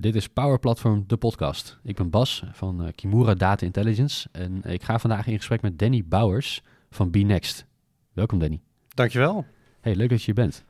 Dit 0.00 0.14
is 0.14 0.28
Power 0.28 0.58
Platform, 0.58 1.04
de 1.06 1.16
podcast. 1.16 1.78
Ik 1.82 1.96
ben 1.96 2.10
Bas 2.10 2.44
van 2.52 2.82
uh, 2.82 2.88
Kimura 2.94 3.34
Data 3.34 3.66
Intelligence 3.66 4.28
en 4.32 4.62
ik 4.62 4.82
ga 4.82 4.98
vandaag 4.98 5.26
in 5.26 5.36
gesprek 5.36 5.62
met 5.62 5.78
Danny 5.78 6.04
Bouwers 6.08 6.62
van 6.90 7.10
BeNext. 7.10 7.66
Welkom 8.12 8.38
Danny. 8.38 8.60
Dankjewel. 8.94 9.44
Hey, 9.80 9.94
leuk 9.94 10.08
dat 10.08 10.18
je 10.18 10.24
hier 10.24 10.34
bent. 10.34 10.64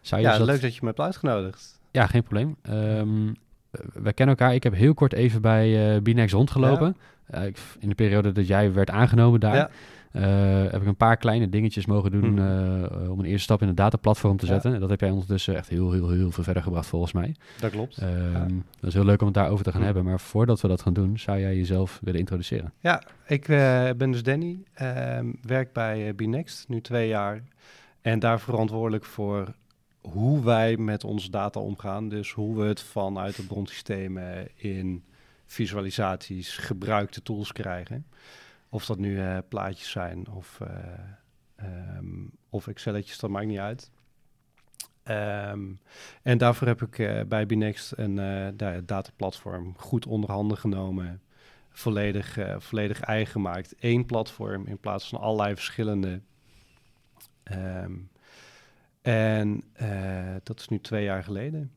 Zou 0.00 0.20
je 0.20 0.26
ja, 0.26 0.38
dat... 0.38 0.46
leuk 0.46 0.60
dat 0.60 0.74
je 0.74 0.78
me 0.80 0.86
hebt 0.86 1.00
uitgenodigd. 1.00 1.80
Ja, 1.90 2.06
geen 2.06 2.22
probleem. 2.22 2.56
Um, 2.70 3.36
wij 3.92 4.12
kennen 4.12 4.36
elkaar. 4.36 4.54
Ik 4.54 4.62
heb 4.62 4.74
heel 4.74 4.94
kort 4.94 5.12
even 5.12 5.42
bij 5.42 5.94
uh, 5.94 6.02
BeNext 6.02 6.34
rondgelopen. 6.34 6.96
Ja. 7.30 7.50
in 7.78 7.88
de 7.88 7.94
periode 7.94 8.32
dat 8.32 8.46
jij 8.46 8.72
werd 8.72 8.90
aangenomen 8.90 9.40
daar. 9.40 9.56
Ja. 9.56 9.70
Uh, 10.16 10.62
heb 10.70 10.80
ik 10.80 10.86
een 10.86 10.96
paar 10.96 11.16
kleine 11.16 11.48
dingetjes 11.48 11.86
mogen 11.86 12.10
doen 12.10 12.38
hmm. 12.38 12.38
uh, 13.02 13.10
om 13.10 13.18
een 13.18 13.24
eerste 13.24 13.42
stap 13.42 13.62
in 13.62 13.68
het 13.68 13.76
dataplatform 13.76 14.36
te 14.36 14.46
zetten. 14.46 14.72
Ja. 14.72 14.78
Dat 14.78 14.90
heb 14.90 15.00
jij 15.00 15.10
ondertussen 15.10 15.56
echt 15.56 15.68
heel, 15.68 15.92
heel, 15.92 16.10
heel 16.10 16.30
veel 16.30 16.42
verder 16.42 16.62
gebracht 16.62 16.86
volgens 16.86 17.12
mij. 17.12 17.34
Dat 17.60 17.70
klopt. 17.70 17.94
Ja. 17.94 18.46
Dat 18.80 18.88
is 18.88 18.94
heel 18.94 19.04
leuk 19.04 19.20
om 19.20 19.26
het 19.26 19.34
daarover 19.34 19.64
te 19.64 19.70
gaan 19.70 19.78
hmm. 19.78 19.86
hebben. 19.86 20.04
Maar 20.04 20.20
voordat 20.20 20.60
we 20.60 20.68
dat 20.68 20.82
gaan 20.82 20.92
doen, 20.92 21.18
zou 21.18 21.38
jij 21.38 21.56
jezelf 21.56 21.98
willen 22.02 22.20
introduceren? 22.20 22.72
Ja, 22.80 23.02
ik 23.26 23.46
ben 23.96 24.10
dus 24.10 24.22
Danny. 24.22 24.58
Ehm, 24.74 25.26
werk 25.42 25.72
bij 25.72 26.14
BNext, 26.14 26.68
nu 26.68 26.80
twee 26.80 27.08
jaar. 27.08 27.42
En 28.00 28.18
daar 28.18 28.40
verantwoordelijk 28.40 29.04
voor 29.04 29.54
hoe 30.00 30.44
wij 30.44 30.76
met 30.76 31.04
onze 31.04 31.30
data 31.30 31.60
omgaan. 31.60 32.08
Dus 32.08 32.32
hoe 32.32 32.58
we 32.58 32.64
het 32.64 32.82
vanuit 32.82 33.36
de 33.36 33.46
bronsystemen 33.46 34.48
in 34.54 35.04
visualisaties, 35.46 36.56
gebruikte 36.56 37.22
tools 37.22 37.52
krijgen. 37.52 38.06
Of 38.74 38.86
dat 38.86 38.98
nu 38.98 39.16
uh, 39.16 39.38
plaatjes 39.48 39.90
zijn 39.90 40.28
of, 40.28 40.60
uh, 40.62 41.96
um, 41.96 42.30
of 42.48 42.66
Excelletjes, 42.68 43.18
dat 43.18 43.30
maakt 43.30 43.46
niet 43.46 43.58
uit. 43.58 43.90
Um, 45.04 45.80
en 46.22 46.38
daarvoor 46.38 46.66
heb 46.66 46.82
ik 46.82 46.98
uh, 46.98 47.20
bij 47.22 47.46
Binext 47.46 47.92
een 47.96 48.16
dataplatform 48.86 49.74
goed 49.78 50.06
onder 50.06 50.30
handen 50.30 50.58
genomen. 50.58 51.22
Volledig, 51.70 52.38
volledig 52.58 53.00
eigen 53.00 53.32
gemaakt. 53.32 53.74
Eén 53.78 54.06
platform 54.06 54.66
in 54.66 54.78
plaats 54.78 55.08
van 55.08 55.20
allerlei 55.20 55.54
verschillende. 55.54 56.20
Um, 57.52 58.10
en 59.02 59.64
dat 60.42 60.60
is 60.60 60.68
nu 60.68 60.80
twee 60.80 61.04
jaar 61.04 61.24
geleden. 61.24 61.72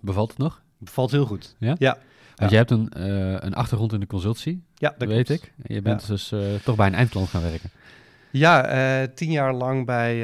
Bevalt 0.00 0.28
het 0.28 0.38
nog? 0.38 0.62
Bevalt 0.78 1.10
heel 1.10 1.26
goed. 1.26 1.56
Ja? 1.58 1.74
Ja, 1.78 1.98
want 2.36 2.50
je 2.50 2.56
hebt 2.56 2.70
een, 2.70 2.92
uh, 2.96 3.32
een 3.32 3.54
achtergrond 3.54 3.92
in 3.92 4.00
de 4.00 4.06
consultie. 4.06 4.64
Ja, 4.74 4.94
dat 4.98 5.08
weet 5.08 5.30
ik. 5.30 5.52
je 5.62 5.82
bent 5.82 6.06
dus 6.06 6.32
uh, 6.32 6.54
toch 6.54 6.76
bij 6.76 6.86
een 6.86 6.94
eindklant 6.94 7.28
gaan 7.28 7.42
werken. 7.42 7.70
Ja, 8.30 9.02
uh, 9.02 9.08
tien 9.14 9.30
jaar 9.30 9.54
lang 9.54 9.86
bij, 9.86 10.16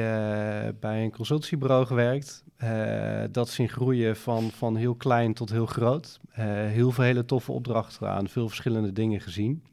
bij 0.79 1.03
een 1.03 1.11
consultiebureau 1.11 1.85
gewerkt. 1.85 2.43
dat 3.31 3.49
zien 3.49 3.69
groeien 3.69 4.15
van, 4.15 4.51
van 4.51 4.75
heel 4.75 4.95
klein 4.95 5.33
tot 5.33 5.49
heel 5.49 5.65
groot. 5.65 6.19
heel 6.31 6.91
veel 6.91 7.03
hele 7.03 7.25
toffe 7.25 7.51
opdrachten 7.51 8.09
aan, 8.09 8.29
veel 8.29 8.47
verschillende 8.47 8.93
dingen 8.93 9.21
gezien. 9.21 9.63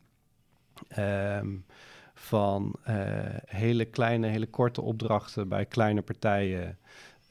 Um, 0.99 1.65
van 2.15 2.77
hele 3.45 3.85
kleine, 3.85 4.27
hele 4.27 4.47
korte 4.47 4.81
opdrachten 4.81 5.49
bij 5.49 5.67
kleine 5.67 6.03
partijen 6.03 6.79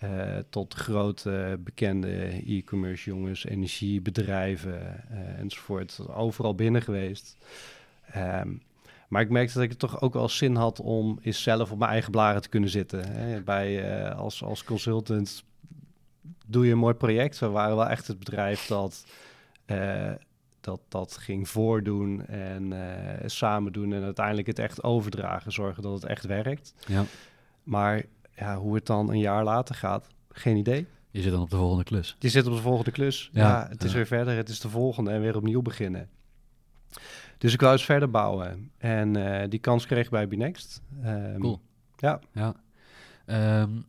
uh, 0.03 0.37
tot 0.49 0.73
grote 0.73 1.59
bekende 1.63 2.43
e-commerce 2.45 3.09
jongens, 3.09 3.45
energiebedrijven 3.45 5.03
uh, 5.11 5.39
enzovoort. 5.39 5.99
Overal 6.15 6.55
binnen 6.55 6.81
geweest. 6.81 7.37
Um, 8.15 8.61
maar 9.07 9.21
ik 9.21 9.29
merkte 9.29 9.53
dat 9.53 9.63
ik 9.63 9.69
het 9.69 9.79
toch 9.79 10.01
ook 10.01 10.13
wel 10.13 10.29
zin 10.29 10.55
had 10.55 10.79
om 10.79 11.19
eens 11.21 11.43
zelf 11.43 11.71
op 11.71 11.79
mijn 11.79 11.91
eigen 11.91 12.11
blaren 12.11 12.41
te 12.41 12.49
kunnen 12.49 12.69
zitten. 12.69 13.11
Hè. 13.11 13.41
Bij, 13.41 14.01
uh, 14.05 14.17
als, 14.17 14.43
als 14.43 14.63
consultant 14.63 15.43
doe 16.45 16.65
je 16.65 16.71
een 16.71 16.77
mooi 16.77 16.93
project. 16.93 17.39
We 17.39 17.47
waren 17.47 17.75
wel 17.75 17.89
echt 17.89 18.07
het 18.07 18.19
bedrijf 18.19 18.67
dat 18.67 19.05
dat, 20.61 20.79
dat 20.87 21.17
ging 21.17 21.49
voordoen 21.49 22.25
en 22.25 22.73
samen 23.25 23.71
doen 23.73 23.93
en 23.93 24.03
uiteindelijk 24.03 24.47
het 24.47 24.59
echt 24.59 24.83
overdragen, 24.83 25.51
zorgen 25.51 25.83
dat 25.83 25.93
het 25.93 26.03
echt 26.03 26.25
werkt. 26.25 26.73
Ja. 26.87 27.03
Maar 27.63 28.03
ja, 28.39 28.57
hoe 28.57 28.75
het 28.75 28.85
dan 28.85 29.09
een 29.09 29.19
jaar 29.19 29.43
later 29.43 29.75
gaat, 29.75 30.07
geen 30.29 30.57
idee. 30.57 30.87
Je 31.11 31.21
zit 31.21 31.31
dan 31.31 31.41
op 31.41 31.49
de 31.49 31.57
volgende 31.57 31.83
klus. 31.83 32.15
Je 32.19 32.29
zit 32.29 32.47
op 32.47 32.53
de 32.53 32.61
volgende 32.61 32.91
klus. 32.91 33.29
Ja, 33.33 33.67
het 33.69 33.83
is 33.83 33.93
weer 33.93 34.05
verder, 34.05 34.35
het 34.35 34.49
is 34.49 34.59
de 34.59 34.69
volgende 34.69 35.11
en 35.11 35.21
weer 35.21 35.35
opnieuw 35.35 35.61
beginnen. 35.61 36.09
Dus 37.37 37.53
ik 37.53 37.61
wou 37.61 37.73
eens 37.73 37.85
verder 37.85 38.09
bouwen. 38.09 38.71
En 38.77 39.17
uh, 39.17 39.43
die 39.49 39.59
kans 39.59 39.85
kreeg 39.85 40.05
ik 40.05 40.11
bij 40.11 40.27
Binext. 40.27 40.81
Um, 41.05 41.39
cool. 41.39 41.61
Ja. 41.97 42.19
ja. 42.33 42.53
Um, 43.61 43.85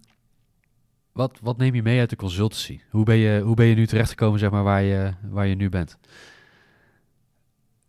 wat, 1.13 1.39
wat 1.43 1.57
neem 1.57 1.75
je 1.75 1.83
mee 1.83 1.99
uit 1.99 2.11
de 2.11 2.17
consultancy? 2.17 2.81
Hoe 2.91 3.05
ben 3.05 3.17
je, 3.17 3.41
hoe 3.41 3.55
ben 3.55 3.67
je 3.67 3.75
nu 3.75 3.87
terechtgekomen 3.87 4.39
zeg 4.39 4.51
maar, 4.51 4.63
waar, 4.63 4.83
je, 4.83 5.13
waar 5.23 5.47
je 5.47 5.55
nu 5.55 5.69
bent? 5.69 5.99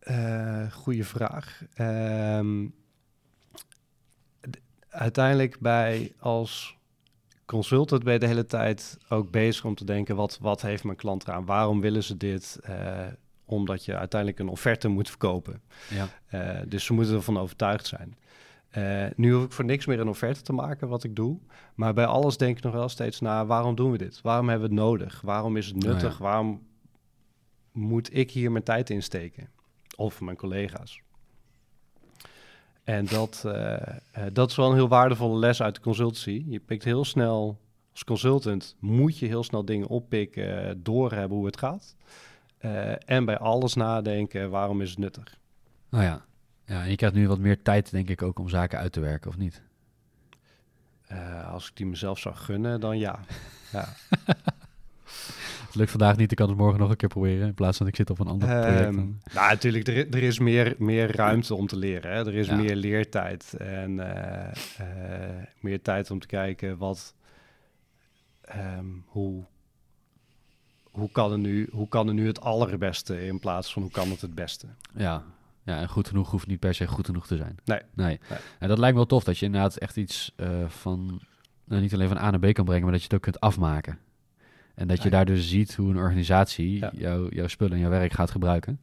Uh, 0.03 0.71
goeie 0.71 1.05
vraag. 1.05 1.63
Um, 1.79 2.73
uiteindelijk 4.91 5.59
bij 5.59 6.13
als 6.19 6.77
consultant 7.45 8.03
ben 8.03 8.13
je 8.13 8.19
de 8.19 8.27
hele 8.27 8.45
tijd 8.45 8.97
ook 9.09 9.31
bezig 9.31 9.65
om 9.65 9.75
te 9.75 9.85
denken, 9.85 10.15
wat, 10.15 10.37
wat 10.41 10.61
heeft 10.61 10.83
mijn 10.83 10.97
klant 10.97 11.23
eraan? 11.23 11.45
Waarom 11.45 11.81
willen 11.81 12.03
ze 12.03 12.17
dit? 12.17 12.59
Uh, 12.69 13.07
omdat 13.45 13.85
je 13.85 13.97
uiteindelijk 13.97 14.39
een 14.39 14.47
offerte 14.47 14.87
moet 14.87 15.09
verkopen. 15.09 15.61
Ja. 15.89 16.07
Uh, 16.33 16.61
dus 16.67 16.85
ze 16.85 16.93
moeten 16.93 17.15
ervan 17.15 17.37
overtuigd 17.37 17.87
zijn. 17.87 18.17
Uh, 18.77 19.05
nu 19.15 19.33
hoef 19.33 19.43
ik 19.43 19.51
voor 19.51 19.65
niks 19.65 19.85
meer 19.85 19.99
een 19.99 20.07
offerte 20.07 20.41
te 20.41 20.53
maken 20.53 20.87
wat 20.87 21.03
ik 21.03 21.15
doe. 21.15 21.39
Maar 21.75 21.93
bij 21.93 22.05
alles 22.05 22.37
denk 22.37 22.57
ik 22.57 22.63
nog 22.63 22.73
wel 22.73 22.89
steeds 22.89 23.19
na, 23.19 23.45
waarom 23.45 23.75
doen 23.75 23.91
we 23.91 23.97
dit? 23.97 24.21
Waarom 24.21 24.49
hebben 24.49 24.69
we 24.69 24.75
het 24.75 24.83
nodig? 24.83 25.21
Waarom 25.21 25.57
is 25.57 25.67
het 25.67 25.75
nuttig? 25.75 26.13
Oh 26.13 26.17
ja. 26.17 26.23
Waarom 26.23 26.67
moet 27.71 28.15
ik 28.15 28.31
hier 28.31 28.51
mijn 28.51 28.63
tijd 28.63 28.89
in 28.89 29.03
steken? 29.03 29.49
Of 29.95 30.21
mijn 30.21 30.37
collega's? 30.37 31.01
En 32.91 33.05
dat, 33.05 33.43
uh, 33.45 33.77
dat 34.33 34.49
is 34.49 34.55
wel 34.55 34.69
een 34.69 34.75
heel 34.75 34.87
waardevolle 34.87 35.39
les 35.39 35.61
uit 35.61 35.75
de 35.75 35.81
consultancy. 35.81 36.43
Je 36.47 36.59
pikt 36.59 36.83
heel 36.83 37.05
snel, 37.05 37.59
als 37.91 38.03
consultant 38.03 38.75
moet 38.79 39.17
je 39.17 39.25
heel 39.25 39.43
snel 39.43 39.65
dingen 39.65 39.87
oppikken, 39.87 40.83
doorhebben 40.83 41.37
hoe 41.37 41.45
het 41.45 41.57
gaat. 41.57 41.95
Uh, 42.61 43.09
en 43.09 43.25
bij 43.25 43.37
alles 43.37 43.73
nadenken, 43.73 44.49
waarom 44.49 44.81
is 44.81 44.89
het 44.89 44.99
nuttig? 44.99 45.37
Nou 45.89 46.03
ja. 46.03 46.25
ja, 46.65 46.83
en 46.83 46.89
je 46.89 46.95
krijgt 46.95 47.15
nu 47.15 47.27
wat 47.27 47.39
meer 47.39 47.61
tijd, 47.61 47.91
denk 47.91 48.09
ik, 48.09 48.21
ook 48.21 48.39
om 48.39 48.49
zaken 48.49 48.79
uit 48.79 48.91
te 48.91 48.99
werken, 48.99 49.29
of 49.29 49.37
niet? 49.37 49.61
als 51.51 51.67
ik 51.69 51.75
die 51.75 51.85
mezelf 51.85 52.19
zou 52.19 52.35
gunnen, 52.35 52.79
dan 52.79 52.97
ja. 52.97 53.19
ja. 53.71 53.87
Het 55.71 55.79
lukt 55.79 55.91
vandaag 55.91 56.17
niet, 56.17 56.31
ik 56.31 56.37
kan 56.37 56.49
het 56.49 56.57
morgen 56.57 56.79
nog 56.79 56.89
een 56.89 56.95
keer 56.95 57.09
proberen. 57.09 57.47
In 57.47 57.53
plaats 57.53 57.77
van 57.77 57.87
ik 57.87 57.95
zit 57.95 58.09
op 58.09 58.19
een 58.19 58.27
ander 58.27 58.49
um, 58.49 58.61
project. 58.61 58.95
Nou, 59.33 59.49
natuurlijk, 59.49 59.87
er, 59.87 60.09
er, 60.09 60.23
is 60.23 60.39
meer, 60.39 60.75
meer 60.77 61.15
ruimte 61.15 61.55
om 61.55 61.67
te 61.67 61.77
leren. 61.77 62.11
Hè? 62.11 62.25
Er 62.25 62.33
is 62.33 62.49
meer 62.49 62.75
leertijd 62.75 63.53
en 63.53 63.91
uh, 63.91 64.05
uh, 64.81 65.43
meer 65.59 65.81
tijd 65.81 66.11
om 66.11 66.19
te 66.19 66.27
kijken 66.27 66.77
wat, 66.77 67.15
um, 68.55 69.03
hoe, 69.07 69.43
hoe, 70.83 71.11
kan 71.11 71.31
er 71.31 71.39
nu, 71.39 71.69
hoe 71.71 71.87
kan 71.87 72.07
er 72.07 72.13
nu 72.13 72.27
het 72.27 72.41
allerbeste 72.41 73.25
in 73.25 73.39
plaats 73.39 73.73
van 73.73 73.81
hoe 73.81 73.91
kan 73.91 74.09
het 74.09 74.21
het 74.21 74.35
beste. 74.35 74.67
Ja, 74.95 75.23
ja, 75.63 75.79
en 75.79 75.89
goed 75.89 76.07
genoeg 76.07 76.31
hoeft 76.31 76.47
niet 76.47 76.59
per 76.59 76.73
se 76.73 76.87
goed 76.87 77.05
genoeg 77.05 77.27
te 77.27 77.37
zijn. 77.37 77.55
Nee. 77.65 77.81
nee. 77.93 78.19
En 78.59 78.67
dat 78.67 78.77
lijkt 78.77 78.93
me 78.93 78.99
wel 78.99 79.09
tof, 79.09 79.23
dat 79.23 79.37
je 79.37 79.45
inderdaad 79.45 79.77
echt 79.77 79.97
iets 79.97 80.33
uh, 80.37 80.47
van, 80.67 81.21
nou, 81.63 81.81
niet 81.81 81.93
alleen 81.93 82.07
van 82.07 82.17
A 82.17 82.29
naar 82.29 82.39
B 82.39 82.53
kan 82.53 82.65
brengen, 82.65 82.83
maar 82.83 82.91
dat 82.91 83.01
je 83.01 83.07
het 83.07 83.15
ook 83.15 83.21
kunt 83.21 83.39
afmaken. 83.39 83.99
En 84.81 84.87
dat 84.87 85.03
je 85.03 85.09
daar 85.09 85.25
dus 85.25 85.49
ziet 85.49 85.75
hoe 85.75 85.89
een 85.89 85.97
organisatie 85.97 86.85
ja. 86.91 87.19
jouw 87.29 87.47
spullen 87.47 87.73
en 87.73 87.79
jouw 87.79 87.89
werk 87.89 88.13
gaat 88.13 88.31
gebruiken. 88.31 88.79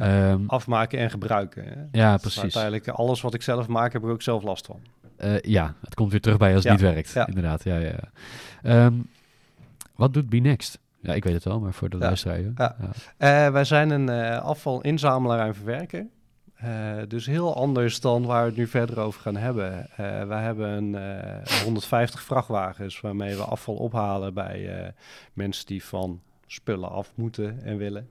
Um, 0.00 0.44
Afmaken 0.46 0.98
en 0.98 1.10
gebruiken. 1.10 1.64
Hè? 1.64 2.00
Ja, 2.00 2.16
precies. 2.16 2.42
Uiteindelijk 2.42 2.88
alles 2.88 3.20
wat 3.20 3.34
ik 3.34 3.42
zelf 3.42 3.68
maak, 3.68 3.92
heb 3.92 4.02
ik 4.02 4.08
ook 4.08 4.22
zelf 4.22 4.42
last 4.42 4.66
van. 4.66 4.80
Uh, 5.18 5.40
ja, 5.40 5.74
het 5.80 5.94
komt 5.94 6.10
weer 6.10 6.20
terug 6.20 6.38
bij 6.38 6.54
als 6.54 6.64
het 6.64 6.72
niet 6.72 6.80
werkt. 6.80 7.14
Inderdaad, 7.26 7.64
ja, 7.64 7.76
ja. 7.76 7.98
Um, 8.84 9.08
wat 9.94 10.14
doet 10.14 10.28
BeNext? 10.28 10.78
Ja, 11.00 11.14
ik 11.14 11.24
weet 11.24 11.34
het 11.34 11.44
wel, 11.44 11.60
maar 11.60 11.72
voor 11.72 11.88
de 11.88 11.96
luisteraar. 11.96 12.40
Ja. 12.40 12.76
Uh, 13.18 13.52
wij 13.52 13.64
zijn 13.64 13.90
een 13.90 14.08
uh, 14.08 14.42
afvalinzamelaar 14.42 15.46
en 15.46 15.54
verwerker. 15.54 16.06
Uh, 16.64 17.02
dus 17.08 17.26
heel 17.26 17.56
anders 17.56 18.00
dan 18.00 18.26
waar 18.26 18.42
we 18.42 18.48
het 18.48 18.56
nu 18.56 18.66
verder 18.66 18.98
over 18.98 19.20
gaan 19.20 19.36
hebben. 19.36 19.88
Uh, 19.90 20.24
wij 20.24 20.42
hebben 20.42 20.68
een, 20.68 20.94
uh, 21.48 21.62
150 21.62 22.22
vrachtwagens 22.22 23.00
waarmee 23.00 23.36
we 23.36 23.42
afval 23.42 23.74
ophalen 23.74 24.34
bij 24.34 24.92
mensen 25.32 25.66
die 25.66 25.84
van 25.84 26.22
spullen 26.46 26.90
af 26.90 27.12
moeten 27.14 27.62
en 27.62 27.76
willen. 27.76 28.08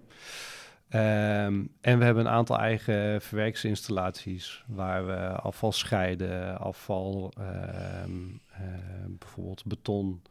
Um, 0.89 1.69
en 1.81 1.97
we 2.00 2.06
hebben 2.06 2.25
een 2.25 2.31
aantal 2.31 2.57
eigen 2.57 3.21
verwerkingsinstallaties 3.21 4.63
waar 4.68 5.06
we 5.06 5.15
afval 5.27 5.71
scheiden, 5.71 6.59
afval, 6.59 7.33
um, 8.03 8.42
bijvoorbeeld 9.07 9.65
beton 9.65 10.21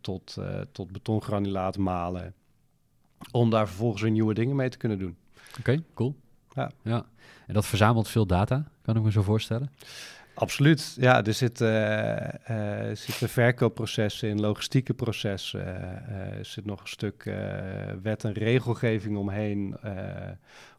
tot, 0.00 0.36
tot 0.72 0.92
betongranulaat 0.92 1.76
malen. 1.76 2.34
Om 3.30 3.50
daar 3.50 3.66
vervolgens 3.66 4.02
weer 4.02 4.10
nieuwe 4.10 4.34
dingen 4.34 4.56
mee 4.56 4.68
te 4.68 4.78
kunnen 4.78 4.98
doen. 4.98 5.16
Oké, 5.58 5.82
cool. 5.94 6.14
Ja. 6.58 6.70
ja. 6.82 7.04
En 7.46 7.54
dat 7.54 7.66
verzamelt 7.66 8.08
veel 8.08 8.26
data, 8.26 8.64
kan 8.82 8.96
ik 8.96 9.02
me 9.02 9.10
zo 9.10 9.22
voorstellen? 9.22 9.70
Absoluut. 10.34 10.96
Ja, 11.00 11.24
er 11.24 11.34
zitten, 11.34 11.70
uh, 12.50 12.96
zitten 12.96 13.28
verkoopprocessen 13.28 14.28
in, 14.28 14.40
logistieke 14.40 14.94
processen. 14.94 15.66
er 16.38 16.44
zit 16.44 16.64
nog 16.64 16.80
een 16.80 16.88
stuk 16.88 17.22
wet 18.02 18.24
en 18.24 18.32
regelgeving 18.32 19.16
omheen. 19.16 19.76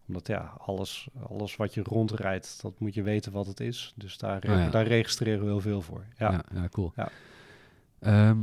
omdat 0.07 0.27
ja, 0.27 0.53
alles, 0.57 1.07
alles 1.27 1.55
wat 1.55 1.73
je 1.73 1.83
rondrijdt, 1.83 2.59
dat 2.61 2.79
moet 2.79 2.93
je 2.93 3.03
weten 3.03 3.31
wat 3.31 3.47
het 3.47 3.59
is. 3.59 3.93
Dus 3.95 4.17
daar, 4.17 4.43
oh 4.49 4.71
daar 4.71 4.87
registreren 4.87 5.39
we 5.39 5.45
heel 5.45 5.61
veel 5.61 5.81
voor. 5.81 6.03
Ja, 6.17 6.31
ja, 6.31 6.43
ja 6.53 6.69
cool. 6.69 6.93
Ja. 6.95 7.09
Ehm, 7.99 8.37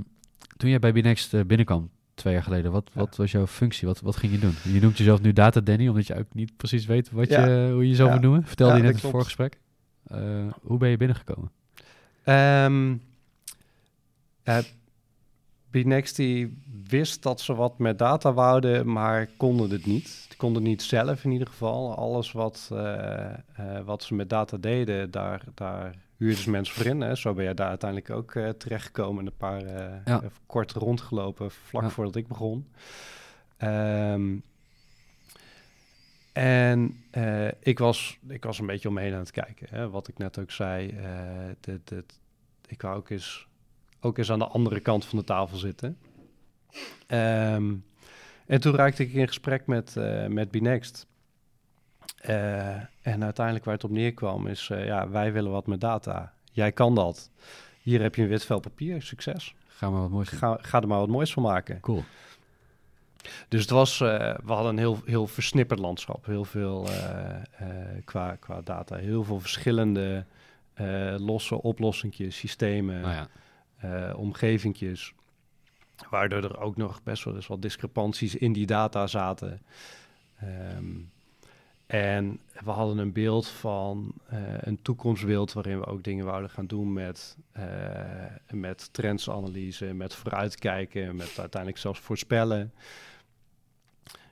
toen 0.57 0.71
jij 0.71 0.79
bij 0.79 0.93
Binext 0.93 1.47
binnenkwam, 1.47 1.91
twee 2.17 2.33
jaar 2.33 2.43
geleden. 2.43 2.73
Wat, 2.73 2.91
wat 2.93 3.17
was 3.17 3.31
jouw 3.31 3.47
functie? 3.47 3.87
Wat, 3.87 4.01
wat 4.01 4.17
ging 4.17 4.33
je 4.33 4.39
doen? 4.39 4.55
Je 4.63 4.81
noemt 4.81 4.99
jezelf 4.99 5.21
nu 5.21 5.33
Data 5.33 5.61
Danny, 5.61 5.89
omdat 5.89 6.07
je 6.07 6.19
ook 6.19 6.35
niet 6.35 6.57
precies 6.57 6.87
weet 6.87 7.11
wat 7.11 7.29
je, 7.29 7.69
hoe 7.73 7.83
je 7.83 7.89
jezelf 7.89 8.13
moet 8.13 8.21
noemen. 8.21 8.45
Vertelde 8.45 8.77
je 8.77 8.83
net 8.83 8.95
in 8.95 9.01
het 9.01 9.11
voorgesprek. 9.11 9.59
Uh, 10.13 10.19
hoe 10.63 10.79
ben 10.79 10.89
je 10.89 10.97
binnengekomen? 10.97 11.51
Um, 12.25 13.03
uh, 14.45 14.59
die 16.15 16.63
wist 16.89 17.23
dat 17.23 17.41
ze 17.41 17.55
wat 17.55 17.79
met 17.79 17.99
data 17.99 18.33
wouden, 18.33 18.93
maar 18.93 19.29
konden 19.37 19.71
het 19.71 19.87
niet. 19.87 20.25
Die 20.29 20.37
konden 20.37 20.63
het 20.63 20.71
niet 20.71 20.83
zelf 20.83 21.25
in 21.25 21.31
ieder 21.31 21.47
geval. 21.47 21.97
Alles 21.97 22.33
wat, 22.33 22.71
uh, 22.73 23.33
wat 23.85 24.03
ze 24.03 24.15
met 24.15 24.31
data 24.31 24.57
deden, 24.57 25.11
daar, 25.11 25.43
daar 25.55 25.95
huurden 26.17 26.43
ze 26.43 26.51
mensen 26.51 26.75
voor 26.75 26.87
in. 26.87 27.01
Hè. 27.01 27.15
Zo 27.15 27.35
ben 27.35 27.45
jij 27.45 27.55
daar 27.55 27.69
uiteindelijk 27.69 28.11
ook 28.11 28.35
uh, 28.35 28.49
terechtgekomen. 28.49 29.27
Een 29.27 29.37
paar 29.37 29.67
ja. 30.05 30.23
kort 30.47 30.73
rondgelopen 30.73 31.51
vlak 31.51 31.91
voordat 31.91 32.17
ik 32.17 32.27
begon. 32.27 32.69
Um, 33.59 34.43
en 36.33 37.05
uh, 37.17 37.49
ik, 37.61 37.79
was, 37.79 38.19
ik 38.29 38.45
was 38.45 38.59
een 38.59 38.67
beetje 38.67 38.89
omheen 38.89 39.13
aan 39.13 39.19
het 39.19 39.31
kijken. 39.31 39.67
Hè? 39.71 39.91
Wat 39.91 40.09
ik 40.09 40.19
net 40.19 40.39
ook 40.39 40.51
zei. 40.51 40.91
Uh, 40.91 41.07
dit, 41.61 41.89
dit, 41.89 42.21
ik 42.67 42.83
wou 42.83 42.97
ook 42.97 43.11
eens, 43.11 43.47
ook 44.01 44.19
eens 44.19 44.31
aan 44.31 44.39
de 44.39 44.47
andere 44.47 44.81
kant 44.81 45.05
van 45.05 45.19
de 45.19 45.25
tafel 45.25 45.57
zitten. 45.57 45.99
Um, 47.09 47.85
en 48.47 48.61
toen 48.61 48.75
raakte 48.75 49.03
ik 49.03 49.13
in 49.13 49.27
gesprek 49.27 49.67
met, 49.67 49.95
uh, 49.99 50.27
met 50.27 50.51
Binext. 50.51 51.07
En 53.03 53.25
uiteindelijk 53.25 53.65
waar 53.65 53.75
het 53.75 53.85
op 53.85 53.91
neerkwam 53.91 54.47
is... 54.47 54.67
ja, 54.67 55.09
wij 55.09 55.33
willen 55.33 55.51
wat 55.51 55.67
met 55.67 55.81
data. 55.81 56.33
Jij 56.53 56.73
kan 56.73 56.95
dat. 56.95 57.31
Hier 57.83 58.03
heb 58.03 58.15
je 58.15 58.23
een 58.23 58.29
wit 58.29 58.45
vel 58.45 58.61
papier. 58.61 59.03
Succes. 59.03 59.55
Ga, 59.67 59.91
maar 59.91 60.01
wat 60.01 60.11
moois 60.11 60.29
ga, 60.29 60.59
ga 60.61 60.81
er 60.81 60.89
maar 60.89 60.99
wat 60.99 61.09
moois 61.09 61.33
van 61.33 61.43
maken. 61.43 61.81
Cool. 61.81 62.05
Dus 63.49 63.61
het 63.61 63.71
was, 63.71 64.01
uh, 64.01 64.09
we 64.45 64.53
hadden 64.53 64.73
een 64.73 64.79
heel, 64.79 65.01
heel 65.05 65.27
versnipperd 65.27 65.79
landschap. 65.81 66.27
Heel 66.27 66.45
veel 66.45 66.89
qua, 68.05 68.35
qua 68.35 68.61
data. 68.61 68.97
Heel 68.97 69.25
veel 69.25 69.41
verschillende 69.41 70.25
losse 71.17 71.63
oplossingjes, 71.63 72.37
systemen, 72.37 73.05
oh 73.05 73.27
ja. 73.81 74.13
omgevingjes. 74.13 75.15
Waardoor 76.11 76.45
er 76.45 76.61
ook 76.61 76.77
nog 76.77 77.03
best 77.03 77.25
wel 77.25 77.35
eens 77.35 77.47
wat 77.47 77.63
discrepanties 77.63 78.35
in 78.35 78.53
die 78.53 78.67
data 78.67 79.07
zaten. 79.07 79.63
Um, 80.77 81.11
en 81.87 82.39
we 82.65 82.71
hadden 82.71 82.99
een 82.99 83.13
beeld 83.13 83.49
van 83.49 84.13
een 84.61 84.83
toekomstbeeld 84.83 85.53
waarin 85.53 85.79
we 85.79 85.87
ook 85.87 86.03
dingen 86.03 86.25
wouden 86.25 86.51
gaan 86.51 86.67
doen 86.67 86.93
met, 86.93 87.37
met 88.51 88.93
trendsanalyse, 88.93 89.85
met 89.85 90.15
vooruitkijken, 90.15 91.17
met 91.17 91.39
uiteindelijk 91.39 91.83
zelfs 91.83 92.01
voorspellen. 92.01 92.73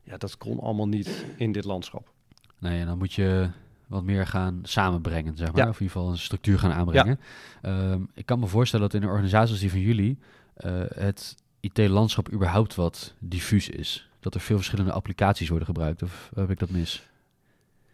Ja, 0.03 0.17
dat 0.17 0.39
kon 0.39 0.61
allemaal 0.61 0.89
niet 0.89 1.25
in 1.37 1.53
dit 1.53 1.65
landschap. 1.65 2.13
Nee, 2.59 2.81
en 2.81 2.87
dan 2.87 2.99
moet 2.99 3.13
je 3.13 3.51
wat 3.87 4.05
meer 4.05 4.27
gaan 4.27 4.61
samenbrengen, 4.63 5.37
zeg 5.37 5.53
maar. 5.53 5.69
Of 5.69 5.81
in 5.81 5.83
ieder 5.83 5.97
geval 5.97 6.11
een 6.11 6.19
structuur 6.19 6.59
gaan 6.59 6.73
aanbrengen. 6.73 7.21
Ehm, 7.63 8.03
ik 8.15 8.27
kan 8.27 8.39
me 8.39 8.47
voorstellen 8.47 8.91
dat 8.91 9.01
in 9.01 9.07
een 9.07 9.13
organisatie 9.13 9.59
die 9.59 9.71
van 9.71 9.81
jullie... 9.81 10.19
Uh, 10.65 10.83
het 10.95 11.37
IT-landschap 11.61 12.33
überhaupt 12.33 12.75
wat 12.75 13.15
diffuus 13.19 13.69
is. 13.69 14.09
Dat 14.21 14.35
er 14.35 14.41
veel 14.41 14.57
verschillende 14.57 14.93
applicaties 14.93 15.49
worden 15.49 15.67
gebruikt. 15.67 16.03
Of 16.03 16.31
heb 16.35 16.51
ik 16.51 16.59
dat 16.59 16.71
mis? 16.71 17.09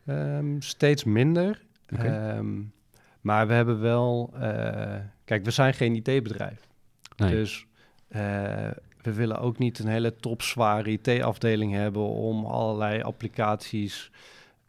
Um, 0.06 0.62
steeds 0.62 1.04
minder. 1.04 1.62
Ehm, 1.86 2.62
maar 3.20 3.46
we 3.46 3.52
hebben 3.52 3.80
wel... 3.80 4.30
Uh, 4.34 4.40
kijk, 5.24 5.44
we 5.44 5.50
zijn 5.50 5.74
geen 5.74 5.94
IT-bedrijf. 5.94 6.68
Nee. 7.16 7.30
Dus 7.30 7.66
uh, 8.08 8.18
we 9.02 9.12
willen 9.12 9.38
ook 9.38 9.58
niet 9.58 9.78
een 9.78 9.88
hele 9.88 10.16
topzware 10.16 10.90
IT-afdeling 10.90 11.72
hebben 11.72 12.02
om 12.02 12.44
allerlei 12.44 13.02
applicaties 13.02 14.10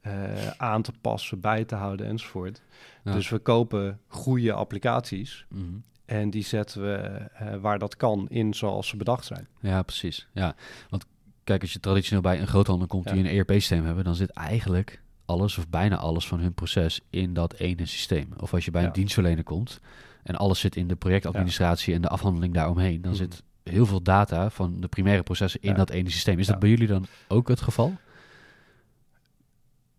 uh, 0.07 0.47
aan 0.57 0.81
te 0.81 0.91
passen, 1.01 1.39
bij 1.39 1.65
te 1.65 1.75
houden 1.75 2.05
enzovoort. 2.05 2.61
Dus 3.03 3.29
we 3.29 3.39
kopen 3.39 3.99
goede 4.07 4.53
applicaties 4.53 5.45
mm 5.49 5.59
-hmm. 5.59 5.83
en 6.05 6.29
die 6.29 6.43
zetten 6.43 6.81
we 6.81 7.27
waar 7.59 7.79
dat 7.79 7.95
kan 7.95 8.29
in 8.29 8.53
zoals 8.53 8.87
ze 8.87 8.97
bedacht 8.97 9.25
zijn. 9.25 9.47
Ja, 9.59 9.81
precies. 9.81 10.27
Ja, 10.33 10.55
want 10.89 11.05
kijk, 11.43 11.61
als 11.61 11.73
je 11.73 11.79
traditioneel 11.79 12.21
bij 12.21 12.39
een 12.39 12.47
groothandel 12.47 12.87
komt 12.87 13.03
ja. 13.05 13.13
die 13.13 13.23
een 13.23 13.37
ERP-systeem 13.37 13.85
hebben, 13.85 14.03
dan 14.03 14.15
zit 14.15 14.29
eigenlijk 14.29 15.01
alles 15.31 15.57
of 15.57 15.69
bijna 15.69 15.97
alles 15.97 16.27
van 16.27 16.39
hun 16.39 16.53
proces 16.53 16.99
in 17.09 17.33
dat 17.33 17.53
ene 17.53 17.85
systeem. 17.85 18.27
Of 18.37 18.53
als 18.53 18.65
je 18.65 18.71
bij 18.71 18.81
ja. 18.81 18.87
een 18.87 18.93
dienstverlener 18.93 19.43
komt 19.43 19.79
en 20.23 20.35
alles 20.35 20.59
zit 20.59 20.75
in 20.75 20.87
de 20.87 20.95
projectadministratie 20.95 21.89
ja. 21.89 21.95
en 21.95 22.01
de 22.01 22.07
afhandeling 22.07 22.53
daaromheen, 22.53 23.01
dan 23.01 23.11
mm 23.11 23.17
-hmm. 23.17 23.31
zit 23.31 23.43
heel 23.63 23.85
veel 23.85 24.01
data 24.01 24.49
van 24.49 24.81
de 24.81 24.87
primaire 24.87 25.23
processen 25.23 25.61
in 25.61 25.73
dat 25.73 25.89
ene 25.89 26.09
systeem. 26.09 26.39
Is 26.39 26.47
dat 26.47 26.59
bij 26.59 26.69
jullie 26.69 26.87
dan 26.87 27.05
ook 27.27 27.47
het 27.47 27.61
geval? 27.61 27.93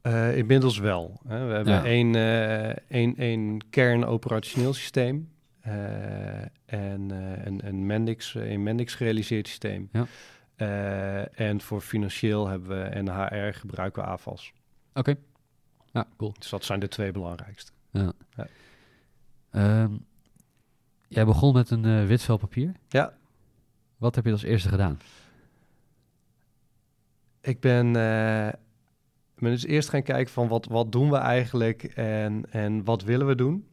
Uh, 0.02 0.36
inmiddels 0.36 0.78
wel. 0.78 1.20
Hè. 1.28 1.46
We 1.46 1.52
hebben 1.52 1.84
één, 1.84 2.14
uh, 2.14 2.68
één, 2.68 3.16
één 3.16 3.60
kern 3.70 4.04
operationeel 4.04 4.74
systeem 4.74 5.28
uh, 5.66 5.72
en 6.64 7.10
een, 7.46 7.60
een 7.66 7.86
Mendix, 7.86 8.34
een 8.34 8.62
Mendix 8.62 8.94
gerealiseerd 8.94 9.48
systeem. 9.48 9.88
Ja. 9.92 10.06
en 11.34 11.60
voor 11.60 11.80
financieel 11.80 12.48
hebben 12.48 12.68
we 12.68 12.82
en 12.84 13.08
HR 13.08 13.54
gebruiken 13.58 14.02
we 14.02 14.08
AFAS. 14.08 14.52
Oké. 14.94 15.14
Ja, 15.92 16.06
cool. 16.16 16.34
Dus 16.38 16.48
dat 16.48 16.64
zijn 16.64 16.80
de 16.80 16.88
twee 16.88 17.12
belangrijkste. 17.12 17.72
Ja. 17.90 18.12
ja. 18.36 18.48
Um, 19.82 20.06
jij 21.08 21.24
begon 21.24 21.52
met 21.52 21.70
een 21.70 22.06
wit 22.06 22.22
vel 22.22 22.36
papier. 22.36 22.72
Ja. 22.88 23.14
Wat 23.96 24.14
heb 24.14 24.24
je 24.24 24.32
als 24.32 24.42
eerste 24.42 24.68
gedaan? 24.68 24.98
Ik 27.40 27.60
ben, 27.60 27.86
uh, 27.86 27.92
ben 29.34 29.50
dus 29.50 29.64
eerst 29.64 29.88
gaan 29.88 30.02
kijken 30.02 30.32
van 30.32 30.48
wat, 30.48 30.66
wat 30.66 30.92
doen 30.92 31.10
we 31.10 31.16
eigenlijk 31.16 31.82
en, 31.82 32.44
en 32.50 32.84
wat 32.84 33.02
willen 33.02 33.26
we 33.26 33.34
doen. 33.34 33.66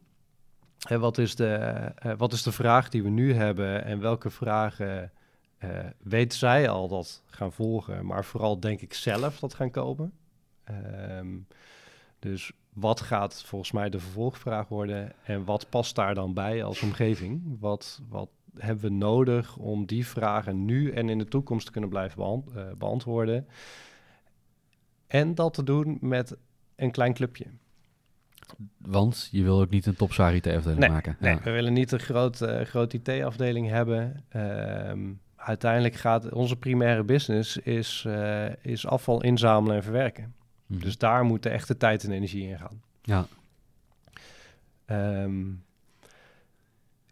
En 0.88 1.00
wat 1.00 1.18
is, 1.18 1.34
de, 1.34 1.92
uh, 2.06 2.12
wat 2.16 2.32
is 2.32 2.42
de 2.42 2.52
vraag 2.52 2.88
die 2.88 3.02
we 3.02 3.08
nu 3.08 3.34
hebben 3.34 3.84
en 3.84 4.00
welke 4.00 4.30
vragen 4.30 5.12
uh, 5.64 5.70
weet 5.98 6.34
zij 6.34 6.68
al 6.68 6.88
dat 6.88 7.22
gaan 7.26 7.52
volgen, 7.52 8.06
maar 8.06 8.24
vooral 8.24 8.60
denk 8.60 8.80
ik 8.80 8.94
zelf 8.94 9.38
dat 9.38 9.54
gaan 9.54 9.70
komen. 9.70 10.12
Um, 11.18 11.46
dus 12.18 12.52
wat 12.72 13.00
gaat 13.00 13.42
volgens 13.42 13.72
mij 13.72 13.90
de 13.90 13.98
vervolgvraag 13.98 14.68
worden 14.68 15.12
en 15.24 15.44
wat 15.44 15.68
past 15.68 15.94
daar 15.94 16.14
dan 16.14 16.34
bij 16.34 16.64
als 16.64 16.82
omgeving? 16.82 17.56
Wat, 17.60 18.00
wat 18.08 18.28
hebben 18.58 18.84
we 18.84 18.96
nodig 18.96 19.56
om 19.56 19.86
die 19.86 20.06
vragen 20.06 20.64
nu 20.64 20.90
en 20.90 21.08
in 21.08 21.18
de 21.18 21.28
toekomst 21.28 21.66
te 21.66 21.72
kunnen 21.72 21.90
blijven 21.90 22.44
uh, 22.56 22.62
beantwoorden? 22.78 23.46
En 25.06 25.34
dat 25.34 25.54
te 25.54 25.62
doen 25.62 25.98
met 26.00 26.36
een 26.76 26.90
klein 26.90 27.14
clubje. 27.14 27.46
Want 28.76 29.28
je 29.30 29.42
wil 29.42 29.60
ook 29.60 29.70
niet 29.70 29.86
een 29.86 29.96
topzwaar 29.96 30.34
IT-afdeling 30.34 30.88
maken. 30.88 31.16
Nee, 31.20 31.38
we 31.42 31.50
willen 31.50 31.72
niet 31.72 31.92
een 31.92 32.00
groot, 32.00 32.40
uh, 32.40 32.60
groot 32.60 32.92
IT-afdeling 32.92 33.68
hebben. 33.68 34.24
Uh, 34.36 34.92
uiteindelijk 35.36 35.94
gaat 35.94 36.32
onze 36.32 36.56
primaire 36.56 37.02
business 37.02 37.56
is, 37.56 38.04
uh, 38.06 38.64
is 38.64 38.86
afval 38.86 39.22
inzamelen 39.22 39.76
en 39.76 39.82
verwerken. 39.82 40.34
Hmm. 40.70 40.80
Dus 40.80 40.98
daar 40.98 41.24
moet 41.24 41.42
de 41.42 41.48
echte 41.48 41.76
tijd 41.76 42.04
en 42.04 42.10
energie 42.10 42.48
in 42.48 42.58
gaan. 42.58 42.82
Ja. 43.02 43.26
Um, 45.22 45.64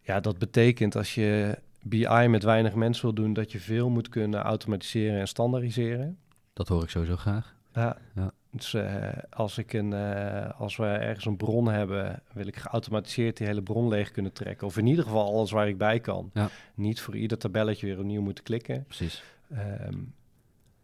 ja, 0.03 0.21
dat 0.21 0.39
betekent 0.39 0.97
als 0.97 1.15
je 1.15 1.59
BI 1.83 2.27
met 2.29 2.43
weinig 2.43 2.75
mensen 2.75 3.05
wil 3.05 3.15
doen, 3.15 3.33
dat 3.33 3.53
je 3.53 3.61
veel 3.61 3.91
moet 3.91 4.09
kunnen 4.09 4.41
automatiseren 4.41 5.21
en 5.21 5.29
standaardiseren. 5.29 6.19
Dat 6.53 6.69
hoor 6.69 6.83
ik 6.83 6.89
sowieso 6.89 7.17
graag. 7.17 7.55
Ja. 7.75 7.97
ja. 8.15 8.33
Dus 8.51 8.73
uh, 8.73 9.09
als, 9.31 9.59
ik 9.59 9.73
een, 9.73 9.91
uh, 9.91 10.61
als 10.61 10.77
we 10.77 10.87
ergens 10.87 11.25
een 11.25 11.37
bron 11.37 11.69
hebben, 11.69 12.23
wil 12.33 12.47
ik 12.47 12.57
geautomatiseerd 12.57 13.37
die 13.37 13.47
hele 13.47 13.63
bron 13.63 13.89
leeg 13.89 14.11
kunnen 14.11 14.33
trekken. 14.33 14.67
Of 14.67 14.77
in 14.77 14.87
ieder 14.87 15.05
geval 15.05 15.27
alles 15.27 15.51
waar 15.51 15.69
ik 15.69 15.79
bij 15.79 16.01
kan. 16.01 16.31
Ja. 16.35 16.49
Niet 16.75 17.01
voor 17.01 17.17
ieder 17.17 17.39
tabelletje 17.39 17.87
weer 17.87 17.99
opnieuw 17.99 18.23
moeten 18.23 18.45
klikken. 18.45 18.85
Precies. 18.85 19.23
Um, 19.53 20.15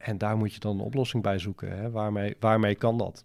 en 0.05 0.19
daar 0.19 0.37
moet 0.37 0.55
je 0.55 0.61
dan 0.61 0.79
een 0.79 0.85
oplossing 0.85 1.23
bij 1.23 1.39
zoeken. 1.39 1.79
Hè? 1.79 1.91
Waarmee, 1.91 2.37
waarmee 2.41 2.75
kan 2.75 2.99
dat? 2.99 3.25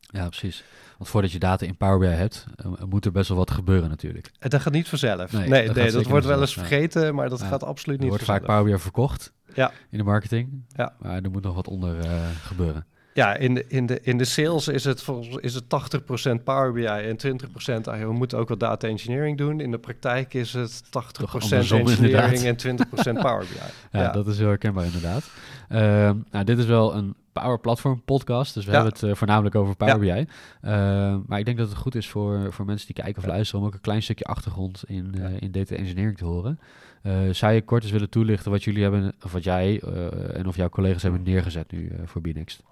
Ja, 0.00 0.26
precies. 0.26 0.64
Want 0.98 1.10
voordat 1.10 1.32
je 1.32 1.38
data 1.38 1.66
in 1.66 1.76
Power 1.76 1.98
BI 1.98 2.06
hebt, 2.06 2.46
uh, 2.66 2.72
moet 2.88 3.04
er 3.04 3.12
best 3.12 3.28
wel 3.28 3.38
wat 3.38 3.50
gebeuren 3.50 3.88
natuurlijk. 3.88 4.30
En 4.38 4.50
dat 4.50 4.60
gaat 4.60 4.72
niet 4.72 4.88
vanzelf. 4.88 5.32
Nee, 5.32 5.48
nee, 5.48 5.66
dat, 5.66 5.76
nee, 5.76 5.90
dat 5.90 6.06
wordt 6.06 6.26
wel 6.26 6.40
eens 6.40 6.52
vergeten, 6.52 7.14
maar 7.14 7.28
dat 7.28 7.42
gaat 7.42 7.64
absoluut 7.64 7.98
niet 7.98 8.06
Er 8.06 8.12
wordt 8.12 8.24
vaak 8.24 8.44
Power 8.44 8.64
BI 8.64 8.78
verkocht 8.78 9.32
ja. 9.54 9.72
in 9.90 9.98
de 9.98 10.04
marketing. 10.04 10.64
Ja. 10.68 10.94
Maar 10.98 11.22
er 11.22 11.30
moet 11.30 11.42
nog 11.42 11.54
wat 11.54 11.68
onder 11.68 12.04
uh, 12.04 12.28
gebeuren. 12.42 12.86
Ja, 13.16 13.36
in 13.36 13.54
de, 13.54 13.64
in 13.68 13.86
de, 13.86 14.00
in 14.02 14.18
de 14.18 14.24
sales 14.24 14.68
is 14.68 14.84
het, 14.84 15.04
is 15.40 15.54
het 15.54 15.64
80% 15.64 16.42
Power 16.44 16.72
BI 16.72 16.84
en 16.84 17.16
20% 17.16 17.80
ah, 17.82 18.00
we 18.00 18.12
moeten 18.12 18.38
ook 18.38 18.48
wat 18.48 18.60
data 18.60 18.88
engineering 18.88 19.38
doen. 19.38 19.60
In 19.60 19.70
de 19.70 19.78
praktijk 19.78 20.34
is 20.34 20.52
het 20.52 20.82
80% 20.84 20.90
engineering 21.50 22.42
en 22.42 22.56
20% 22.56 23.20
Power 23.20 23.46
BI. 23.48 23.56
ja, 23.98 24.02
ja, 24.02 24.12
dat 24.12 24.26
is 24.26 24.38
heel 24.38 24.48
herkenbaar 24.48 24.84
inderdaad. 24.84 25.30
Uh, 25.68 25.78
nou, 26.30 26.44
dit 26.44 26.58
is 26.58 26.64
wel 26.64 26.94
een 26.94 27.14
Power 27.32 27.60
Platform 27.60 28.02
podcast, 28.04 28.54
dus 28.54 28.64
we 28.64 28.72
hebben 28.72 28.92
het 28.92 29.02
uh, 29.02 29.14
voornamelijk 29.14 29.54
over 29.54 29.76
Power 29.76 29.98
BI. 29.98 30.08
Uh, 30.08 31.16
maar 31.26 31.38
ik 31.38 31.44
denk 31.44 31.58
dat 31.58 31.68
het 31.68 31.78
goed 31.78 31.94
is 31.94 32.08
voor, 32.08 32.52
voor 32.52 32.64
mensen 32.64 32.86
die 32.86 33.02
kijken 33.02 33.22
of 33.22 33.28
luisteren 33.28 33.60
om 33.60 33.66
ook 33.66 33.74
een 33.74 33.80
klein 33.80 34.02
stukje 34.02 34.24
achtergrond 34.24 34.84
in, 34.86 35.14
uh, 35.18 35.40
in 35.40 35.50
data 35.50 35.74
engineering 35.74 36.16
te 36.18 36.24
horen. 36.24 36.58
zou 37.30 37.52
je 37.52 37.62
kort 37.62 37.82
eens 37.82 37.92
willen 37.92 38.10
toelichten 38.10 38.50
wat 38.50 38.64
jullie 38.64 38.82
hebben, 38.82 39.14
of 39.24 39.32
wat 39.32 39.44
jij 39.44 39.80
en 40.32 40.46
of 40.46 40.56
jouw 40.56 40.68
collega's 40.68 41.02
hebben 41.02 41.22
neergezet 41.22 41.72
nu 41.72 41.92
voor 42.04 42.20
Bnext? 42.20 42.62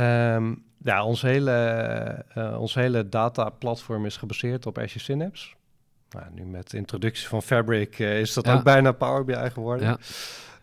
Um, 0.00 0.64
ja, 0.82 1.04
ons 1.04 1.22
hele, 1.22 2.24
uh, 2.36 2.60
ons 2.60 2.74
hele 2.74 3.08
data-platform 3.08 4.06
is 4.06 4.16
gebaseerd 4.16 4.66
op 4.66 4.78
Azure 4.78 4.98
Synapse. 4.98 5.54
Nou, 6.10 6.26
nu 6.32 6.44
met 6.44 6.70
de 6.70 6.76
introductie 6.76 7.28
van 7.28 7.42
Fabric 7.42 7.98
uh, 7.98 8.20
is 8.20 8.34
dat 8.34 8.48
ook 8.48 8.62
bijna 8.62 8.92
Power 8.92 9.24
BI 9.24 9.50
geworden. 9.50 9.98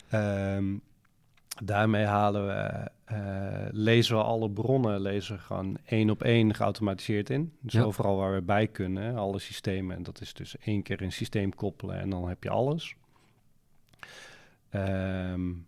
Ja. 0.09 0.55
Um, 0.55 0.81
daarmee 1.63 2.05
halen 2.05 2.47
we, 2.47 2.89
uh, 3.11 3.67
lezen 3.71 4.15
we 4.15 4.23
alle 4.23 4.49
bronnen, 4.49 5.01
lezen 5.01 5.35
we 5.35 5.41
gewoon 5.41 5.77
één 5.85 6.09
op 6.09 6.23
één 6.23 6.53
geautomatiseerd 6.53 7.29
in. 7.29 7.53
Dus 7.59 7.73
ja. 7.73 7.81
overal 7.81 8.17
waar 8.17 8.33
we 8.33 8.41
bij 8.41 8.67
kunnen, 8.67 9.15
alle 9.15 9.39
systemen. 9.39 9.95
En 9.95 10.03
dat 10.03 10.21
is 10.21 10.33
dus 10.33 10.57
één 10.57 10.83
keer 10.83 11.01
een 11.01 11.11
systeem 11.11 11.55
koppelen 11.55 11.99
en 11.99 12.09
dan 12.09 12.27
heb 12.27 12.43
je 12.43 12.49
alles. 12.49 12.95
Um, 14.71 15.67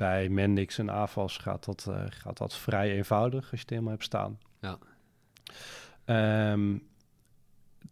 bij 0.00 0.28
Mendix 0.28 0.78
en 0.78 0.90
AVAS 0.90 1.36
gaat 1.36 1.64
dat, 1.64 1.86
uh, 1.88 2.02
gaat 2.08 2.36
dat 2.36 2.56
vrij 2.56 2.92
eenvoudig 2.92 3.40
als 3.40 3.50
je 3.50 3.58
het 3.58 3.70
helemaal 3.70 3.90
hebt 3.90 4.04
staan. 4.04 4.38
Ja. 4.60 4.78
Um, 6.52 6.82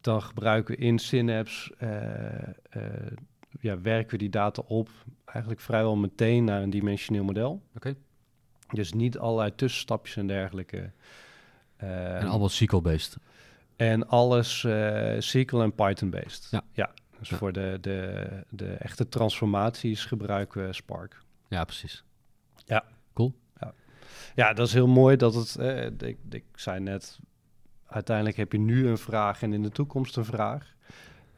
dan 0.01 0.23
gebruiken 0.23 0.75
we 0.75 0.81
in 0.81 0.99
Synapse, 0.99 1.75
uh, 1.83 2.83
uh, 2.83 3.17
ja, 3.61 3.81
werken 3.81 4.11
we 4.11 4.17
die 4.17 4.31
data 4.31 4.63
op 4.67 4.89
eigenlijk 5.25 5.61
vrijwel 5.61 5.97
meteen 5.97 6.45
naar 6.45 6.63
een 6.63 6.71
dimensioneel 6.71 7.25
model. 7.25 7.63
Oké. 7.77 7.95
Dus 8.73 8.93
niet 8.93 9.19
allerlei 9.19 9.55
tussenstapjes 9.55 10.17
en 10.17 10.27
dergelijke. 10.27 10.91
En 11.77 12.27
allemaal 12.27 12.49
SQL-based? 12.49 13.17
En 13.77 14.09
alles 14.09 14.67
SQL 15.19 15.61
en 15.61 15.75
Python-based. 15.75 16.49
Ja. 16.51 16.65
ja. 16.73 16.91
Dus 17.19 17.29
voor 17.29 17.53
de, 17.53 17.79
de, 17.81 18.29
de 18.49 18.73
echte 18.73 19.09
transformaties 19.09 20.05
gebruiken 20.05 20.67
we 20.67 20.73
Spark. 20.73 21.27
Ja, 21.49 21.65
precies. 21.65 22.05
Ja. 22.67 22.85
Cool. 23.15 23.35
Ja, 23.61 23.75
ja 24.35 24.53
dat 24.53 24.67
is 24.67 24.73
heel 24.73 24.87
mooi 24.87 25.17
dat 25.17 25.35
het, 25.35 25.57
eh, 25.57 25.87
ik, 25.87 26.19
ik 26.31 26.45
zei 26.55 26.81
net, 26.81 27.19
uiteindelijk 27.87 28.37
heb 28.37 28.53
je 28.53 28.59
nu 28.59 28.89
een 28.89 28.99
vraag 28.99 29.43
en 29.43 29.53
in 29.53 29.63
de 29.63 29.71
toekomst 29.71 30.17
een 30.17 30.25
vraag. 30.25 30.75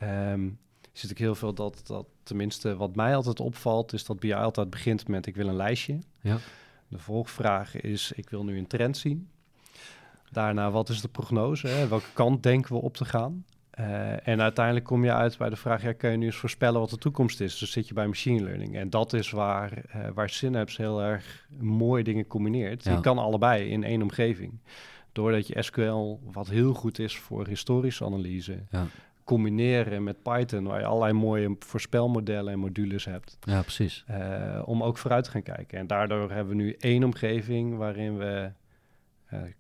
Um, 0.03 0.59
zit 0.93 1.11
ik 1.11 1.19
heel 1.19 1.35
veel 1.35 1.55
dat, 1.55 1.81
dat, 1.87 2.07
tenminste 2.23 2.77
wat 2.77 2.97
mij 2.97 3.17
altijd 3.17 3.41
opvalt, 3.41 3.93
is 3.93 4.05
dat 4.05 4.21
BI 4.21 4.33
altijd 4.33 4.71
begint 4.71 5.09
met 5.09 5.27
ik 5.27 5.37
wil 5.37 5.49
een 5.49 5.57
lijstje. 5.57 5.99
Ja. 6.21 6.39
De 6.89 6.99
volgvraag 6.99 7.81
is 7.81 8.13
ik 8.13 8.31
wil 8.31 8.45
nu 8.45 8.59
een 8.59 8.67
trend 8.67 8.97
zien. 8.97 9.31
Daarna, 10.31 10.71
wat 10.71 10.89
is 10.89 11.01
de 11.01 11.09
prognose? 11.09 11.67
Hè? 11.67 11.89
Welke 11.89 12.13
kant 12.13 12.43
denken 12.43 12.75
we 12.75 12.81
op 12.81 12.97
te 12.97 13.05
gaan? 13.05 13.45
Uh, 13.81 14.29
en 14.29 14.41
uiteindelijk 14.41 14.85
kom 14.85 15.05
je 15.05 15.13
uit 15.13 15.39
bij 15.39 15.49
de 15.49 15.57
vraag, 15.57 15.83
ja, 15.83 15.93
kun 15.93 16.11
je 16.11 16.17
nu 16.17 16.27
eens 16.27 16.37
voorspellen 16.37 16.81
wat 16.81 16.91
de 16.91 16.99
toekomst 16.99 17.41
is? 17.41 17.59
Dus 17.59 17.71
zit 17.71 17.89
je 17.89 17.95
bij 17.95 18.07
machine 18.07 18.43
learning. 18.43 18.77
En 18.77 18.91
dat 18.91 19.13
is 19.13 19.31
waar, 19.31 19.73
uh, 19.97 20.09
waar 20.15 20.29
Synapse 20.29 20.83
heel 20.83 21.03
erg 21.03 21.47
mooie 21.59 22.05
dingen 22.05 22.27
combineert. 22.27 22.85
Je 22.85 23.01
kan 23.01 23.19
allebei 23.19 23.71
in 23.71 23.85
één 23.85 24.03
omgeving. 24.03 24.61
Doordat 25.13 25.47
je 25.47 25.63
SQL, 25.63 26.19
wat 26.33 26.49
heel 26.49 26.75
goed 26.75 26.99
is 26.99 27.19
voor 27.19 27.47
historische 27.47 28.05
analyse, 28.05 28.63
ja. 28.71 28.87
combineren 29.25 30.03
met 30.03 30.23
Python, 30.23 30.65
waar 30.65 30.81
je 30.81 30.87
allerlei 30.87 31.13
mooie 31.13 31.57
voorspelmodellen 31.59 32.53
en 32.53 32.59
modules 32.59 33.05
hebt. 33.05 33.39
Ja, 33.41 33.61
precies. 33.61 34.05
Uh, 34.11 34.63
om 34.65 34.83
ook 34.83 34.99
vooruit 34.99 35.25
te 35.25 35.31
gaan 35.31 35.43
kijken. 35.43 35.79
En 35.79 35.87
daardoor 35.87 36.31
hebben 36.31 36.57
we 36.57 36.63
nu 36.63 36.75
één 36.79 37.05
omgeving 37.05 37.77
waarin 37.77 38.19
we 38.19 38.51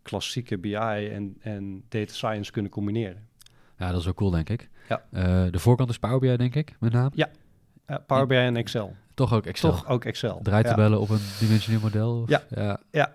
klassieke 0.02 0.58
BI 0.58 0.74
en, 0.74 1.36
en 1.40 1.84
data 1.88 2.12
science 2.12 2.52
kunnen 2.52 2.70
combineren. 2.70 3.28
Ja, 3.80 3.90
dat 3.90 3.98
is 3.98 4.04
wel 4.04 4.14
cool, 4.14 4.30
denk 4.30 4.48
ik. 4.48 4.68
Ja. 4.88 5.02
Uh, 5.10 5.52
de 5.52 5.58
voorkant 5.58 5.90
is 5.90 5.98
Power 5.98 6.18
BI, 6.18 6.36
denk 6.36 6.54
ik, 6.54 6.74
met 6.80 6.92
name. 6.92 7.10
Ja, 7.14 7.28
uh, 7.86 7.96
Power 8.06 8.26
BI 8.26 8.36
en 8.36 8.56
Excel. 8.56 8.94
Toch 9.14 9.32
ook 9.32 9.46
Excel. 9.46 9.70
Toch 9.70 9.88
ook 9.88 10.04
Excel. 10.04 10.40
Draaitabellen 10.42 10.98
ja. 10.98 11.02
op 11.04 11.08
een 11.08 11.20
dimensioneel 11.38 11.80
model. 11.80 12.20
Of? 12.20 12.28
Ja. 12.28 12.42
ja. 12.50 12.80
ja. 12.90 13.12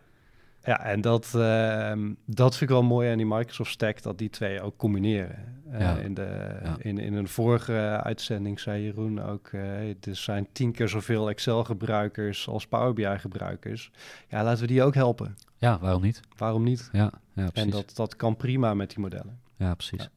Ja, 0.64 0.84
en 0.84 1.02
dat, 1.02 1.34
uh, 1.36 1.92
dat 2.26 2.58
vind 2.58 2.62
ik 2.62 2.76
wel 2.76 2.84
mooi 2.84 3.12
aan 3.12 3.18
die 3.18 3.26
Microsoft 3.26 3.72
Stack, 3.72 4.02
dat 4.02 4.18
die 4.18 4.30
twee 4.30 4.62
ook 4.62 4.78
combineren. 4.78 5.64
Ja. 5.72 5.98
in, 5.98 6.14
de, 6.14 6.60
in, 6.78 6.98
in 6.98 7.14
een 7.14 7.28
vorige 7.28 8.00
uitzending 8.04 8.60
zei 8.60 8.84
Jeroen 8.84 9.22
ook, 9.22 9.50
uh, 9.52 9.90
er 9.90 10.16
zijn 10.16 10.48
tien 10.52 10.72
keer 10.72 10.90
zoveel 10.90 11.30
Excel-gebruikers 11.30 12.48
als 12.48 12.68
Power 12.68 12.94
BI-gebruikers. 12.94 13.92
Ja, 14.28 14.44
laten 14.44 14.62
we 14.62 14.68
die 14.68 14.84
ook 14.84 14.94
helpen. 14.94 15.36
Ja, 15.58 15.80
waarom 15.80 16.02
niet? 16.02 16.20
Waarom 16.38 16.64
niet? 16.64 16.90
Ja, 16.92 17.12
ja 17.34 17.50
precies. 17.50 17.62
En 17.62 17.70
dat, 17.70 17.92
dat 17.96 18.16
kan 18.16 18.36
prima 18.36 18.74
met 18.74 18.90
die 18.90 19.00
modellen. 19.00 19.40
Ja, 19.58 19.76
precies. 19.76 20.10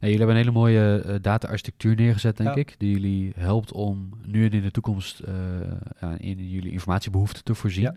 Jullie 0.00 0.16
hebben 0.16 0.36
een 0.36 0.42
hele 0.42 0.58
mooie 0.58 1.02
uh, 1.06 1.14
data-architectuur 1.20 1.94
neergezet, 1.94 2.36
denk 2.36 2.54
ik, 2.54 2.74
die 2.78 2.92
jullie 2.92 3.32
helpt 3.36 3.72
om 3.72 4.10
nu 4.24 4.44
en 4.44 4.52
in 4.52 4.62
de 4.62 4.70
toekomst 4.70 5.22
uh, 5.28 6.10
in 6.16 6.48
jullie 6.48 6.72
informatiebehoeften 6.72 7.44
te 7.44 7.54
voorzien. 7.54 7.82
Ja. 7.82 7.96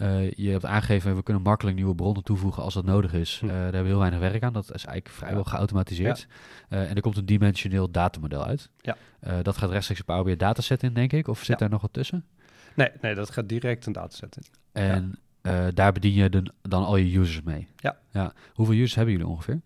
Uh, 0.00 0.30
je 0.30 0.50
hebt 0.50 0.64
aangegeven, 0.64 1.16
we 1.16 1.22
kunnen 1.22 1.42
makkelijk 1.42 1.76
nieuwe 1.76 1.94
bronnen 1.94 2.22
toevoegen 2.22 2.62
als 2.62 2.74
dat 2.74 2.84
nodig 2.84 3.12
is. 3.12 3.38
Hm. 3.40 3.46
daar 3.46 3.62
hebben 3.62 3.82
we 3.82 3.88
heel 3.88 3.98
weinig 3.98 4.18
werk 4.18 4.42
aan. 4.42 4.52
Dat 4.52 4.64
is 4.64 4.84
eigenlijk 4.84 5.08
vrijwel 5.08 5.42
ja. 5.44 5.50
geautomatiseerd. 5.50 6.26
En 6.68 6.94
er 6.94 7.00
komt 7.00 7.16
een 7.16 7.26
dimensioneel 7.26 7.90
datamodel 7.90 8.44
uit. 8.44 8.70
Ja. 8.80 8.96
dat 9.42 9.56
gaat 9.56 9.70
rechtstreeks 9.70 10.00
op 10.00 10.06
Power 10.06 10.24
BI 10.24 10.36
dataset 10.36 10.82
in, 10.82 10.92
denk 10.94 11.12
ik. 11.12 11.28
Of 11.28 11.44
zit 11.44 11.58
daar 11.58 11.70
nog 11.70 11.82
wat 11.82 11.92
tussen? 11.92 12.24
Nee, 12.74 12.90
nee, 13.00 13.14
dat 13.14 13.30
gaat 13.30 13.48
direct 13.48 13.86
een 13.86 13.92
dataset 13.92 14.36
in. 14.36 14.44
En 14.72 15.18
daar 15.74 15.92
bedien 15.92 16.12
je 16.12 16.28
de, 16.28 16.42
dan 16.62 16.84
al 16.84 16.96
je 16.96 17.18
users 17.18 17.42
mee. 17.42 17.68
Ja. 17.76 17.96
ja. 18.10 18.32
Hoeveel 18.52 18.74
users 18.74 18.94
hebben 18.94 19.14
jullie 19.14 19.28
ongeveer? 19.28 19.60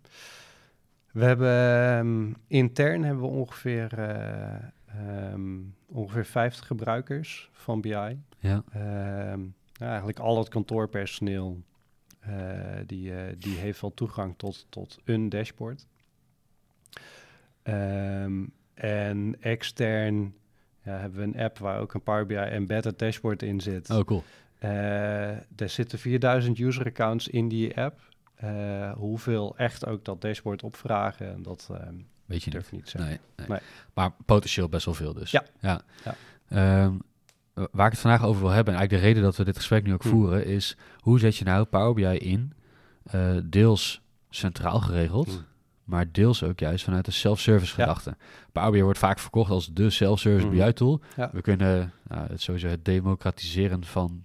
We 1.13 1.25
hebben 1.25 1.97
um, 1.99 2.37
intern 2.47 3.05
hebben 3.05 3.23
we 3.23 3.29
ongeveer, 3.29 3.99
uh, 3.99 5.33
um, 5.33 5.75
ongeveer 5.87 6.25
50 6.25 6.67
gebruikers 6.67 7.51
van 7.53 7.81
BI. 7.81 8.19
Ja. 8.39 8.65
Um, 9.33 9.55
ja, 9.73 9.89
eigenlijk 9.89 10.19
al 10.19 10.39
het 10.39 10.49
kantoorpersoneel 10.49 11.63
uh, 12.29 12.37
die, 12.87 13.11
uh, 13.11 13.21
die 13.39 13.57
heeft 13.57 13.81
wel 13.81 13.95
toegang 13.95 14.35
tot, 14.37 14.67
tot 14.69 14.99
een 15.05 15.29
dashboard. 15.29 15.87
en 18.75 19.37
extern 19.41 20.35
ja, 20.85 20.99
hebben 20.99 21.21
we 21.21 21.27
een 21.27 21.45
app 21.45 21.59
waar 21.59 21.81
ook 21.81 21.95
een 21.95 22.03
Power 22.03 22.27
BI 22.27 22.35
embedded 22.35 22.99
dashboard 22.99 23.43
in 23.43 23.61
zit. 23.61 23.91
Oh, 23.91 24.05
cool. 24.05 24.23
er 25.57 25.69
zitten 25.69 25.99
4000 25.99 26.59
user 26.59 26.87
accounts 26.87 27.29
in 27.29 27.49
die 27.49 27.77
app. 27.77 28.01
Uh, 28.45 28.93
hoeveel 28.93 29.57
echt 29.57 29.87
ook 29.87 30.05
dat 30.05 30.21
dashboard 30.21 30.63
opvragen, 30.63 31.43
dat 31.43 31.69
uh, 31.71 31.79
weet 32.25 32.43
je 32.43 32.51
durf 32.51 32.73
niet 32.73 32.89
zeggen. 32.89 33.11
Nee, 33.37 33.47
nee. 33.49 33.59
Maar 33.95 34.13
potentieel 34.27 34.69
best 34.69 34.85
wel 34.85 34.95
veel 34.95 35.13
dus. 35.15 35.31
Ja. 35.31 35.45
ja. 35.61 35.81
ja. 36.05 36.85
Um, 36.85 37.03
waar 37.55 37.87
ik 37.87 37.93
het 37.93 38.01
vandaag 38.01 38.25
over 38.25 38.43
wil 38.43 38.51
hebben, 38.51 38.75
en 38.75 38.79
eigenlijk 38.79 39.03
de 39.03 39.09
reden 39.09 39.23
dat 39.23 39.37
we 39.37 39.45
dit 39.45 39.57
gesprek 39.57 39.85
nu 39.85 39.93
ook 39.93 40.03
hm. 40.03 40.09
voeren, 40.09 40.47
is 40.47 40.77
hoe 40.99 41.19
zet 41.19 41.37
je 41.37 41.45
nou 41.45 41.65
Power 41.65 41.95
BI 41.95 42.19
in, 42.19 42.53
uh, 43.15 43.37
deels 43.45 44.01
centraal 44.31 44.81
geregeld, 44.81 45.29
hm. 45.29 45.41
maar 45.85 46.13
deels 46.13 46.43
ook 46.43 46.59
juist 46.59 46.85
vanuit 46.85 47.05
de 47.05 47.11
self-service 47.11 47.75
gedachte. 47.75 48.11
Ja. 48.19 48.27
Power 48.53 48.71
BI 48.71 48.83
wordt 48.83 48.99
vaak 48.99 49.19
verkocht 49.19 49.51
als 49.51 49.73
de 49.73 49.91
self-service 49.91 50.47
hm. 50.47 50.53
BI-tool. 50.53 51.01
We 51.33 51.41
kunnen 51.41 51.93
nou, 52.09 52.27
het 52.29 52.41
sowieso 52.41 52.69
het 52.69 52.85
democratiseren 52.85 53.85
van 53.85 54.25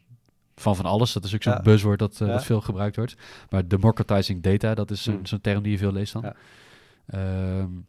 van 0.60 0.76
van 0.76 0.86
alles. 0.86 1.14
Dat 1.14 1.24
is 1.24 1.36
ook 1.36 1.44
zo'n 1.44 1.54
ja. 1.54 1.62
buzzword 1.62 2.00
dat, 2.00 2.20
uh, 2.22 2.28
dat 2.28 2.46
veel 2.46 2.62
gebruikt 2.62 2.96
wordt. 2.96 3.16
Maar 3.50 3.68
democratizing 3.68 4.42
data, 4.44 4.74
dat 4.74 4.92
is 4.92 5.04
zo'n 5.04 5.26
mm. 5.32 5.42
term 5.42 5.64
die 5.64 5.72
je 5.72 5.78
veel 5.78 5.92
leest 5.92 6.14
dan. 6.14 6.34
Um, 7.16 7.86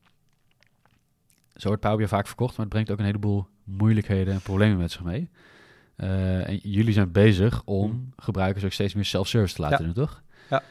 zo 1.54 1.68
wordt 1.68 1.82
Power 1.82 1.98
BI 1.98 2.08
vaak 2.08 2.26
verkocht, 2.26 2.50
maar 2.50 2.60
het 2.64 2.74
brengt 2.74 2.90
ook 2.90 2.98
een 2.98 3.04
heleboel 3.04 3.46
moeilijkheden 3.64 4.34
en 4.34 4.40
problemen 4.40 4.78
met 4.78 4.92
zich 4.92 5.02
mee. 5.02 5.28
Uh, 5.96 6.48
en 6.48 6.56
jullie 6.56 6.92
zijn 6.92 7.12
bezig 7.12 7.62
om 7.64 7.90
mm. 7.90 8.12
gebruikers 8.16 8.64
ook 8.64 8.72
steeds 8.72 8.94
meer 8.94 9.04
self-service 9.04 9.54
te 9.54 9.60
laten 9.60 9.84
doen, 9.84 9.92
toch? 9.92 10.22
Ja. 10.50 10.62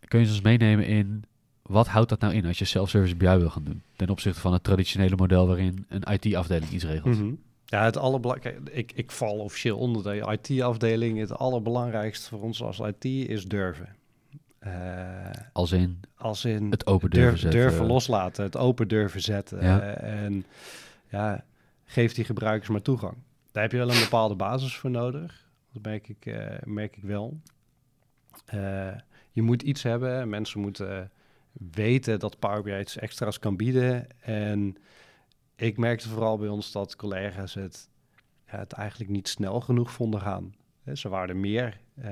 Kun 0.00 0.20
je 0.20 0.26
ons 0.26 0.40
meenemen 0.40 0.86
in 0.86 1.24
wat 1.62 1.88
houdt 1.88 2.08
dat 2.08 2.20
nou 2.20 2.34
in 2.34 2.46
als 2.46 2.58
je 2.58 2.64
self-service 2.64 3.16
BI 3.16 3.36
wil 3.36 3.50
gaan 3.50 3.64
doen? 3.64 3.82
Ten 3.96 4.08
opzichte 4.08 4.40
van 4.40 4.52
het 4.52 4.64
traditionele 4.64 5.16
model 5.16 5.46
waarin 5.46 5.86
een 5.88 6.02
IT-afdeling 6.02 6.70
iets 6.70 6.84
regelt. 6.84 7.14
Mm 7.14 7.20
-hmm. 7.20 7.38
Ja, 7.72 7.84
het 7.84 7.96
allerbelangrijkste. 7.96 8.72
Ik, 8.72 8.92
ik 8.92 9.10
val 9.10 9.38
officieel 9.38 9.78
onder 9.78 10.02
de 10.02 10.38
IT-afdeling. 10.40 11.18
Het 11.18 11.32
allerbelangrijkste 11.32 12.28
voor 12.28 12.40
ons 12.40 12.62
als 12.62 12.78
IT 12.78 13.04
is 13.04 13.44
durven. 13.44 13.96
Uh, 14.66 15.30
als 15.52 15.72
in? 15.72 16.00
Als 16.16 16.44
in 16.44 16.70
het 16.70 16.86
open 16.86 17.10
durven, 17.10 17.40
durven, 17.40 17.60
durven 17.60 17.86
loslaten, 17.86 18.44
het 18.44 18.56
open 18.56 18.88
durven 18.88 19.20
zetten. 19.20 19.62
Ja. 19.62 20.02
Uh, 20.02 20.24
en 20.24 20.44
ja, 21.08 21.44
geef 21.84 22.12
die 22.12 22.24
gebruikers 22.24 22.68
maar 22.68 22.82
toegang. 22.82 23.16
Daar 23.52 23.62
heb 23.62 23.72
je 23.72 23.78
wel 23.78 23.90
een 23.90 24.00
bepaalde 24.00 24.34
basis 24.34 24.76
voor 24.76 24.90
nodig. 24.90 25.48
Dat 25.72 25.82
merk 25.82 26.08
ik, 26.08 26.34
merk 26.64 26.96
ik 26.96 27.02
wel. 27.02 27.40
je 29.30 29.42
moet 29.42 29.62
iets 29.62 29.82
hebben. 29.82 30.28
Mensen 30.28 30.60
moeten 30.60 31.10
weten 31.52 32.18
dat 32.18 32.38
Power 32.38 32.62
BI 32.62 32.78
iets 32.78 32.96
extra's 32.96 33.38
kan 33.38 33.56
bieden. 33.56 34.06
En 34.20 34.76
ik 35.62 35.76
merkte 35.76 36.08
vooral 36.08 36.38
bij 36.38 36.48
ons 36.48 36.72
dat 36.72 36.96
collega's 36.96 37.54
het, 37.54 37.88
het 38.44 38.72
eigenlijk 38.72 39.10
niet 39.10 39.28
snel 39.28 39.60
genoeg 39.60 39.90
vonden 39.90 40.20
gaan. 40.20 40.54
Ze 40.94 41.08
waren 41.08 41.40
meer, 41.40 41.78
uh, 41.98 42.04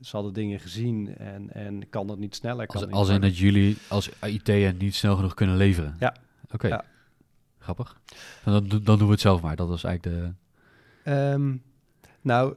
ze 0.00 0.10
hadden 0.10 0.32
dingen 0.32 0.60
gezien 0.60 1.16
en, 1.16 1.52
en 1.52 1.88
kan 1.88 2.06
dat 2.06 2.18
niet 2.18 2.34
sneller. 2.34 2.66
Kan 2.66 2.82
als, 2.82 2.90
als 2.90 3.08
in 3.08 3.20
dat 3.20 3.38
jullie 3.38 3.78
als 3.88 4.08
IT 4.20 4.78
niet 4.78 4.94
snel 4.94 5.16
genoeg 5.16 5.34
kunnen 5.34 5.56
leveren? 5.56 5.96
Ja. 5.98 6.16
Oké, 6.50 6.66
ja. 6.66 6.84
grappig. 7.58 8.00
Dan, 8.44 8.68
dan, 8.68 8.98
doen 8.98 9.06
we 9.06 9.12
het 9.12 9.20
zelf 9.20 9.42
maar, 9.42 9.56
dat 9.56 9.68
was 9.68 9.84
eigenlijk 9.84 10.34
de... 11.04 11.10
Um, 11.12 11.62
nou, 12.20 12.54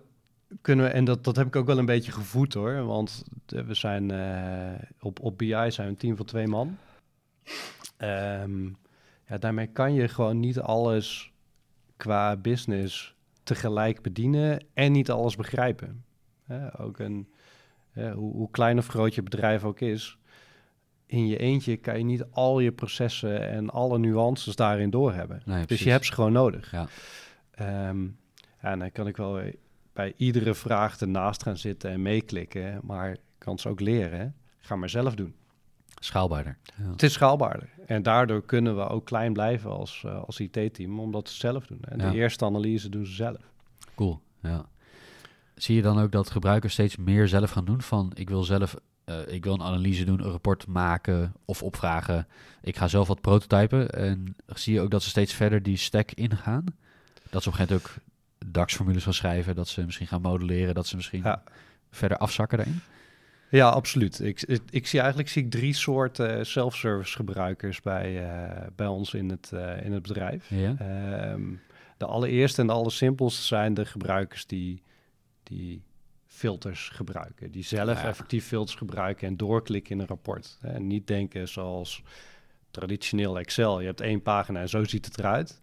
kunnen 0.62 0.86
we, 0.86 0.92
en 0.92 1.06
dat, 1.06 1.24
dat 1.24 1.36
heb 1.36 1.48
ik 1.48 1.56
ook 1.56 1.66
wel 1.66 1.78
een 1.78 1.86
beetje 1.86 2.12
gevoed 2.12 2.54
hoor, 2.54 2.86
want 2.86 3.24
we 3.46 3.74
zijn 3.74 4.10
uh, 4.10 4.88
op, 5.00 5.20
op 5.20 5.38
BI 5.38 5.48
zijn 5.48 5.74
we 5.76 5.84
een 5.84 5.98
team 5.98 6.16
van 6.16 6.26
twee 6.26 6.48
man. 6.48 6.78
Um, 7.98 8.78
ja, 9.28 9.38
daarmee 9.38 9.68
kan 9.68 9.94
je 9.94 10.08
gewoon 10.08 10.40
niet 10.40 10.60
alles 10.60 11.34
qua 11.98 12.36
business 12.36 13.16
tegelijk 13.44 14.02
bedienen 14.02 14.66
en 14.74 14.92
niet 14.92 15.12
alles 15.12 15.36
begrijpen. 15.36 16.04
ook 16.78 17.00
een, 17.00 17.28
hoe, 17.94 18.34
hoe, 18.34 18.52
klein 18.52 18.78
of 18.78 18.88
groot 18.88 19.16
je 19.16 19.24
bedrijf 19.24 19.64
ook 19.64 19.80
is, 19.80 20.18
in 21.06 21.28
je 21.28 21.38
eentje 21.38 21.78
kan 21.78 21.98
je 21.98 22.04
niet 22.04 22.26
al 22.32 22.60
je 22.60 22.72
processen 22.72 23.50
en 23.50 23.70
alle 23.70 24.00
nuances 24.00 24.56
daarin 24.56 24.90
doorhebben. 24.90 25.42
Nee, 25.46 25.66
dus 25.66 25.84
je 25.84 25.90
hebt 25.90 26.06
ze 26.06 26.14
gewoon 26.14 26.32
nodig. 26.32 26.72
Ja. 26.72 26.88
Um, 27.90 28.18
ja, 28.62 28.76
dan 28.76 28.92
kan 28.92 29.08
ik 29.08 29.18
wel 29.18 29.42
bij 29.94 30.14
iedere 30.18 30.54
vraag 30.54 31.00
ernaast 31.00 31.44
gaan 31.44 31.58
zitten 31.58 31.92
en 31.92 32.02
meeklikken, 32.02 32.80
maar 32.84 33.12
ik 33.12 33.20
kan 33.38 33.60
ze 33.60 33.70
ook 33.70 33.80
leren. 33.80 34.36
Ga 34.60 34.76
maar 34.76 34.90
zelf 34.90 35.16
doen. 35.16 35.36
Schaalbaarder. 36.00 36.58
Ja. 36.78 36.90
Het 36.92 37.04
is 37.04 37.14
schaalbaarder. 37.14 37.70
En 37.86 38.04
daardoor 38.04 38.46
kunnen 38.46 38.76
we 38.76 38.88
ook 38.88 39.06
klein 39.06 39.34
blijven 39.34 39.70
als, 39.70 40.04
uh, 40.06 40.24
als 40.24 40.40
IT-team, 40.40 41.00
omdat 41.00 41.30
ze 41.30 41.36
zelf 41.36 41.66
doen. 41.66 41.80
En 41.82 41.98
de 41.98 42.18
eerste 42.18 42.46
analyse 42.46 42.90
doen 42.90 43.06
ze 43.06 43.14
zelf. 43.14 43.38
Cool, 43.96 44.22
ja. 44.42 44.66
Zie 45.56 45.76
je 45.76 45.82
dan 45.82 46.00
ook 46.00 46.12
dat 46.12 46.30
gebruikers 46.30 46.74
steeds 46.74 46.96
meer 46.96 47.28
zelf 47.28 47.52
gaan 47.52 47.66
doen? 47.66 47.82
Van 47.82 48.12
ik 48.14 48.30
wil 48.30 48.44
zelf, 48.44 48.76
uh, 49.06 49.28
ik 49.28 49.44
wil 49.44 49.54
een 49.54 49.62
analyse 49.62 50.06
doen, 50.06 50.20
een 50.20 50.32
rapport 50.32 50.68
maken 50.68 51.34
of 51.46 51.64
opvragen. 51.64 52.28
Ik 52.62 52.78
ga 52.78 52.88
zelf 52.88 53.08
wat 53.08 53.22
prototypen. 53.22 53.90
En 53.90 54.36
zie 54.48 54.74
je 54.74 54.82
ook 54.82 54.92
dat 54.92 55.04
ze 55.04 55.10
steeds 55.10 55.34
verder 55.34 55.64
die 55.64 55.78
stack 55.78 56.12
ingaan? 56.12 56.64
Dat 57.30 57.44
ze 57.44 57.50
op 57.50 57.60
een 57.60 57.66
gegeven 57.66 57.82
moment 57.84 57.88
ook 57.88 58.04
DAX-formules 58.52 59.04
gaan 59.04 59.14
schrijven, 59.14 59.56
dat 59.56 59.68
ze 59.68 59.86
misschien 59.86 60.08
gaan 60.08 60.22
modelleren, 60.22 60.76
dat 60.76 60.88
ze 60.88 60.96
misschien 60.96 61.26
verder 61.92 62.18
afzakken 62.18 62.58
daarin? 62.58 62.82
Ja, 63.50 63.70
absoluut. 63.70 64.20
Ik, 64.20 64.42
ik, 64.70 64.88
zie 64.88 65.00
eigenlijk 65.00 65.30
zie 65.30 65.44
ik 65.44 65.52
drie 65.52 65.74
soorten 65.74 66.38
eh, 66.38 66.44
self-service 66.44 67.16
gebruikers 67.16 67.82
bij, 67.82 68.24
uh, 68.24 68.68
bij 68.76 68.88
ons 68.88 69.14
in 69.14 69.30
het, 69.30 69.52
uh, 69.54 69.86
in 69.86 69.92
het 69.92 70.02
bedrijf. 70.02 70.50
Ja. 70.50 71.32
Um, 71.32 71.62
de 71.98 72.06
allereerste 72.06 72.62
en 72.62 72.68
de 72.68 72.74
allersimpelste 72.74 73.42
zijn 73.42 73.74
de 73.74 73.86
gebruikers 73.86 74.46
die, 74.46 74.82
die 75.44 75.84
filters 76.26 76.90
gebruiken. 76.90 77.52
Die 77.52 77.64
zelf 77.64 78.04
effectief 78.04 78.46
filters 78.46 78.78
gebruiken 78.78 79.28
en 79.28 79.38
doorklikken 79.38 79.92
in 79.92 80.00
een 80.00 80.08
rapport. 80.08 80.58
En 80.62 80.88
niet 80.88 81.08
denken 81.08 81.48
zoals 81.48 82.04
traditioneel 82.72 83.40
Excel. 83.40 83.80
Je 83.80 83.86
hebt 83.86 84.02
één 84.02 84.22
pagina 84.22 84.60
en 84.60 84.70
zo 84.70 84.84
ziet 84.84 85.06
het 85.06 85.18
eruit. 85.18 85.62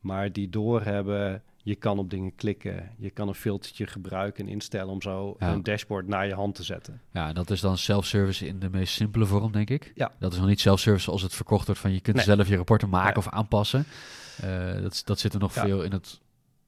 Maar 0.00 0.32
die 0.32 0.48
doorhebben 0.48 1.42
je 1.62 1.74
kan 1.74 1.98
op 1.98 2.10
dingen 2.10 2.34
klikken. 2.34 2.90
Je 2.98 3.10
kan 3.10 3.28
een 3.28 3.34
filtertje 3.34 3.86
gebruiken 3.86 4.46
en 4.46 4.50
instellen 4.52 4.92
om 4.92 5.02
zo 5.02 5.36
een 5.38 5.62
dashboard 5.62 6.06
naar 6.06 6.26
je 6.26 6.34
hand 6.34 6.54
te 6.54 6.62
zetten. 6.62 7.00
Ja, 7.12 7.28
en 7.28 7.34
dat 7.34 7.50
is 7.50 7.60
dan 7.60 7.78
self-service 7.78 8.46
in 8.46 8.58
de 8.58 8.70
meest 8.70 8.94
simpele 8.94 9.26
vorm, 9.26 9.52
denk 9.52 9.70
ik. 9.70 9.92
Ja. 9.94 10.12
Dat 10.18 10.32
is 10.32 10.38
nog 10.38 10.48
niet 10.48 10.60
self-service 10.60 11.04
zoals 11.04 11.22
het 11.22 11.34
verkocht 11.34 11.66
wordt 11.66 11.80
van 11.80 11.92
je 11.92 12.00
kunt 12.00 12.20
zelf 12.20 12.48
je 12.48 12.56
rapporten 12.56 12.88
maken 12.88 13.16
of 13.16 13.28
aanpassen. 13.28 13.84
Uh, 14.44 14.82
dat, 14.82 15.02
dat 15.04 15.18
zit 15.18 15.34
er 15.34 15.40
nog 15.40 15.52
veel 15.52 15.82
in, 15.82 15.92
het, 15.92 16.20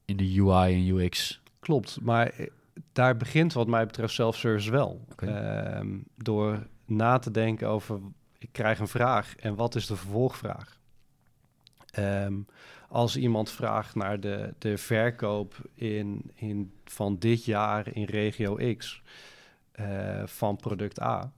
in 0.05 0.17
de 0.17 0.41
UI 0.41 0.73
en 0.73 0.95
UX. 0.95 1.41
Klopt, 1.59 1.97
maar 2.01 2.27
eh, 2.27 2.47
daar 2.91 3.17
begint 3.17 3.53
wat 3.53 3.67
mij 3.67 3.85
betreft 3.85 4.13
self-service 4.13 4.71
wel. 4.71 5.05
Ehm, 5.15 5.97
door 6.15 6.67
na 6.85 7.19
te 7.19 7.31
denken 7.31 7.67
over, 7.67 7.99
ik 8.37 8.49
krijg 8.51 8.79
een 8.79 8.87
vraag 8.87 9.35
en 9.35 9.55
wat 9.55 9.75
is 9.75 9.87
de 9.87 9.95
vervolgvraag? 9.95 10.77
Um, 11.99 12.45
als 12.93 13.17
iemand 13.17 13.51
vraagt 13.51 13.95
naar 13.95 14.19
de, 14.19 14.53
de 14.57 14.77
verkoop 14.77 15.55
in, 15.73 16.31
in, 16.33 16.73
van 16.85 17.17
dit 17.19 17.45
jaar 17.45 17.87
in 17.95 18.03
regio 18.03 18.75
X 18.77 19.01
uh, 19.75 20.21
van 20.25 20.55
product 20.55 21.01
A, 21.01 21.31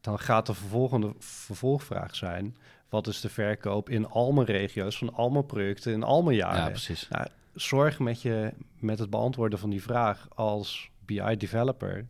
dan 0.00 0.18
gaat 0.18 0.46
de 0.46 0.54
vervolgende 0.54 1.12
vervolgvraag 1.18 2.16
zijn: 2.16 2.56
wat 2.88 3.06
is 3.06 3.20
de 3.20 3.28
verkoop 3.28 3.88
in 3.88 4.08
al 4.08 4.32
mijn 4.32 4.46
regio's 4.46 4.98
van 4.98 5.14
al 5.14 5.30
mijn 5.30 5.46
producten 5.46 5.92
in 5.92 6.02
al 6.02 6.22
mijn 6.22 6.36
jaren? 6.36 6.60
Ja, 6.60 6.68
precies. 6.68 7.08
Nou, 7.08 7.26
zorg 7.54 7.98
met, 7.98 8.22
je, 8.22 8.52
met 8.78 8.98
het 8.98 9.10
beantwoorden 9.10 9.58
van 9.58 9.70
die 9.70 9.82
vraag 9.82 10.28
als 10.34 10.90
BI-developer, 11.04 12.06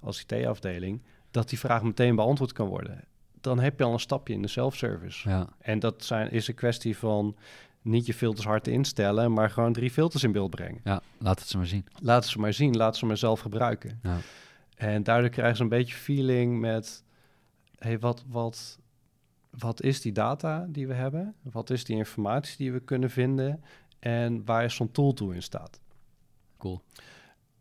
als 0.00 0.24
IT-afdeling, 0.26 1.02
dat 1.30 1.48
die 1.48 1.58
vraag 1.58 1.82
meteen 1.82 2.16
beantwoord 2.16 2.52
kan 2.52 2.68
worden. 2.68 3.04
Dan 3.40 3.60
heb 3.60 3.78
je 3.78 3.84
al 3.84 3.92
een 3.92 4.00
stapje 4.00 4.34
in 4.34 4.42
de 4.42 4.48
self-service. 4.48 5.28
Ja. 5.28 5.48
En 5.58 5.78
dat 5.78 6.04
zijn, 6.04 6.30
is 6.30 6.48
een 6.48 6.54
kwestie 6.54 6.96
van 6.98 7.36
niet 7.84 8.06
je 8.06 8.14
filters 8.14 8.46
hard 8.46 8.68
instellen, 8.68 9.32
maar 9.32 9.50
gewoon 9.50 9.72
drie 9.72 9.90
filters 9.90 10.22
in 10.22 10.32
beeld 10.32 10.50
brengen. 10.50 10.80
Ja, 10.84 11.02
laat 11.18 11.38
het 11.38 11.48
ze 11.48 11.56
maar 11.56 11.66
zien. 11.66 11.86
Laat 12.00 12.26
ze 12.26 12.38
maar 12.38 12.52
zien, 12.52 12.76
laat 12.76 12.96
ze 12.96 13.06
maar 13.06 13.16
zelf 13.16 13.40
gebruiken. 13.40 13.98
Ja. 14.02 14.18
En 14.76 15.02
daardoor 15.02 15.30
krijgen 15.30 15.56
ze 15.56 15.62
een 15.62 15.68
beetje 15.68 15.94
feeling 15.94 16.60
met, 16.60 17.04
hey, 17.78 17.98
wat, 17.98 18.24
wat, 18.28 18.78
wat 19.50 19.82
is 19.82 20.00
die 20.00 20.12
data 20.12 20.66
die 20.68 20.86
we 20.86 20.94
hebben? 20.94 21.34
Wat 21.42 21.70
is 21.70 21.84
die 21.84 21.96
informatie 21.96 22.56
die 22.56 22.72
we 22.72 22.80
kunnen 22.80 23.10
vinden? 23.10 23.64
En 23.98 24.44
waar 24.44 24.64
is 24.64 24.74
zo'n 24.74 24.90
tool 24.90 25.12
toe 25.12 25.34
in 25.34 25.42
staat? 25.42 25.80
Cool. 26.58 26.82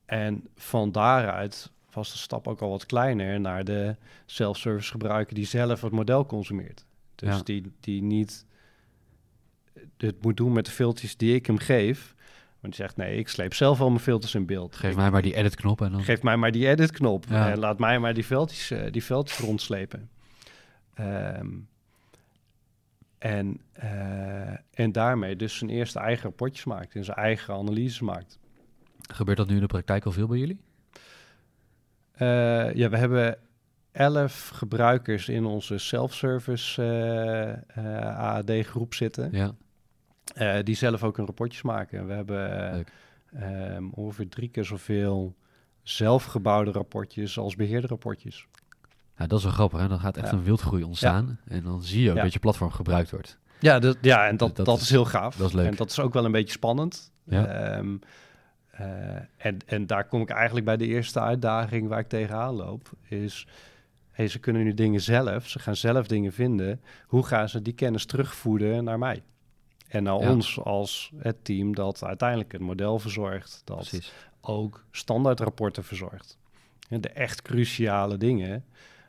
En 0.06 0.48
van 0.56 0.92
daaruit 0.92 1.72
was 1.92 2.12
de 2.12 2.18
stap 2.18 2.48
ook 2.48 2.62
al 2.62 2.70
wat 2.70 2.86
kleiner 2.86 3.40
naar 3.40 3.64
de 3.64 3.96
self-service 4.26 4.92
gebruiker 4.92 5.36
die 5.36 5.46
zelf 5.46 5.82
het 5.82 5.92
model 5.92 6.26
consumeert. 6.26 6.86
Dus 7.16 7.44
die, 7.44 7.72
die 7.80 8.02
niet 8.02 8.46
het 9.98 10.22
moet 10.22 10.38
doen 10.38 10.54
met 10.54 10.66
de 10.66 10.72
filters 10.72 11.18
die 11.18 11.36
ik 11.36 11.46
hem 11.46 11.58
geef. 11.58 12.16
Want 12.64 12.76
die 12.76 12.86
zegt, 12.86 12.98
nee, 12.98 13.18
ik 13.18 13.28
sleep 13.28 13.54
zelf 13.54 13.82
al 13.82 13.90
mijn 13.90 14.02
filters 14.02 14.36
in 14.36 14.46
beeld. 14.46 14.76
Geef 14.76 14.96
mij 14.96 15.12
maar 15.12 15.22
die 15.22 15.36
edit-knop. 15.36 15.82
en 15.82 15.92
dan... 15.92 16.04
Geef 16.04 16.24
mij 16.24 16.38
maar 16.38 16.52
die 16.52 16.68
edit-knop. 16.68 17.26
En 17.30 17.60
laat 17.60 17.80
mij 17.80 18.00
maar 18.00 18.14
die 18.14 18.26
veldjes, 18.26 18.72
uh, 18.72 18.92
die 18.92 19.04
veldjes 19.04 19.40
rondslepen. 19.40 20.10
Um, 21.00 21.68
en, 23.18 23.62
uh, 23.84 24.50
en 24.74 24.92
daarmee 24.92 25.36
dus 25.36 25.58
zijn 25.58 25.70
eerste 25.70 26.00
eigen 26.00 26.24
rapportjes 26.24 26.66
maakt. 26.66 26.96
En 26.96 27.04
zijn 27.04 27.18
eigen 27.18 27.54
analyses 27.54 28.00
maakt. 28.00 28.40
Gebeurt 29.14 29.38
dat 29.38 29.48
nu 29.48 29.56
in 29.56 29.62
de 29.62 29.68
praktijk 29.68 30.06
al 30.06 30.12
veel 30.12 30.28
bij 30.28 30.38
jullie? 30.38 30.60
Uh, 32.22 32.74
ja, 32.74 32.90
we 32.90 32.98
hebben 32.98 33.38
elf 33.92 34.50
gebruikers 34.50 35.30
in 35.30 35.46
onze 35.46 35.78
self-service 35.78 36.82
AAD-groep 38.18 38.94
zitten. 38.94 39.30
Ja. 39.32 39.56
Uh, 40.38 40.56
die 40.64 40.76
zelf 40.76 41.04
ook 41.04 41.18
een 41.18 41.26
rapportjes 41.26 41.62
maken. 41.62 42.08
We 42.08 42.14
hebben 42.14 42.86
um, 43.76 43.92
ongeveer 43.94 44.30
drie 44.30 44.50
keer 44.50 44.66
zoveel 44.66 45.36
zelfgebouwde 45.84 46.72
rapportjes 46.72 47.38
als 47.38 47.56
beheerde 47.56 47.88
rapportjes. 47.88 48.48
Ja, 49.18 49.28
dat 49.28 49.38
is 49.38 49.44
wel 49.44 49.54
grappig. 49.54 49.80
Hè? 49.80 49.88
Dan 49.88 50.00
gaat 50.00 50.18
echt 50.18 50.32
een 50.32 50.44
wildgroei 50.44 50.84
ontstaan. 50.84 51.40
En 51.48 51.64
dan 51.64 51.84
zie 51.84 52.04
je 52.04 52.10
ook 52.10 52.18
dat 52.18 52.34
je 52.34 52.40
platform 52.40 52.72
gebruikt 52.72 53.12
wordt. 53.12 53.38
Ja, 53.60 53.80
dat, 53.80 53.98
ja 54.02 54.28
en 54.28 54.38
dat, 54.38 54.56
dat, 54.56 54.82
is, 54.82 54.90
heel 54.90 55.06
gaaf. 55.06 55.36
Dat 55.36 55.48
is 55.48 55.54
leuk. 55.54 55.66
En 55.66 55.76
dat 55.76 55.90
is 55.90 56.00
ook 56.00 56.14
wel 56.14 56.26
een 56.26 56.32
beetje 56.32 56.54
spannend. 56.54 57.12
Ja. 57.24 57.78
Um, 57.78 58.00
uh, 58.80 58.88
en, 59.38 59.58
en 59.66 59.88
daar 59.88 60.08
kom 60.08 60.22
ik 60.22 60.30
eigenlijk 60.30 60.66
bij 60.66 60.78
de 60.78 60.88
eerste 60.88 61.20
uitdaging 61.20 61.88
waar 61.88 62.00
ik 62.00 62.08
tegenaan 62.08 62.54
loop. 62.56 62.90
Is, 63.08 63.48
hey, 64.12 64.28
ze 64.28 64.40
kunnen 64.40 64.64
nu 64.64 64.74
dingen 64.74 65.02
zelf. 65.02 65.48
Ze 65.48 65.60
gaan 65.60 65.76
zelf 65.76 66.08
dingen 66.08 66.34
vinden. 66.34 66.82
Hoe 67.08 67.26
gaan 67.26 67.50
ze 67.50 67.62
die 67.62 67.74
kennis 67.74 68.06
terugvoeden 68.06 68.84
naar 68.84 69.00
mij? 69.00 69.24
En 69.94 70.04
naar 70.04 70.16
ons 70.16 70.60
als 70.60 71.12
het 71.18 71.46
team 71.46 71.76
dat 71.76 72.04
uiteindelijk 72.04 72.52
het 72.52 72.62
model 72.62 73.00
verzorgt, 73.00 73.62
dat 73.66 73.78
Precies. 73.78 74.12
ook 74.42 74.86
standaardrapporten 74.92 75.84
verzorgt. 75.84 76.38
En 76.90 77.02
de 77.02 77.10
echt 77.10 77.42
cruciale 77.42 78.18
dingen, 78.18 78.66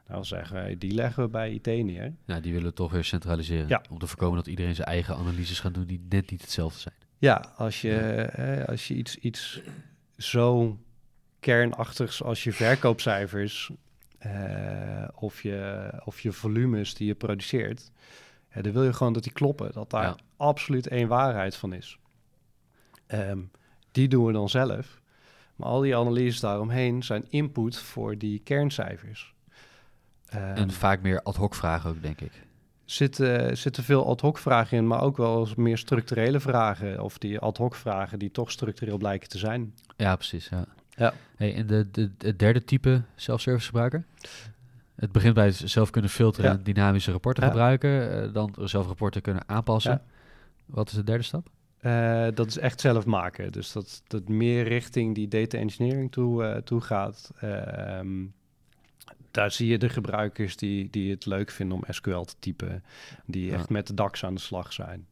nou 0.08 0.24
zeggen 0.24 0.56
wij, 0.56 0.78
die 0.78 0.92
leggen 0.92 1.22
we 1.22 1.28
bij 1.28 1.50
IT 1.50 1.66
neer. 1.66 2.12
Ja, 2.24 2.40
die 2.40 2.52
willen 2.52 2.68
we 2.68 2.74
toch 2.74 2.92
weer 2.92 3.04
centraliseren. 3.04 3.68
Ja. 3.68 3.82
Om 3.90 3.98
te 3.98 4.06
voorkomen 4.06 4.36
dat 4.36 4.46
iedereen 4.46 4.74
zijn 4.74 4.88
eigen 4.88 5.16
analyses 5.16 5.60
gaat 5.60 5.74
doen 5.74 5.86
die 5.86 6.06
net 6.08 6.30
niet 6.30 6.40
hetzelfde 6.40 6.78
zijn. 6.78 6.94
Ja, 7.18 7.52
als 7.56 7.80
je, 7.80 8.64
als 8.66 8.88
je 8.88 8.94
iets, 8.94 9.16
iets 9.16 9.60
zo 10.16 10.78
kernachtigs 11.40 12.22
als 12.22 12.44
je 12.44 12.52
verkoopcijfers 12.52 13.70
uh, 14.26 15.08
of, 15.14 15.42
je, 15.42 15.90
of 16.04 16.20
je 16.20 16.32
volumes 16.32 16.94
die 16.94 17.06
je 17.06 17.14
produceert, 17.14 17.90
ja, 18.54 18.62
dan 18.62 18.72
wil 18.72 18.84
je 18.84 18.92
gewoon 18.92 19.12
dat 19.12 19.22
die 19.22 19.32
kloppen. 19.32 19.72
Dat 19.72 19.90
daar 19.90 20.14
absoluut 20.36 20.86
één 20.86 21.08
waarheid 21.08 21.56
van 21.56 21.72
is. 21.72 21.98
Um, 23.08 23.50
die 23.92 24.08
doen 24.08 24.26
we 24.26 24.32
dan 24.32 24.48
zelf. 24.48 25.00
Maar 25.56 25.68
al 25.68 25.80
die 25.80 25.96
analyses 25.96 26.40
daaromheen 26.40 27.02
zijn 27.02 27.24
input 27.28 27.78
voor 27.78 28.18
die 28.18 28.38
kerncijfers. 28.38 29.34
en 30.28 30.56
ehm, 30.56 30.68
vaak 30.68 31.02
meer 31.02 31.22
ad 31.22 31.36
hoc 31.36 31.54
vragen 31.54 31.90
ook, 31.90 32.02
denk 32.02 32.20
ik. 32.20 32.32
Zitten, 32.84 33.56
zitten 33.56 33.84
veel 33.84 34.06
ad 34.06 34.20
hoc 34.20 34.38
vragen 34.38 34.76
in, 34.76 34.86
maar 34.86 35.02
ook 35.02 35.16
wel 35.16 35.48
meer 35.56 35.78
structurele 35.78 36.40
vragen. 36.40 37.02
Of 37.02 37.18
die 37.18 37.38
ad 37.38 37.56
hoc 37.56 37.74
vragen 37.74 38.18
die 38.18 38.30
toch 38.30 38.50
structureel 38.50 38.98
blijken 38.98 39.28
te 39.28 39.38
zijn. 39.38 39.74
Ja, 39.96 40.16
precies. 40.16 40.48
Ja. 40.48 40.64
Ja. 40.96 41.14
Hey, 41.36 41.54
en 41.54 41.66
de, 41.66 41.90
de, 41.90 42.10
het 42.18 42.38
derde 42.38 42.64
type 42.64 43.02
self-service 43.14 43.66
gebruiker? 43.66 44.04
Het 44.94 45.12
begint 45.12 45.34
bij 45.34 45.50
zelf 45.50 45.90
kunnen 45.90 46.10
filteren 46.10 46.50
en 46.50 46.62
dynamische 46.62 47.12
rapporten 47.12 47.42
gebruiken. 47.42 48.24
Uh, 48.26 48.32
dan 48.32 48.54
zelf 48.60 48.86
rapporten 48.86 49.22
kunnen 49.22 49.48
aanpassen. 49.48 50.02
Wat 50.66 50.88
is 50.88 50.94
de 50.94 51.04
derde 51.04 51.24
stap? 51.24 51.48
Uh, 51.80 52.26
dat 52.34 52.46
is 52.46 52.58
echt 52.58 52.80
zelf 52.80 53.06
maken. 53.06 53.52
Dus 53.52 53.72
dat, 53.72 54.02
dat 54.06 54.28
meer 54.28 54.64
richting 54.68 55.14
die 55.14 55.28
data 55.28 55.58
engineering 55.58 56.12
toe, 56.12 56.44
uh, 56.44 56.56
toe 56.56 56.80
gaat. 56.80 57.30
Ehm, 57.40 58.24
daar 59.30 59.50
zie 59.50 59.68
je 59.68 59.78
de 59.78 59.88
gebruikers 59.88 60.56
die, 60.56 60.90
die 60.90 61.10
het 61.10 61.26
leuk 61.26 61.50
vinden 61.50 61.76
om 61.76 61.84
SQL 61.88 62.20
te 62.20 62.34
typen. 62.38 62.84
Die 63.26 63.52
echt 63.52 63.68
met 63.68 63.86
de 63.86 63.94
DAX 63.94 64.24
aan 64.24 64.34
de 64.34 64.40
slag 64.40 64.72
zijn. 64.72 65.06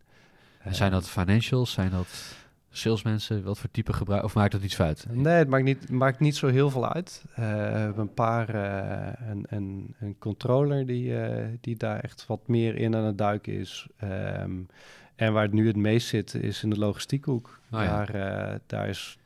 En 0.59 0.75
zijn 0.75 0.91
dat 0.91 1.09
financials? 1.09 1.73
Zijn 1.73 1.91
dat 1.91 2.37
salesmensen? 2.73 3.43
Wat 3.43 3.59
voor 3.59 3.71
type 3.71 3.93
gebruik? 3.93 4.25
Of 4.25 4.35
maakt 4.35 4.53
dat 4.53 4.63
iets 4.63 4.81
uit? 4.81 5.07
Nee, 5.11 5.35
het 5.35 5.49
maakt 5.49 5.65
niet, 5.65 5.91
maakt 5.91 6.21
niet 6.21 6.37
zo 6.37 6.47
heel 6.47 6.71
veel 6.71 6.93
uit. 6.93 7.25
Uh, 7.31 7.37
we 7.37 7.43
hebben 7.43 8.03
een 8.03 8.15
paar, 8.15 8.55
uh, 8.55 9.29
een, 9.31 9.47
een, 9.49 9.95
een 10.01 10.17
controller 10.19 10.87
die, 10.87 11.09
uh, 11.09 11.45
die 11.61 11.77
daar 11.77 12.01
echt 12.01 12.27
wat 12.27 12.49
meer 12.49 12.77
in 12.77 12.97
aan 12.97 13.05
het 13.05 13.19
duiken 13.19 13.53
is. 13.53 13.87
Um, 14.03 14.67
en 15.15 15.33
waar 15.33 15.43
het 15.43 15.53
nu 15.53 15.67
het 15.67 15.77
meest 15.77 16.09
zit, 16.09 16.35
is 16.35 16.63
in 16.63 16.71
de 16.71 16.79
logistiekhoek. 16.79 17.61
Oh, 17.71 17.83
ja. 17.83 18.05
daar, 18.05 18.61
daar 18.67 18.89
is 18.89 19.19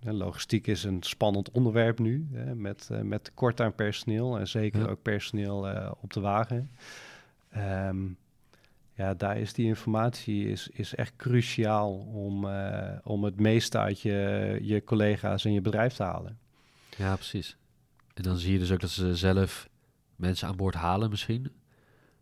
logistiek 0.00 0.66
is 0.66 0.84
een 0.84 1.02
spannend 1.02 1.50
onderwerp 1.50 1.98
nu, 1.98 2.26
hè, 2.32 2.54
met, 2.54 2.88
met 3.02 3.24
tekort 3.24 3.60
aan 3.60 3.74
personeel 3.74 4.38
en 4.38 4.48
zeker 4.48 4.90
ook 4.90 5.02
personeel 5.02 5.66
op 6.00 6.12
de 6.12 6.20
wagen. 6.20 6.70
Um, 7.88 8.16
ja, 9.02 9.14
daar 9.14 9.38
is 9.38 9.52
die 9.52 9.66
informatie 9.66 10.48
is, 10.48 10.68
is 10.68 10.94
echt 10.94 11.12
cruciaal 11.16 11.92
om, 11.94 12.44
uh, 12.44 12.90
om 13.04 13.24
het 13.24 13.40
meeste 13.40 13.78
uit 13.78 14.00
je, 14.00 14.58
je 14.62 14.84
collega's 14.84 15.44
en 15.44 15.52
je 15.52 15.60
bedrijf 15.60 15.94
te 15.94 16.02
halen. 16.02 16.38
Ja, 16.96 17.14
precies. 17.14 17.56
En 18.14 18.22
dan 18.22 18.36
zie 18.36 18.52
je 18.52 18.58
dus 18.58 18.72
ook 18.72 18.80
dat 18.80 18.90
ze 18.90 19.16
zelf 19.16 19.68
mensen 20.16 20.48
aan 20.48 20.56
boord 20.56 20.74
halen 20.74 21.10
misschien. 21.10 21.52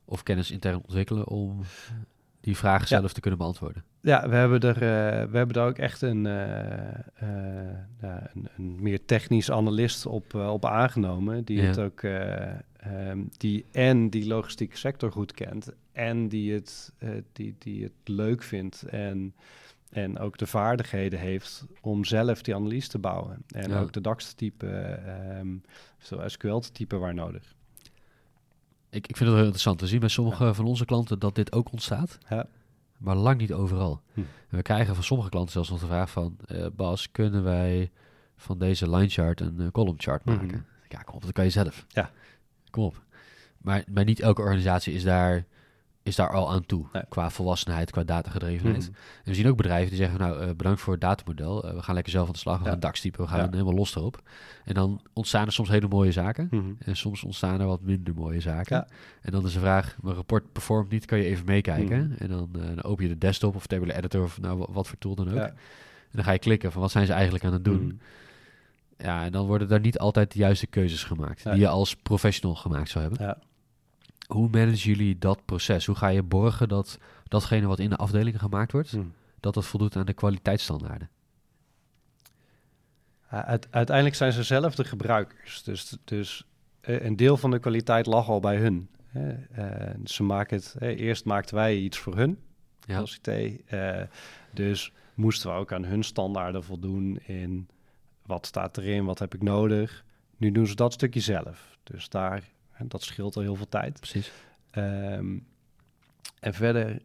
Of 0.04 0.22
kennis 0.22 0.50
intern 0.50 0.76
ontwikkelen 0.76 1.28
om 1.28 1.60
die 2.40 2.56
vragen 2.56 2.88
zelf 2.88 3.12
te 3.12 3.20
kunnen 3.20 3.38
beantwoorden. 3.38 3.84
Ja, 4.00 4.28
we 4.28 4.34
hebben 4.34 4.60
er, 4.60 4.74
uh, 4.74 5.30
we 5.30 5.36
hebben 5.36 5.56
er 5.56 5.68
ook 5.68 5.78
echt 5.78 6.02
een, 6.02 6.24
uh, 6.24 6.32
ja, 8.00 8.30
een, 8.34 8.48
een, 8.56 8.82
meer 8.82 9.04
technisch 9.04 9.50
analist 9.50 10.06
op, 10.06 10.34
op 10.34 10.64
aangenomen. 10.64 11.44
Die 11.44 11.60
het 11.60 11.78
ook 11.78 12.02
um, 12.86 13.28
die 13.36 13.64
en 13.72 14.10
die 14.10 14.26
logistieke 14.26 14.76
sector 14.76 15.12
goed 15.12 15.32
kent 15.32 15.68
en 15.92 16.28
die 16.28 16.52
het, 16.52 16.92
uh, 16.98 17.10
die, 17.32 17.54
die 17.58 17.82
het 17.82 17.92
leuk 18.04 18.42
vindt 18.42 18.82
en, 18.82 19.34
en 19.90 20.18
ook 20.18 20.38
de 20.38 20.46
vaardigheden 20.46 21.18
heeft 21.18 21.64
om 21.80 22.04
zelf 22.04 22.42
die 22.42 22.54
analyse 22.54 22.88
te 22.88 22.98
bouwen. 22.98 23.44
En 23.46 23.74
ook 23.74 23.92
de 23.92 24.00
DAX 24.00 24.28
te 24.28 24.34
typen, 24.34 25.02
um, 25.38 25.62
zo 25.98 26.28
SQL 26.28 26.58
te 26.58 26.72
typen 26.72 27.00
waar 27.00 27.14
nodig. 27.14 27.54
Ik, 28.90 29.06
ik 29.06 29.16
vind 29.16 29.18
het 29.18 29.28
heel 29.28 29.38
interessant. 29.38 29.80
We 29.80 29.86
zien 29.86 30.00
bij 30.00 30.08
sommige 30.08 30.54
van 30.54 30.64
onze 30.64 30.84
klanten 30.84 31.18
dat 31.18 31.34
dit 31.34 31.52
ook 31.52 31.72
ontstaat. 31.72 32.18
Ja. 32.28 32.46
Maar 32.96 33.16
lang 33.16 33.40
niet 33.40 33.52
overal. 33.52 34.00
Hm. 34.14 34.20
we 34.48 34.62
krijgen 34.62 34.94
van 34.94 35.04
sommige 35.04 35.30
klanten 35.30 35.52
zelfs 35.52 35.70
nog 35.70 35.80
de 35.80 35.86
vraag 35.86 36.10
van... 36.10 36.36
Uh, 36.52 36.66
Bas, 36.76 37.10
kunnen 37.10 37.42
wij 37.42 37.90
van 38.36 38.58
deze 38.58 38.90
line 38.90 39.08
chart 39.08 39.40
een 39.40 39.56
uh, 39.60 39.68
column 39.70 40.00
chart 40.00 40.22
hm. 40.22 40.30
maken? 40.30 40.66
Ja, 40.88 41.02
kom 41.02 41.14
op, 41.14 41.22
dat 41.22 41.32
kan 41.32 41.44
je 41.44 41.50
zelf. 41.50 41.84
Ja. 41.88 42.10
Kom 42.70 42.84
op. 42.84 43.02
Maar, 43.58 43.84
maar 43.92 44.04
niet 44.04 44.20
elke 44.20 44.40
organisatie 44.40 44.94
is 44.94 45.02
daar, 45.02 45.44
is 46.02 46.16
daar 46.16 46.30
al 46.30 46.50
aan 46.50 46.66
toe. 46.66 46.86
Qua 47.08 47.30
volwassenheid, 47.30 47.90
qua 47.90 48.04
datagedrevenheid. 48.04 48.88
Mm 48.88 48.94
En 49.24 49.30
we 49.30 49.34
zien 49.34 49.48
ook 49.48 49.56
bedrijven 49.56 49.88
die 49.88 49.98
zeggen, 49.98 50.18
nou, 50.18 50.44
uh, 50.44 50.50
bedankt 50.56 50.80
voor 50.80 50.92
het 50.92 51.02
datamodel. 51.02 51.66
Uh, 51.66 51.74
we 51.74 51.82
gaan 51.82 51.94
lekker 51.94 52.12
zelf 52.12 52.26
aan 52.26 52.32
de 52.32 52.38
slag. 52.38 52.58
We 52.58 52.68
gaan 52.68 52.80
DAX 52.80 53.00
typen. 53.00 53.20
We 53.24 53.28
gaan 53.28 53.52
helemaal 53.52 53.74
los 53.74 53.96
erop. 53.96 54.22
En 54.64 54.74
dan 54.74 55.00
ontstaan 55.12 55.46
er 55.46 55.52
soms 55.52 55.68
hele 55.68 55.88
mooie 55.88 56.12
zaken. 56.12 56.48
Mhm. 56.50 56.72
En 56.78 56.96
soms 56.96 57.24
ontstaan 57.24 57.60
er 57.60 57.66
wat 57.66 57.82
minder 57.82 58.14
mooie 58.14 58.40
zaken. 58.40 58.86
En 59.20 59.32
dan 59.32 59.46
is 59.46 59.52
de 59.52 59.60
vraag, 59.60 59.96
mijn 60.02 60.16
rapport 60.16 60.52
performt 60.52 60.90
niet. 60.90 61.04
Kan 61.04 61.18
je 61.18 61.24
even 61.24 61.44
meekijken? 61.44 62.06
Mhm. 62.06 62.22
En 62.22 62.28
dan, 62.28 62.48
uh, 62.56 62.62
dan, 62.66 62.82
open 62.82 63.04
je 63.04 63.10
de 63.10 63.18
desktop 63.18 63.54
of 63.54 63.66
tabular 63.66 63.96
editor 63.96 64.22
of 64.22 64.40
nou, 64.40 64.66
wat 64.70 64.88
voor 64.88 64.98
tool 64.98 65.14
dan 65.14 65.28
ook. 65.28 65.36
En 66.10 66.16
dan 66.16 66.24
ga 66.24 66.32
je 66.32 66.38
klikken 66.38 66.72
van 66.72 66.80
wat 66.80 66.90
zijn 66.90 67.06
ze 67.06 67.12
eigenlijk 67.12 67.44
aan 67.44 67.52
het 67.52 67.64
doen. 67.64 68.00
Ja, 69.02 69.24
en 69.24 69.32
dan 69.32 69.46
worden 69.46 69.68
daar 69.68 69.80
niet 69.80 69.98
altijd 69.98 70.32
de 70.32 70.38
juiste 70.38 70.66
keuzes 70.66 71.04
gemaakt. 71.04 71.44
Die 71.44 71.54
je 71.54 71.68
als 71.68 71.96
professional 71.96 72.56
gemaakt 72.56 72.88
zou 72.88 73.04
hebben. 73.04 73.26
Ja. 73.26 73.38
Hoe 74.26 74.48
managen 74.48 74.76
jullie 74.76 75.18
dat 75.18 75.44
proces? 75.44 75.86
Hoe 75.86 75.94
ga 75.94 76.08
je 76.08 76.22
borgen 76.22 76.68
dat 76.68 76.98
datgene 77.28 77.66
wat 77.66 77.78
in 77.78 77.90
de 77.90 77.96
afdeling 77.96 78.38
gemaakt 78.38 78.72
wordt, 78.72 78.90
hmm. 78.90 79.12
dat 79.40 79.54
dat 79.54 79.66
voldoet 79.66 79.96
aan 79.96 80.06
de 80.06 80.12
kwaliteitsstandaarden? 80.12 81.10
uiteindelijk 83.70 84.14
zijn 84.14 84.32
ze 84.32 84.42
zelf 84.42 84.74
de 84.74 84.84
gebruikers. 84.84 85.62
Dus, 85.62 85.96
dus 86.04 86.46
eh, 86.80 87.04
een 87.04 87.16
deel 87.16 87.36
van 87.36 87.50
de 87.50 87.58
kwaliteit 87.58 88.06
lag 88.06 88.28
al 88.28 88.40
bij 88.40 88.56
hun. 88.56 88.88
Ze 90.04 90.22
maken 90.22 90.56
het, 90.56 90.76
eerst 90.80 91.24
maakten 91.24 91.54
wij 91.54 91.76
iets 91.76 91.98
voor 91.98 92.16
hun 92.16 92.38
ja. 92.86 92.98
als 92.98 93.18
IT. 93.22 93.60
Uh, 93.72 94.00
dus 94.52 94.92
moesten 95.14 95.50
we 95.50 95.56
ook 95.56 95.72
aan 95.72 95.84
hun 95.84 96.02
standaarden 96.02 96.64
voldoen 96.64 97.18
in 97.18 97.68
wat 98.26 98.46
staat 98.46 98.78
erin, 98.78 99.04
wat 99.04 99.18
heb 99.18 99.34
ik 99.34 99.42
nodig. 99.42 100.04
Nu 100.36 100.52
doen 100.52 100.66
ze 100.66 100.74
dat 100.74 100.92
stukje 100.92 101.20
zelf. 101.20 101.78
Dus 101.82 102.08
daar 102.08 102.42
en 102.80 102.88
dat 102.88 103.02
scheelt 103.02 103.36
al 103.36 103.42
heel 103.42 103.54
veel 103.54 103.68
tijd. 103.68 103.92
Precies. 103.92 104.32
Ehm, 104.70 105.38
en 106.40 106.54
verder, 106.54 107.02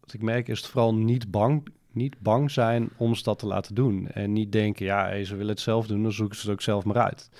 wat 0.00 0.12
ik 0.12 0.22
merk, 0.22 0.48
is 0.48 0.58
het 0.58 0.66
vooral 0.66 0.94
niet 0.94 1.30
bang, 1.30 1.68
niet 1.92 2.18
bang 2.18 2.50
zijn 2.50 2.90
om 2.96 3.14
ze 3.14 3.22
dat 3.22 3.38
te 3.38 3.46
laten 3.46 3.74
doen. 3.74 4.08
En 4.08 4.32
niet 4.32 4.52
denken, 4.52 4.86
ja, 4.86 5.24
ze 5.24 5.36
willen 5.36 5.52
het 5.52 5.60
zelf 5.60 5.86
doen, 5.86 6.02
dan 6.02 6.12
zoeken 6.12 6.36
ze 6.36 6.42
het 6.42 6.52
ook 6.52 6.62
zelf 6.62 6.84
maar 6.84 7.02
uit. 7.02 7.30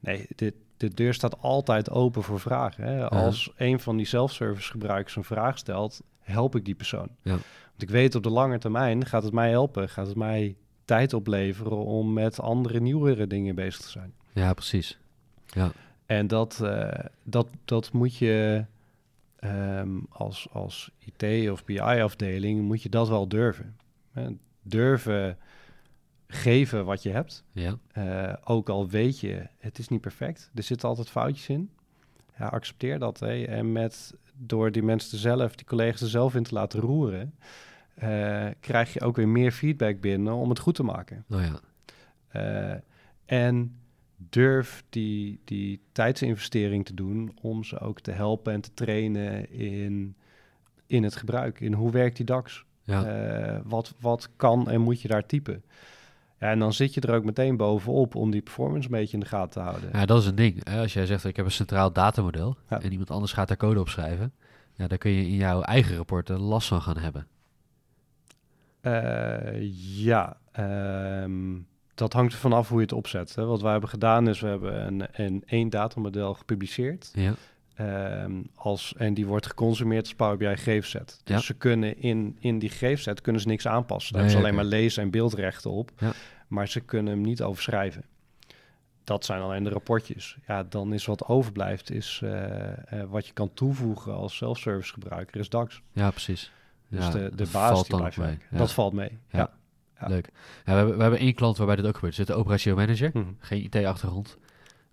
Nee, 0.00 0.26
dit, 0.34 0.54
de 0.76 0.88
deur 0.88 1.14
staat 1.14 1.40
altijd 1.40 1.90
open 1.90 2.22
voor 2.22 2.40
vragen. 2.40 2.84
Hè? 2.84 3.08
Als 3.08 3.52
een 3.56 3.80
van 3.80 3.96
die 3.96 4.06
self-service 4.06 4.70
gebruikers 4.70 5.16
een 5.16 5.24
vraag 5.24 5.58
stelt, 5.58 6.02
help 6.18 6.56
ik 6.56 6.64
die 6.64 6.74
persoon. 6.74 7.08
Ja. 7.22 7.30
Want 7.30 7.82
ik 7.82 7.90
weet 7.90 8.14
op 8.14 8.22
de 8.22 8.30
lange 8.30 8.58
termijn 8.58 9.06
gaat 9.06 9.22
het 9.22 9.32
mij 9.32 9.50
helpen, 9.50 9.88
gaat 9.88 10.06
het 10.06 10.16
mij 10.16 10.56
tijd 10.84 11.12
opleveren 11.12 11.84
om 11.84 12.12
met 12.12 12.40
andere 12.40 12.80
nieuwere 12.80 13.26
dingen 13.26 13.54
bezig 13.54 13.80
te 13.80 13.90
zijn. 13.90 14.12
Ja, 14.32 14.54
precies. 14.54 14.98
Ja. 15.46 15.72
En 16.06 16.26
dat, 16.26 16.60
uh, 16.62 16.88
dat, 17.22 17.48
dat 17.64 17.92
moet 17.92 18.16
je 18.16 18.64
um, 19.44 20.06
als, 20.08 20.48
als 20.52 20.90
IT 20.98 21.50
of 21.50 21.64
BI-afdeling, 21.64 22.62
moet 22.62 22.82
je 22.82 22.88
dat 22.88 23.08
wel 23.08 23.28
durven. 23.28 23.76
durven 24.62 25.38
geven 26.26 26.84
wat 26.84 27.02
je 27.02 27.10
hebt. 27.10 27.44
Ja. 27.52 27.78
Uh, 27.98 28.32
ook 28.44 28.68
al 28.68 28.88
weet 28.88 29.20
je, 29.20 29.46
het 29.58 29.78
is 29.78 29.88
niet 29.88 30.00
perfect. 30.00 30.50
Er 30.54 30.62
zitten 30.62 30.88
altijd 30.88 31.10
foutjes 31.10 31.48
in. 31.48 31.70
Ja, 32.38 32.46
accepteer 32.46 32.98
dat. 32.98 33.20
Hè. 33.20 33.44
En 33.44 33.72
met, 33.72 34.14
door 34.36 34.72
die 34.72 34.82
mensen 34.82 35.18
zelf, 35.18 35.54
die 35.54 35.66
collega's 35.66 36.00
er 36.00 36.08
zelf 36.08 36.34
in 36.34 36.42
te 36.42 36.54
laten 36.54 36.80
roeren, 36.80 37.34
uh, 38.02 38.46
krijg 38.60 38.92
je 38.92 39.00
ook 39.00 39.16
weer 39.16 39.28
meer 39.28 39.52
feedback 39.52 40.00
binnen 40.00 40.34
om 40.34 40.48
het 40.48 40.58
goed 40.58 40.74
te 40.74 40.82
maken. 40.82 41.24
Oh 41.30 41.40
ja. 41.40 42.82
en 43.24 43.76
durf 44.16 44.84
die, 44.88 45.40
die 45.44 45.80
tijdsinvestering 45.92 46.84
te 46.84 46.94
doen 46.94 47.36
om 47.40 47.64
ze 47.64 47.78
ook 47.78 48.00
te 48.00 48.10
helpen 48.10 48.52
en 48.52 48.60
te 48.60 48.74
trainen 48.74 49.50
in, 49.50 50.16
in 50.86 51.02
het 51.02 51.16
gebruik. 51.16 51.60
In 51.60 51.72
hoe 51.72 51.90
werkt 51.90 52.16
die 52.16 52.26
DAX? 52.26 52.64
Ja. 52.82 53.54
Uh, 53.54 53.60
wat, 53.64 53.94
wat 54.00 54.28
kan 54.36 54.70
en 54.70 54.80
moet 54.80 55.00
je 55.00 55.08
daar 55.08 55.26
typen? 55.26 55.62
Ja, 56.40 56.50
en 56.50 56.58
dan 56.58 56.72
zit 56.72 56.94
je 56.94 57.00
er 57.00 57.14
ook 57.14 57.24
meteen 57.24 57.56
bovenop 57.56 58.14
om 58.14 58.30
die 58.30 58.42
performance 58.42 58.84
een 58.84 58.98
beetje 58.98 59.14
in 59.14 59.20
de 59.20 59.26
gaten 59.26 59.50
te 59.50 59.60
houden. 59.60 59.90
Ja, 59.92 60.06
dat 60.06 60.20
is 60.20 60.26
een 60.26 60.34
ding. 60.34 60.64
Als 60.64 60.92
jij 60.92 61.06
zegt, 61.06 61.24
ik 61.24 61.36
heb 61.36 61.44
een 61.44 61.50
centraal 61.50 61.92
datamodel 61.92 62.56
en 62.68 62.90
iemand 62.90 63.10
anders 63.10 63.32
gaat 63.32 63.48
daar 63.48 63.56
code 63.56 63.80
op 63.80 63.88
schrijven, 63.88 64.32
ja, 64.72 64.86
dan 64.86 64.98
kun 64.98 65.10
je 65.10 65.26
in 65.26 65.34
jouw 65.34 65.60
eigen 65.62 65.96
rapporten 65.96 66.40
last 66.40 66.68
van 66.68 66.82
gaan 66.82 66.98
hebben. 66.98 67.26
Uh, 68.86 69.72
ja, 70.04 70.36
um, 71.22 71.66
dat 71.94 72.12
hangt 72.12 72.32
er 72.32 72.38
vanaf 72.38 72.68
hoe 72.68 72.76
je 72.76 72.82
het 72.82 72.92
opzet. 72.92 73.34
Hè. 73.34 73.44
Wat 73.44 73.62
wij 73.62 73.70
hebben 73.72 73.90
gedaan 73.90 74.28
is, 74.28 74.40
we 74.40 74.46
hebben 74.46 74.86
een, 74.86 75.06
een 75.12 75.42
één 75.46 75.70
datamodel 75.70 76.34
gepubliceerd. 76.34 77.10
Ja. 77.14 77.34
Um, 78.22 78.50
als, 78.54 78.94
en 78.96 79.14
die 79.14 79.26
wordt 79.26 79.46
geconsumeerd 79.46 80.02
als 80.02 80.14
Power 80.14 80.36
BI 80.36 80.46
gegevensset. 80.46 81.20
Dus 81.24 81.36
ja. 81.36 81.42
ze 81.42 81.54
kunnen 81.54 81.98
in, 81.98 82.36
in 82.40 82.58
die 82.58 82.70
gegevensset 82.70 83.20
kunnen 83.20 83.42
ze 83.42 83.48
niks 83.48 83.66
aanpassen. 83.66 84.12
Daar 84.12 84.22
hebben 84.22 84.40
ze 84.40 84.46
alleen 84.46 84.58
maar 84.58 84.70
lezen- 84.70 85.02
en 85.02 85.10
beeldrechten 85.10 85.70
op. 85.70 85.90
Ja. 85.98 86.12
Maar 86.48 86.68
ze 86.68 86.80
kunnen 86.80 87.12
hem 87.12 87.22
niet 87.22 87.42
overschrijven. 87.42 88.04
Dat 89.04 89.24
zijn 89.24 89.40
alleen 89.40 89.64
de 89.64 89.70
rapportjes. 89.70 90.36
Ja, 90.46 90.62
dan 90.62 90.92
is 90.92 91.06
wat 91.06 91.26
overblijft, 91.26 91.90
is 91.90 92.20
uh, 92.24 92.30
uh, 92.30 93.02
wat 93.08 93.26
je 93.26 93.32
kan 93.32 93.54
toevoegen 93.54 94.14
als 94.14 94.36
self-service 94.36 94.92
gebruiker, 94.92 95.40
is 95.40 95.48
DAX. 95.48 95.82
Ja, 95.92 96.10
precies. 96.10 96.52
Dus 96.96 97.10
de, 97.10 97.30
de 97.34 97.46
basis 97.52 97.86
die 97.88 97.96
blijft 97.96 98.16
mee. 98.16 98.38
Dat 98.50 98.72
valt 98.72 98.92
mee, 98.92 99.18
ja. 99.30 99.50
Leuk. 100.06 100.26
We, 100.64 100.70
hebben, 100.70 100.96
we 100.96 101.02
hebben 101.02 101.20
één 101.20 101.34
klant 101.34 101.56
waarbij 101.56 101.76
dit 101.76 101.86
ook 101.86 101.94
gebeurt. 101.94 102.12
Er 102.18 102.18
zit 102.24 102.28
een 102.34 102.40
operationeel 102.40 102.78
manager, 102.78 103.10
Mhm. 103.14 103.24
geen 103.38 103.62
IT-achtergrond. 103.62 104.38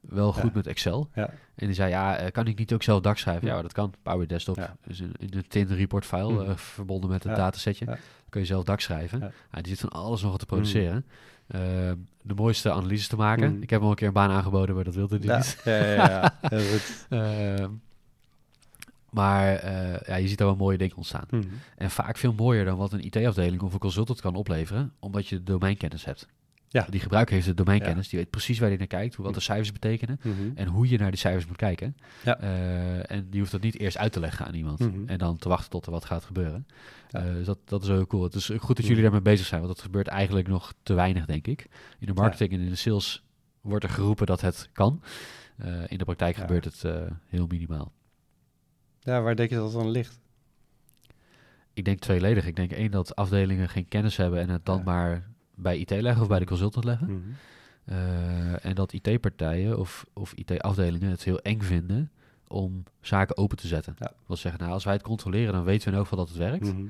Wel 0.02 0.34
goed 0.34 0.54
met 0.54 0.68
Excel. 0.68 1.10
Ja. 1.14 1.30
En 1.56 1.66
die 1.66 1.76
zei, 1.76 1.90
ja, 1.90 2.18
eh, 2.18 2.32
kan 2.32 2.48
ik 2.48 2.58
niet 2.58 2.74
ook 2.74 2.84
zelf 2.84 3.02
DAX 3.02 3.22
schrijven? 3.22 3.48
Ja, 3.48 3.56
Ja. 3.56 3.62
dat 3.62 3.74
kan. 3.74 3.94
Power 4.04 4.28
Desktop 4.28 4.70
is 4.88 5.00
een, 5.00 5.14
in 5.20 5.30
een 5.32 5.48
tin 5.48 5.68
report 5.68 6.06
file 6.06 6.32
Mhm. 6.32 6.50
eh, 6.50 6.56
verbonden 6.56 7.10
met 7.10 7.24
een 7.26 7.32
Ja. 7.32 7.38
datasetje. 7.38 7.98
Kun 8.30 8.42
je 8.42 8.48
zelf 8.48 8.64
DAX 8.64 8.84
schrijven. 8.84 9.34
Die 9.52 9.68
zit 9.68 9.80
van 9.80 9.90
alles 9.90 10.22
nog 10.22 10.38
te 10.38 10.46
produceren. 10.46 11.06
Eh, 11.48 11.60
de 12.22 12.34
mooiste 12.36 12.72
analyses 12.72 13.08
te 13.08 13.16
maken. 13.16 13.52
Mhm. 13.54 13.62
Ik 13.62 13.70
heb 13.70 13.80
hem 13.80 13.84
al 13.84 13.90
een 13.90 13.96
keer 13.96 14.08
een 14.08 14.14
baan 14.14 14.30
aangeboden, 14.30 14.76
maar 14.76 14.84
dat 14.84 14.96
wilde 14.96 15.18
hij 15.18 15.26
Ja, 15.28 15.38
niet. 15.38 15.62
ja, 15.64 15.76
ja, 15.86 15.94
ja. 15.96 16.34
Goed. 16.72 17.08
Maar 19.12 19.56
eh, 19.56 20.02
ja, 20.08 20.16
je 20.16 20.28
ziet 20.28 20.38
daar 20.38 20.48
wel 20.48 20.56
mooie 20.56 20.78
dingen 20.78 20.96
ontstaan. 20.96 21.26
Mhm. 21.30 21.44
En 21.78 21.92
vaak 21.92 22.18
veel 22.18 22.34
mooier 22.34 22.66
dan 22.66 22.78
wat 22.78 22.94
een 22.94 23.06
IT-afdeling 23.06 23.62
of 23.62 23.74
een 23.74 23.80
consultant 23.80 24.22
kan 24.22 24.36
opleveren, 24.36 24.94
omdat 25.00 25.28
je 25.28 25.36
de 25.36 25.44
domeinkennis 25.44 26.06
hebt. 26.06 26.28
Ja. 26.68 26.88
Die 26.90 27.00
gebruiker 27.00 27.34
heeft 27.34 27.48
de 27.48 27.54
domeinkennis, 27.54 28.10
die 28.10 28.20
weet 28.20 28.30
precies 28.30 28.60
waar 28.60 28.70
hij 28.70 28.78
naar 28.78 28.88
kijkt, 28.88 29.16
hoe 29.16 29.26
wat 29.26 29.34
de 29.34 29.40
cijfers 29.40 29.72
betekenen 29.72 30.20
Mhm. 30.24 30.36
en 30.56 30.68
hoe 30.68 30.90
je 30.90 30.98
naar 30.98 31.12
die 31.12 31.20
cijfers 31.20 31.46
moet 31.48 31.56
kijken. 31.58 31.96
Ja. 32.24 32.40
Eh, 32.40 33.12
en 33.12 33.28
die 33.30 33.40
hoeft 33.40 33.52
dat 33.52 33.62
niet 33.62 33.80
eerst 33.80 33.98
uit 33.98 34.12
te 34.12 34.20
leggen 34.20 34.46
aan 34.46 34.54
iemand 34.54 34.80
Mhm. 34.80 34.90
en 35.06 35.18
dan 35.18 35.38
te 35.38 35.50
wachten 35.50 35.70
tot 35.70 35.86
er 35.86 35.92
wat 35.92 36.06
gaat 36.06 36.24
gebeuren. 36.26 36.68
Ja. 37.10 37.20
Eh, 37.20 37.34
dus 37.34 37.46
dat, 37.46 37.58
dat 37.66 37.82
is 37.82 37.88
heel 37.88 38.08
cool. 38.08 38.24
Het 38.24 38.36
is 38.36 38.46
goed 38.46 38.60
dat 38.68 38.78
Mhm. 38.78 38.88
jullie 38.88 39.02
daarmee 39.04 39.22
bezig 39.22 39.46
zijn, 39.46 39.62
want 39.62 39.74
dat 39.74 39.84
gebeurt 39.84 40.08
eigenlijk 40.08 40.48
nog 40.48 40.74
te 40.84 40.94
weinig, 40.94 41.26
denk 41.26 41.48
ik. 41.48 41.68
In 42.00 42.08
de 42.08 42.14
marketing 42.14 42.52
en 42.54 42.60
in 42.60 42.70
de 42.70 42.76
sales 42.76 43.24
wordt 43.62 43.84
er 43.84 43.90
geroepen 43.90 44.26
dat 44.26 44.42
het 44.42 44.70
kan. 44.74 45.02
In 45.88 45.98
de 45.98 46.04
praktijk 46.06 46.36
gebeurt 46.36 46.66
het 46.66 46.84
heel 47.28 47.48
minimaal. 47.48 47.92
Ja, 49.04 49.22
waar 49.22 49.36
denk 49.36 49.50
je 49.50 49.56
dat 49.56 49.72
dan 49.72 49.90
ligt? 49.90 50.20
Ik 51.74 51.86
denk 51.86 52.00
tweeledig. 52.00 52.46
Ik 52.46 52.56
denk 52.56 52.72
één 52.72 52.92
dat 52.92 53.16
afdelingen 53.16 53.70
geen 53.70 53.88
kennis 53.88 54.18
hebben 54.18 54.40
en 54.40 54.50
het 54.50 54.66
dan 54.66 54.78
Ja. 54.78 54.84
maar 54.84 55.28
bij 55.56 55.78
IT 55.78 55.90
leggen 55.90 56.22
of 56.22 56.28
bij 56.28 56.40
de 56.40 56.46
consultant 56.46 56.86
leggen. 56.86 57.08
Mhm. 57.08 57.20
Eh, 57.86 58.66
en 58.66 58.76
dat 58.76 58.94
IT-partijen 58.94 59.78
of, 59.80 60.06
of 60.14 60.34
IT-afdelingen 60.34 61.10
het 61.10 61.24
heel 61.24 61.40
eng 61.40 61.62
vinden 61.62 62.12
om 62.48 62.84
zaken 63.02 63.38
open 63.38 63.58
te 63.58 63.68
zetten. 63.68 63.96
Ja. 64.00 64.06
Dat 64.06 64.16
wil 64.28 64.36
zeggen, 64.38 64.62
nou, 64.62 64.74
als 64.74 64.84
wij 64.84 64.94
het 64.94 65.02
controleren, 65.04 65.54
dan 65.54 65.64
weten 65.64 65.84
we 65.86 65.92
in 65.92 65.98
elk 65.98 66.08
geval 66.08 66.26
dat 66.26 66.30
het 66.30 66.38
werkt. 66.38 66.74
Mhm. 66.74 66.86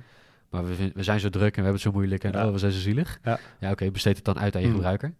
Maar 0.49 0.65
we, 0.65 0.91
zijn 1.03 1.19
zo 1.19 1.29
druk 1.29 1.43
en 1.57 1.63
we 1.63 1.67
hebben 1.69 1.73
het 1.73 1.81
zo 1.81 1.91
moeilijk 1.91 2.23
en 2.23 2.31
Ja. 2.31 2.45
oh, 2.45 2.51
we 2.51 2.57
zijn 2.57 2.71
zo 2.71 2.79
zielig. 2.79 3.19
Ja. 3.59 3.71
oké, 3.71 3.91
besteed 3.91 4.15
het 4.15 4.25
dan 4.25 4.39
uit 4.39 4.55
aan 4.55 4.61
je 4.61 4.67
Mhm. 4.67 4.75
gebruiker. 4.75 5.13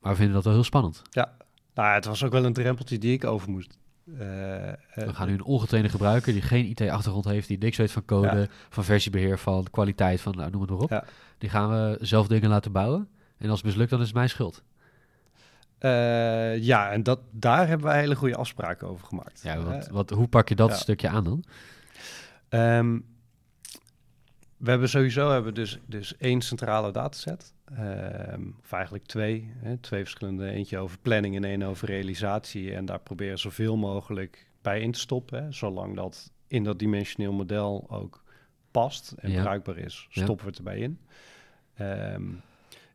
Maar 0.00 0.10
we 0.12 0.16
vinden 0.16 0.34
dat 0.34 0.44
wel 0.44 0.52
heel 0.52 0.64
spannend. 0.64 1.02
Nou, 1.74 1.94
het 1.94 2.04
was 2.04 2.24
ook 2.24 2.32
wel 2.32 2.44
een 2.44 2.52
drempeltje 2.52 2.98
die 2.98 3.12
ik 3.12 3.24
over 3.24 3.50
moest. 3.50 3.78
Eh, 4.18 4.68
eh, 4.68 4.76
We 4.94 5.14
gaan 5.14 5.26
nu 5.28 5.32
een 5.34 5.42
ongetrainde 5.44 5.88
gebruiker 5.88 6.32
die 6.32 6.42
geen 6.42 6.64
IT-achtergrond 6.66 7.24
heeft, 7.24 7.48
die 7.48 7.58
niks 7.58 7.76
weet 7.76 7.92
van 7.92 8.04
code, 8.04 8.26
Ja. 8.38 8.46
van 8.68 8.84
versiebeheer, 8.84 9.38
van 9.38 9.66
kwaliteit, 9.70 10.20
van 10.20 10.34
nou, 10.36 10.50
noem 10.50 10.60
het 10.60 10.70
maar 10.70 10.78
op. 10.80 10.90
Ja. 10.90 11.04
Die 11.38 11.50
gaan 11.50 11.70
we 11.70 11.98
zelf 12.00 12.26
dingen 12.26 12.48
laten 12.50 12.72
bouwen. 12.72 13.08
En 13.38 13.48
als 13.50 13.58
het 13.58 13.66
mislukt, 13.66 13.90
dan 13.90 14.00
is 14.00 14.06
het 14.06 14.14
mijn 14.14 14.28
schuld. 14.28 14.62
eh, 15.78 16.62
ja, 16.62 16.90
en 16.90 17.02
dat, 17.02 17.20
daar 17.30 17.68
hebben 17.68 17.86
wij 17.86 17.98
hele 18.00 18.14
goede 18.16 18.36
afspraken 18.36 18.88
over 18.88 19.06
gemaakt. 19.06 19.40
Ja, 19.42 19.62
want, 19.62 19.86
Eh, 19.86 19.92
wat, 19.92 20.10
hoe 20.10 20.28
pak 20.28 20.48
je 20.48 20.54
dat 20.54 20.68
ja. 20.68 20.74
stukje 20.76 21.08
aan 21.08 21.24
dan? 21.24 21.44
Ehm, 22.48 22.98
we 24.58 24.70
hebben 24.70 24.88
sowieso 24.88 25.30
hebben 25.30 25.54
dus, 25.54 25.78
dus 25.86 26.16
één 26.16 26.40
centrale 26.40 26.92
dataset. 26.92 27.54
Ehm, 27.76 28.42
of 28.60 28.72
eigenlijk 28.72 29.04
twee. 29.04 29.52
Hè, 29.56 29.76
twee 29.76 30.00
verschillende. 30.02 30.50
Eentje 30.50 30.78
over 30.78 30.98
planning 30.98 31.36
en 31.36 31.44
één 31.44 31.62
over 31.62 31.88
realisatie. 31.88 32.74
En 32.74 32.84
daar 32.84 33.00
proberen 33.00 33.34
we 33.34 33.40
zoveel 33.40 33.76
mogelijk 33.76 34.46
bij 34.62 34.80
in 34.80 34.92
te 34.92 34.98
stoppen. 34.98 35.42
Hè, 35.44 35.52
zolang 35.52 35.96
dat 35.96 36.32
in 36.46 36.64
dat 36.64 36.78
dimensioneel 36.78 37.32
model 37.32 37.86
ook 37.90 38.22
past 38.70 39.12
en 39.18 39.30
Ja. 39.30 39.42
bruikbaar 39.42 39.76
is, 39.78 40.06
Ja. 40.10 40.22
stoppen 40.22 40.44
we 40.44 40.50
het 40.50 40.58
erbij 40.58 40.78
in. 40.78 40.98
Ehm, 41.74 42.22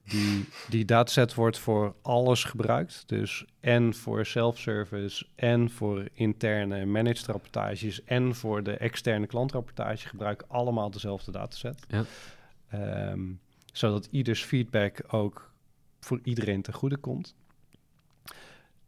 die, 0.04 0.46
die 0.70 0.86
dataset 0.86 1.34
wordt 1.34 1.60
voor 1.60 1.96
alles 2.02 2.44
gebruikt. 2.44 3.04
Dus 3.06 3.46
en 3.60 3.94
voor 3.94 4.26
self-service 4.26 5.26
en 5.36 5.70
voor 5.70 6.08
interne 6.14 6.86
managed 6.86 7.26
rapportages 7.26 8.04
en 8.04 8.36
voor 8.36 8.64
de 8.64 8.78
externe 8.78 9.28
klantrapportage 9.28 10.08
gebruiken 10.08 10.50
allemaal 10.50 10.92
dezelfde 10.92 11.32
dataset. 11.32 11.86
Ja. 11.88 12.04
Ehm, 12.70 13.22
zodat 13.74 14.08
ieders 14.12 14.44
feedback 14.44 15.04
ook 15.08 15.52
voor 16.00 16.20
iedereen 16.24 16.62
ten 16.62 16.74
goede 16.74 16.98
komt. 16.98 17.36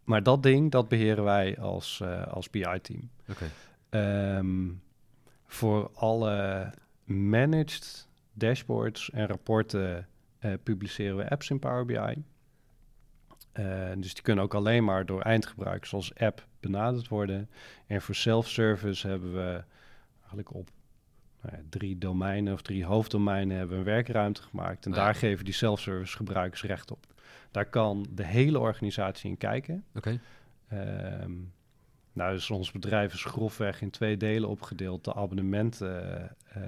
Maar 0.03 0.23
dat 0.23 0.43
ding, 0.43 0.71
dat 0.71 0.87
beheren 0.87 1.23
wij 1.23 1.59
als, 1.59 2.01
eh, 2.01 2.27
als 2.27 2.49
BI-team. 2.49 3.09
Oké. 3.29 3.45
Ehm, 3.89 4.69
voor 5.47 5.91
alle 5.93 6.73
managed 7.03 8.07
dashboards 8.33 9.09
en 9.09 9.27
rapporten 9.27 10.07
eh, 10.45 10.53
publiceren 10.63 11.17
we 11.17 11.29
apps 11.29 11.49
in 11.49 11.59
Power 11.59 11.85
BI. 11.85 12.23
Eh, 13.51 13.91
dus 13.97 14.13
die 14.13 14.23
kunnen 14.23 14.43
ook 14.43 14.53
alleen 14.53 14.83
maar 14.83 15.05
door 15.05 15.21
eindgebruikers 15.21 15.93
als 15.93 16.15
app 16.15 16.47
benaderd 16.59 17.07
worden. 17.07 17.49
En 17.87 18.01
voor 18.01 18.15
self-service 18.15 19.07
hebben 19.07 19.33
we 19.33 19.63
eigenlijk 20.19 20.53
op 20.53 20.69
nou 21.41 21.55
ja, 21.55 21.63
drie 21.69 21.97
domeinen 21.97 22.53
of 22.53 22.61
drie 22.61 22.85
hoofddomeinen 22.85 23.57
hebben 23.57 23.75
we 23.75 23.81
een 23.81 23.93
werkruimte 23.93 24.41
gemaakt. 24.41 24.85
En 24.85 24.91
daar 24.91 25.15
geven 25.15 25.45
die 25.45 25.53
self-service 25.53 26.15
gebruikers 26.15 26.63
recht 26.63 26.91
op. 26.91 27.05
Daar 27.51 27.69
kan 27.69 28.05
de 28.11 28.25
hele 28.25 28.59
organisatie 28.59 29.29
in 29.29 29.37
kijken. 29.37 29.85
Oké. 29.95 30.19
Ehm, 30.67 31.31
nou, 32.13 32.33
dus 32.33 32.49
ons 32.49 32.71
bedrijf 32.71 33.13
is 33.13 33.23
grofweg 33.23 33.81
in 33.81 33.89
twee 33.89 34.17
delen 34.17 34.49
opgedeeld. 34.49 35.03
De 35.03 35.13
abonnementen, 35.13 36.29
eh, 36.47 36.63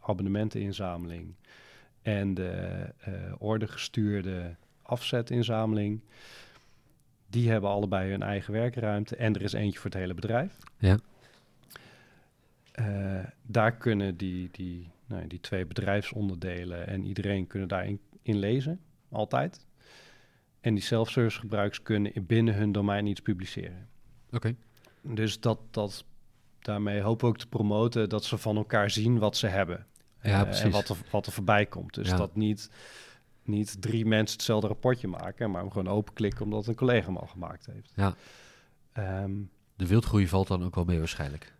abonnementeninzameling 0.00 1.34
en 2.02 2.34
de 2.34 2.50
eh 2.98 3.12
ordegestuurde 3.38 4.54
afzetinzameling. 4.82 6.00
Die 7.30 7.50
hebben 7.50 7.70
allebei 7.70 8.10
hun 8.10 8.22
eigen 8.22 8.52
werkruimte 8.52 9.16
en 9.16 9.34
er 9.34 9.42
is 9.42 9.52
eentje 9.52 9.78
voor 9.78 9.90
het 9.90 9.98
hele 9.98 10.14
bedrijf. 10.14 10.56
Ja. 10.78 10.98
Eh, 12.72 13.24
daar 13.42 13.76
kunnen 13.76 14.16
die, 14.16 14.48
die, 14.52 14.90
nou, 15.06 15.26
die 15.26 15.40
twee 15.40 15.66
bedrijfsonderdelen 15.66 16.86
en 16.86 17.04
iedereen 17.04 17.46
kunnen 17.46 17.68
daarin 17.68 18.00
in 18.22 18.36
lezen, 18.38 18.80
altijd. 19.08 19.66
En 20.60 20.74
die 20.74 20.82
self-service 20.82 21.38
gebruikers 21.40 21.82
kunnen 21.82 22.14
in- 22.14 22.26
binnen 22.26 22.54
hun 22.54 22.72
domein 22.72 23.06
iets 23.06 23.20
publiceren. 23.20 23.88
Oké. 24.30 24.54
Dus 25.02 25.40
dat, 25.40 25.58
dat, 25.70 26.04
daarmee 26.58 27.00
hopen 27.00 27.24
we 27.24 27.30
ook 27.32 27.38
te 27.38 27.48
promoten 27.48 28.08
dat 28.08 28.24
ze 28.24 28.38
van 28.38 28.56
elkaar 28.56 28.90
zien 28.90 29.18
wat 29.18 29.36
ze 29.36 29.46
hebben. 29.46 29.86
Ja, 30.22 30.38
Eh, 30.38 30.42
precies. 30.42 30.62
en 30.64 30.70
wat 30.70 30.88
er, 30.88 30.96
wat 31.10 31.26
er 31.26 31.32
voorbij 31.32 31.66
komt. 31.66 31.94
Dus 31.94 32.08
Ja. 32.08 32.16
dat 32.16 32.34
niet, 32.36 32.70
niet 33.42 33.82
drie 33.82 34.06
mensen 34.06 34.36
hetzelfde 34.36 34.66
rapportje 34.68 35.08
maken, 35.08 35.50
maar 35.50 35.60
hem 35.60 35.70
gewoon 35.70 35.88
openklikken 35.88 36.44
omdat 36.44 36.66
een 36.66 36.74
collega 36.74 37.06
hem 37.06 37.16
al 37.16 37.26
gemaakt 37.26 37.66
heeft. 37.66 37.92
Ja. 37.96 38.14
Ehm, 38.92 39.32
De 39.76 39.86
wildgroei 39.86 40.28
valt 40.28 40.48
dan 40.48 40.64
ook 40.64 40.74
wel 40.74 40.84
mee 40.84 40.98
waarschijnlijk. 40.98 41.54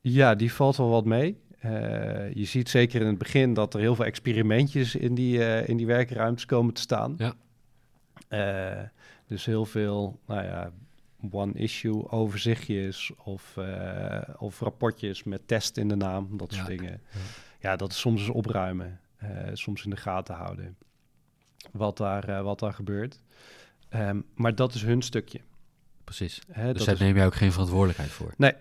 Ja, 0.00 0.34
die 0.34 0.52
valt 0.52 0.76
wel 0.76 0.88
wat 0.88 1.04
mee. 1.04 1.40
Eh, 1.58 2.32
je 2.34 2.44
ziet 2.44 2.68
zeker 2.68 3.00
in 3.00 3.06
het 3.06 3.18
begin 3.18 3.54
dat 3.54 3.74
er 3.74 3.80
heel 3.80 3.94
veel 3.94 4.04
experimentjes 4.04 4.94
in 4.94 5.14
die, 5.14 5.44
eh, 5.44 5.68
in 5.68 5.76
die 5.76 5.86
werkruimtes 5.86 6.46
komen 6.46 6.74
te 6.74 6.80
staan. 6.80 7.14
Ja. 7.18 7.34
Dus 9.26 9.44
heel 9.44 9.64
veel, 9.64 10.20
nou 10.26 10.42
ja, 10.44 10.72
one-issue 11.30 12.08
overzichtjes 12.10 13.12
of, 13.24 13.58
of 14.38 14.60
rapportjes 14.60 15.22
met 15.24 15.48
test 15.48 15.76
in 15.76 15.88
de 15.88 15.96
naam, 15.96 16.36
dat 16.36 16.52
soort 16.52 16.66
Ja. 16.68 16.76
dingen. 16.76 17.00
Ja. 17.12 17.18
Ja. 17.60 17.76
dat 17.76 17.90
is 17.90 18.00
soms 18.00 18.20
eens 18.20 18.30
opruimen, 18.30 19.00
eh, 19.16 19.28
soms 19.52 19.84
in 19.84 19.90
de 19.90 19.96
gaten 19.96 20.34
houden 20.34 20.76
wat 21.72 21.96
daar, 21.96 22.28
eh, 22.28 22.42
wat 22.42 22.58
daar 22.58 22.72
gebeurt. 22.72 23.22
Ehm, 23.88 24.20
maar 24.34 24.54
dat 24.54 24.74
is 24.74 24.82
hun 24.82 25.02
stukje. 25.02 25.40
Precies. 26.04 26.40
Hè, 26.52 26.72
Dus 26.72 26.84
daar 26.84 26.94
is- 26.94 27.00
neem 27.00 27.16
jij 27.16 27.26
ook 27.26 27.34
geen 27.34 27.52
verantwoordelijkheid 27.52 28.10
voor. 28.10 28.34
Nee, 28.36 28.52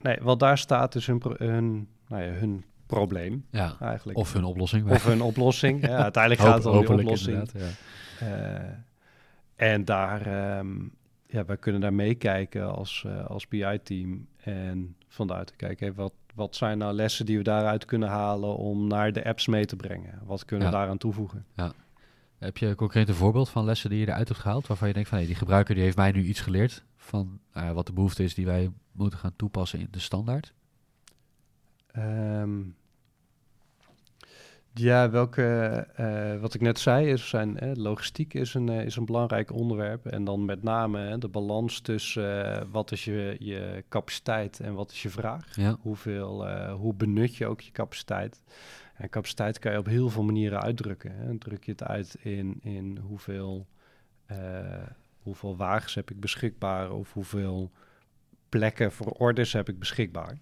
nee, 0.00 0.16
wat 0.20 0.38
daar 0.40 0.58
staat 0.58 0.94
is 0.94 1.06
hun, 1.06 1.22
hun, 1.36 1.88
nou 2.08 2.22
ja, 2.22 2.30
hun 2.32 2.64
probleem 2.86 3.46
Ja. 3.50 3.76
eigenlijk. 3.80 4.18
Of 4.18 4.32
hun 4.32 4.44
oplossing. 4.44 4.90
Of 4.90 5.04
hun 5.04 5.20
oplossing. 5.22 5.86
Ja, 5.86 5.96
uiteindelijk 6.02 6.42
Hoop- 6.42 6.50
gaat 6.50 6.64
het 6.64 6.66
om 6.72 6.78
die 6.78 6.80
hopelijk 6.88 7.08
oplossing. 7.08 7.48
ja. 7.52 7.66
Eh, 8.26 8.72
en 9.72 9.84
daar, 9.84 10.20
ehm, 10.26 10.74
ja, 11.26 11.44
wij 11.44 11.56
kunnen 11.56 11.80
daar 11.80 11.94
meekijken 11.94 12.74
als, 12.74 13.04
eh, 13.06 13.26
als 13.26 13.48
BI-team. 13.48 14.26
En 14.36 14.96
vanuit 15.08 15.46
te 15.46 15.56
kijken, 15.56 15.94
wat, 15.94 16.12
wat 16.36 16.56
zijn 16.56 16.78
nou 16.78 16.92
lessen 16.94 17.26
die 17.26 17.36
we 17.36 17.42
daaruit 17.42 17.84
kunnen 17.84 18.08
halen 18.08 18.56
om 18.56 18.86
naar 18.86 19.12
de 19.12 19.24
apps 19.24 19.46
mee 19.46 19.64
te 19.64 19.76
brengen? 19.76 20.20
Wat 20.24 20.44
kunnen 20.44 20.66
we 20.66 20.72
Ja. 20.72 20.78
daaraan 20.78 20.98
toevoegen? 20.98 21.46
Heb 22.38 22.56
je 22.56 22.74
concreet 22.74 23.08
een 23.08 23.14
voorbeeld 23.14 23.48
van 23.48 23.64
lessen 23.64 23.90
die 23.90 23.98
je 23.98 24.06
eruit 24.06 24.28
hebt 24.28 24.40
gehaald, 24.40 24.66
waarvan 24.66 24.88
je 24.88 24.94
denkt 24.94 25.08
van 25.08 25.18
hey, 25.18 25.26
die 25.26 25.36
gebruiker 25.36 25.74
die 25.74 25.84
heeft 25.84 25.96
mij 25.96 26.12
nu 26.12 26.22
iets 26.24 26.40
geleerd 26.40 26.84
van 26.96 27.40
ja, 27.54 27.72
wat 27.72 27.86
de 27.86 27.92
behoefte 27.92 28.22
is 28.24 28.34
die 28.34 28.46
wij 28.46 28.70
moeten 28.92 29.18
gaan 29.18 29.32
toepassen 29.36 29.78
in 29.78 29.88
de 29.90 29.98
standaard? 29.98 30.52
Ehm, 31.92 32.58
ja, 34.78 35.10
welke, 35.10 35.42
eh, 35.94 36.40
wat 36.40 36.54
ik 36.54 36.60
net 36.60 36.78
zei, 36.78 37.08
is 37.08 37.28
zijn, 37.28 37.58
eh, 37.58 37.70
logistiek 37.74 38.34
is 38.34 38.54
een, 38.54 38.68
eh, 38.68 38.84
is 38.84 38.96
een 38.96 39.04
belangrijk 39.04 39.52
onderwerp. 39.52 40.06
En 40.06 40.24
dan 40.24 40.44
met 40.44 40.62
name 40.62 40.98
hè, 40.98 41.18
de 41.18 41.28
balans 41.28 41.80
tussen 41.80 42.54
eh, 42.54 42.62
wat 42.70 42.92
is 42.92 43.04
je, 43.04 43.36
je 43.38 43.84
capaciteit 43.88 44.60
en 44.60 44.74
wat 44.74 44.90
is 44.90 45.02
je 45.02 45.10
vraag. 45.10 45.56
Ja. 45.56 45.76
Hoeveel, 45.80 46.48
hoe 46.70 46.94
benut 46.94 47.36
je 47.36 47.46
ook 47.46 47.60
je 47.60 47.72
capaciteit? 47.72 48.42
En 48.94 49.08
capaciteit 49.08 49.58
kan 49.58 49.72
je 49.72 49.78
op 49.78 49.86
heel 49.86 50.08
veel 50.08 50.22
manieren 50.22 50.62
uitdrukken. 50.62 51.12
Hè. 51.16 51.38
Druk 51.38 51.64
je 51.64 51.70
het 51.70 51.82
uit 51.82 52.16
in, 52.20 52.58
in 52.62 52.98
hoeveel, 52.98 53.66
hoeveel 55.22 55.56
wagens 55.56 55.94
heb 55.94 56.10
ik 56.10 56.20
beschikbaar 56.20 56.92
of 56.92 57.12
hoeveel 57.12 57.70
plekken 58.48 58.92
voor 58.92 59.10
orders 59.10 59.52
heb 59.52 59.68
ik 59.68 59.78
beschikbaar. 59.78 60.38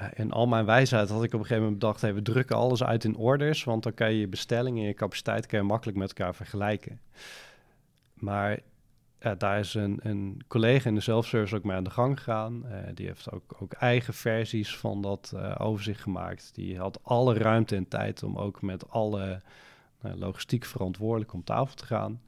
Uh, 0.00 0.06
in 0.14 0.32
al 0.32 0.46
mijn 0.46 0.64
wijsheid 0.64 1.08
had 1.08 1.22
ik 1.22 1.32
op 1.32 1.40
een 1.40 1.46
gegeven 1.46 1.62
moment 1.62 1.80
bedacht, 1.80 2.00
we 2.00 2.22
drukken 2.22 2.56
alles 2.56 2.84
uit 2.84 3.04
in 3.04 3.16
orders, 3.16 3.64
want 3.64 3.82
dan 3.82 3.94
kan 3.94 4.12
je 4.12 4.20
je 4.20 4.28
bestellingen 4.28 4.82
en 4.82 4.88
je 4.88 4.94
capaciteit 4.94 5.46
kan 5.46 5.58
je 5.58 5.64
makkelijk 5.64 5.98
met 5.98 6.08
elkaar 6.08 6.34
vergelijken. 6.34 7.00
Maar 8.14 8.58
daar 9.38 9.58
is 9.58 9.74
een, 9.74 10.42
collega 10.48 10.88
in 10.88 10.94
de 10.94 11.00
self-service 11.00 11.56
ook 11.56 11.64
mee 11.64 11.76
aan 11.76 11.84
de 11.84 11.90
gang 11.90 12.16
gegaan. 12.18 12.62
Uh, 12.66 12.76
die 12.94 13.06
heeft 13.06 13.32
ook, 13.32 13.56
ook 13.58 13.72
eigen 13.72 14.14
versies 14.14 14.76
van 14.76 15.02
dat 15.02 15.32
uh, 15.34 15.54
overzicht 15.58 16.00
gemaakt. 16.00 16.50
Die 16.54 16.78
had 16.78 16.98
alle 17.02 17.34
ruimte 17.34 17.76
en 17.76 17.88
tijd 17.88 18.22
om 18.22 18.38
ook 18.38 18.62
met 18.62 18.90
alle 18.90 19.40
logistiek 20.00 20.64
verantwoordelijk 20.64 21.32
om 21.32 21.44
tafel 21.44 21.74
te 21.76 21.86
gaan. 21.86 22.20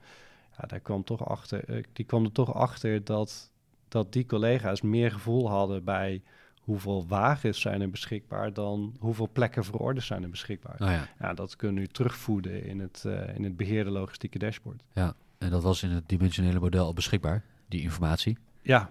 Ja, 0.59 0.66
daar 0.66 0.81
kwam 0.81 1.05
toch 1.05 1.29
achter, 1.29 1.85
die 1.92 2.05
kwam 2.05 2.24
er 2.24 2.33
toch 2.33 2.55
achter 2.55 3.05
dat, 3.05 3.50
dat 3.88 4.12
die 4.12 4.26
collega's 4.26 4.81
meer 4.81 5.12
gevoel 5.12 5.50
hadden 5.50 5.85
bij 5.85 6.22
hoeveel 6.66 7.07
wagens 7.07 7.61
zijn 7.61 7.81
er 7.81 7.90
beschikbaar 7.90 8.52
dan 8.52 8.96
hoeveel 8.98 9.29
plekken 9.33 9.64
voor 9.64 9.81
orders 9.81 10.07
zijn 10.07 10.22
er 10.22 10.31
beschikbaar. 10.31 10.76
Oh 10.79 10.88
ja. 10.88 11.09
ja. 11.20 11.35
dat 11.35 11.57
kunnen 11.57 11.83
we 11.83 11.88
terugvoeden 11.88 12.64
in 12.64 12.81
het, 12.81 13.05
in 13.35 13.44
het 13.44 13.57
beheerde 13.57 13.90
logistieke 13.90 14.38
dashboard. 14.38 14.83
Ja. 14.92 15.14
En 15.38 15.50
dat 15.50 15.62
was 15.62 15.83
in 15.83 15.90
het 15.90 16.09
dimensionele 16.09 16.61
model 16.61 16.85
al 16.85 16.94
beschikbaar, 16.94 17.42
die 17.68 17.83
informatie? 17.83 18.38
Ja. 18.62 18.90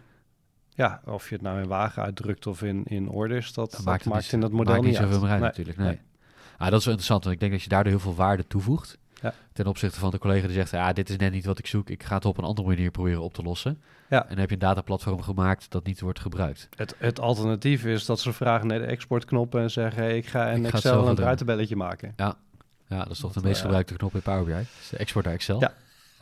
Ja, 0.70 1.02
of 1.06 1.30
je 1.30 1.36
het 1.36 1.44
nou 1.44 1.62
in 1.62 1.68
wagen 1.68 2.04
uitdrukt 2.04 2.48
of 2.48 2.62
in, 2.64 2.84
in 2.86 3.10
orders, 3.10 3.54
dat, 3.54 3.72
dat 3.72 3.84
maakt, 3.84 4.06
maakt 4.06 4.32
in 4.32 4.40
dat 4.40 4.52
model 4.52 4.82
niet, 4.82 4.96
zoveel 4.96 5.20
meer 5.20 5.30
uit 5.30 5.40
nee. 5.40 5.50
natuurlijk. 5.50 5.78
Nee. 5.78 5.88
nee. 5.88 6.00
Ah, 6.58 6.70
dat 6.70 6.80
is 6.80 6.86
wel 6.86 6.94
interessant, 6.94 7.24
want 7.24 7.36
ik 7.36 7.40
denk 7.40 7.52
dat 7.52 7.62
je 7.62 7.70
daardoor 7.70 7.92
heel 7.92 8.02
veel 8.02 8.16
waarde 8.16 8.48
toevoegt. 8.48 8.98
Ja. 9.26 9.34
Ten 9.54 9.68
opzichte 9.68 10.00
van 10.00 10.12
de 10.12 10.18
collega 10.18 10.46
die 10.48 10.56
zegt, 10.56 10.72
ja, 10.72 10.94
dit 10.94 11.10
is 11.10 11.18
net 11.18 11.32
niet 11.32 11.46
wat 11.46 11.60
ik 11.60 11.68
zoek, 11.68 11.90
ik 11.90 12.04
ga 12.04 12.16
het 12.16 12.26
op 12.26 12.38
een 12.38 12.44
andere 12.44 12.68
manier 12.68 12.92
proberen 12.92 13.22
op 13.22 13.34
te 13.34 13.42
lossen. 13.44 13.82
Ja. 14.10 14.22
En 14.22 14.30
dan 14.30 14.38
heb 14.38 14.48
je 14.48 14.54
een 14.54 14.62
dataplatform 14.62 15.22
gemaakt 15.22 15.72
dat 15.72 15.86
niet 15.86 16.00
wordt 16.02 16.20
gebruikt. 16.20 16.70
Het, 16.76 16.96
het 16.98 17.20
alternatief 17.20 17.86
is 17.86 18.06
dat 18.06 18.20
ze 18.20 18.34
vragen 18.34 18.68
naar 18.68 18.80
de 18.80 18.86
exportknop 18.86 19.56
en 19.56 19.72
zeggen, 19.72 20.04
hey, 20.04 20.18
ik 20.18 20.26
ga 20.26 20.50
in 20.50 20.58
Ik 20.58 20.70
ga 20.70 20.76
het 20.76 20.86
Excel 20.86 21.08
een 21.08 21.16
ruitenbelletje 21.18 21.76
maken. 21.76 22.14
Ja, 22.16 22.36
ja 22.88 22.98
dat 22.98 23.12
is 23.12 23.20
toch 23.20 23.34
de 23.34 23.42
meest 23.44 23.56
eh, 23.58 23.62
gebruikte 23.62 23.96
knop 23.96 24.14
in 24.16 24.22
Power 24.22 24.44
BI. 24.46 24.68
De 24.90 24.98
export 24.98 25.26
naar 25.26 25.34
Excel. 25.34 25.60
Ja. 25.60 25.74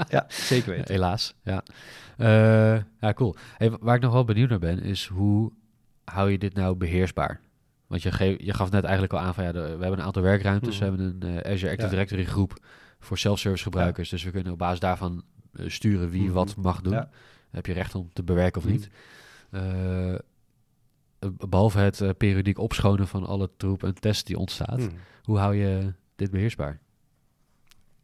Ja, 0.10 0.26
zeker 0.28 0.70
weten. 0.76 0.94
Helaas, 0.94 1.34
ja. 1.44 1.64
Eh, 2.18 2.76
ja, 3.00 3.14
cool. 3.14 3.36
Hey, 3.58 3.72
waar 3.80 3.96
ik 3.96 4.02
nog 4.02 4.14
wel 4.14 4.24
benieuwd 4.26 4.50
naar 4.50 4.60
ben, 4.60 4.82
is 4.82 5.08
hoe 5.08 5.52
hou 6.04 6.32
je 6.32 6.38
dit 6.38 6.54
nou 6.54 6.76
beheersbaar? 6.76 7.40
Want 7.88 8.02
je, 8.02 8.12
geef, 8.12 8.36
je 8.40 8.54
gaf 8.54 8.72
net 8.72 8.84
eigenlijk 8.84 9.14
al 9.14 9.20
aan 9.20 9.34
van 9.34 9.44
ja, 9.44 9.52
de- 9.52 9.60
we 9.62 9.68
hebben 9.68 9.92
een 10.00 10.02
aantal 10.06 10.22
werkruimtes. 10.22 10.80
Mhm. 10.80 10.92
We 10.92 10.98
hebben 10.98 11.30
een 11.30 11.42
eh, 11.44 11.52
Azure 11.52 11.72
Active 11.72 11.82
Ja. 11.82 11.90
Directory 11.90 12.26
groep 12.26 12.60
voor 13.04 13.18
self-service 13.18 13.64
gebruikers. 13.64 14.10
Dus 14.10 14.24
we 14.24 14.32
kunnen 14.32 14.52
op 14.54 14.58
basis 14.58 14.80
daarvan 14.80 15.24
eh, 15.54 15.70
sturen 15.70 16.10
wie 16.10 16.24
Mhm. 16.24 16.34
wat 16.34 16.56
mag 16.56 16.82
doen. 16.82 16.94
Ja. 16.94 17.10
Heb 17.50 17.66
je 17.66 17.74
recht 17.74 17.96
om 17.96 18.10
te 18.14 18.24
bewerken 18.24 18.62
of 18.62 18.68
Mhm. 18.68 18.74
niet. 18.76 18.90
Eh, 19.50 20.14
eh, 20.14 20.20
behalve 21.50 21.80
het 21.80 22.18
periodiek 22.18 22.58
opschonen 22.58 23.08
van 23.08 23.26
alle 23.26 23.50
troep 23.58 23.84
en 23.84 23.94
tests 23.94 24.24
die 24.24 24.38
ontstaat. 24.38 24.78
Hmm. 24.80 24.92
Hoe 25.24 25.38
hou 25.38 25.56
je 25.56 25.94
dit 26.16 26.32
beheersbaar? 26.32 26.80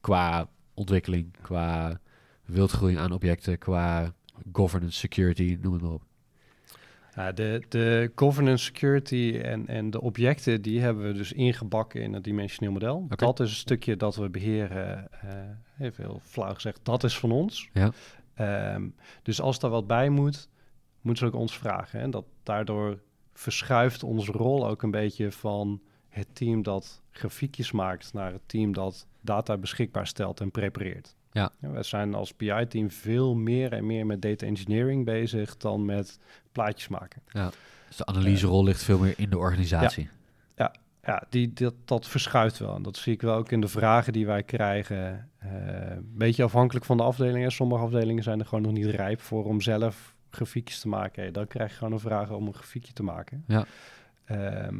Qua 0.02 0.50
ontwikkeling, 0.74 1.36
qua 1.42 2.00
wildgroei 2.46 2.96
aan 2.98 3.12
objecten, 3.12 3.58
qua 3.58 4.14
governance, 4.54 4.98
security, 4.98 5.58
noem 5.62 5.74
het 5.74 5.82
maar 5.82 5.92
op. 5.92 6.04
Ja, 7.20 7.32
de, 7.32 7.62
de 7.70 8.12
governance, 8.16 8.64
security 8.64 9.40
en, 9.44 9.68
en 9.68 9.90
de 9.90 10.02
objecten, 10.02 10.62
die 10.62 10.82
hebben 10.82 11.08
we 11.08 11.14
dus 11.14 11.32
ingebakken 11.32 12.02
in 12.02 12.14
het 12.14 12.24
dimensioneel 12.24 12.72
model. 12.72 13.08
Dat 13.08 13.40
is 13.40 13.50
een 13.50 13.56
stukje 13.56 13.96
dat 13.96 14.16
we 14.16 14.30
beheren, 14.30 15.12
eh 15.12 15.88
even 15.88 16.04
heel 16.04 16.20
flauw 16.24 16.54
gezegd, 16.54 16.80
dat 16.84 17.04
is 17.04 17.18
van 17.18 17.32
ons. 17.32 17.70
Ja. 17.74 17.92
Ehm, 18.34 18.88
dus 19.24 19.42
als 19.42 19.60
daar 19.60 19.70
wat 19.70 19.88
bij 19.88 20.10
moet, 20.10 20.50
moeten 21.02 21.28
ze 21.28 21.34
ook 21.34 21.40
ons 21.40 21.58
vragen. 21.58 22.00
En 22.00 22.12
dat 22.12 22.26
daardoor 22.44 23.00
verschuift 23.34 24.04
onze 24.04 24.32
rol 24.32 24.68
ook 24.68 24.84
een 24.84 24.92
beetje 24.92 25.32
van 25.32 25.82
het 26.10 26.36
team 26.36 26.64
dat 26.64 27.02
grafiekjes 27.12 27.72
maakt 27.72 28.14
naar 28.14 28.32
het 28.32 28.42
team 28.46 28.74
dat 28.74 29.08
data 29.22 29.58
beschikbaar 29.58 30.08
stelt 30.08 30.40
en 30.40 30.52
prepareert. 30.52 31.16
Ja. 31.32 31.52
wij 31.60 31.84
zijn 31.84 32.13
als 32.13 32.36
BI-team 32.36 32.92
veel 32.92 33.36
meer 33.36 33.74
en 33.74 33.86
meer 33.86 34.06
met 34.06 34.22
data 34.22 34.46
engineering 34.46 35.06
bezig 35.06 35.58
dan 35.58 35.86
met 35.86 36.20
plaatjes 36.52 36.88
maken. 36.88 37.22
Dus 37.88 37.98
de 37.98 38.06
analyserol 38.06 38.63
ligt 38.63 38.84
veel 38.84 39.00
meer 39.00 39.13
in 39.18 39.30
de 39.30 39.38
organisatie. 39.38 40.10
Ja, 41.04 41.24
die, 41.30 41.54
dat, 41.54 41.74
dat 41.86 42.08
verschuift 42.08 42.58
wel. 42.58 42.76
En 42.76 42.82
dat 42.82 42.98
zie 42.98 43.13
ik 43.13 43.22
wel 43.22 43.36
ook 43.36 43.52
in 43.52 43.62
de 43.62 43.68
vragen 43.68 44.13
die 44.13 44.26
wij 44.26 44.44
krijgen. 44.44 45.30
Eh, 45.38 45.50
Een 45.89 46.12
beetje 46.15 46.44
afhankelijk 46.44 46.86
van 46.86 46.98
de 46.98 47.04
afdelingen. 47.04 47.52
Sommige 47.52 47.84
afdelingen 47.84 48.24
zijn 48.24 48.39
er 48.39 48.46
gewoon 48.46 48.63
nog 48.63 48.74
niet 48.74 48.86
rijp 48.86 49.22
voor 49.22 49.46
om 49.46 49.62
zelf 49.62 50.15
grafiekjes 50.30 50.80
te 50.80 50.88
maken. 50.88 51.22
Hey, 51.22 51.32
dan 51.32 51.48
krijg 51.48 51.72
je 51.72 51.78
gewoon 51.78 51.94
een 51.94 52.00
vraag 52.00 52.32
om 52.32 52.48
een 52.48 52.54
grafiekje 52.54 52.94
te 52.94 53.04
maken. 53.04 53.44
Ja. 53.48 53.65
Ehm, 54.26 54.76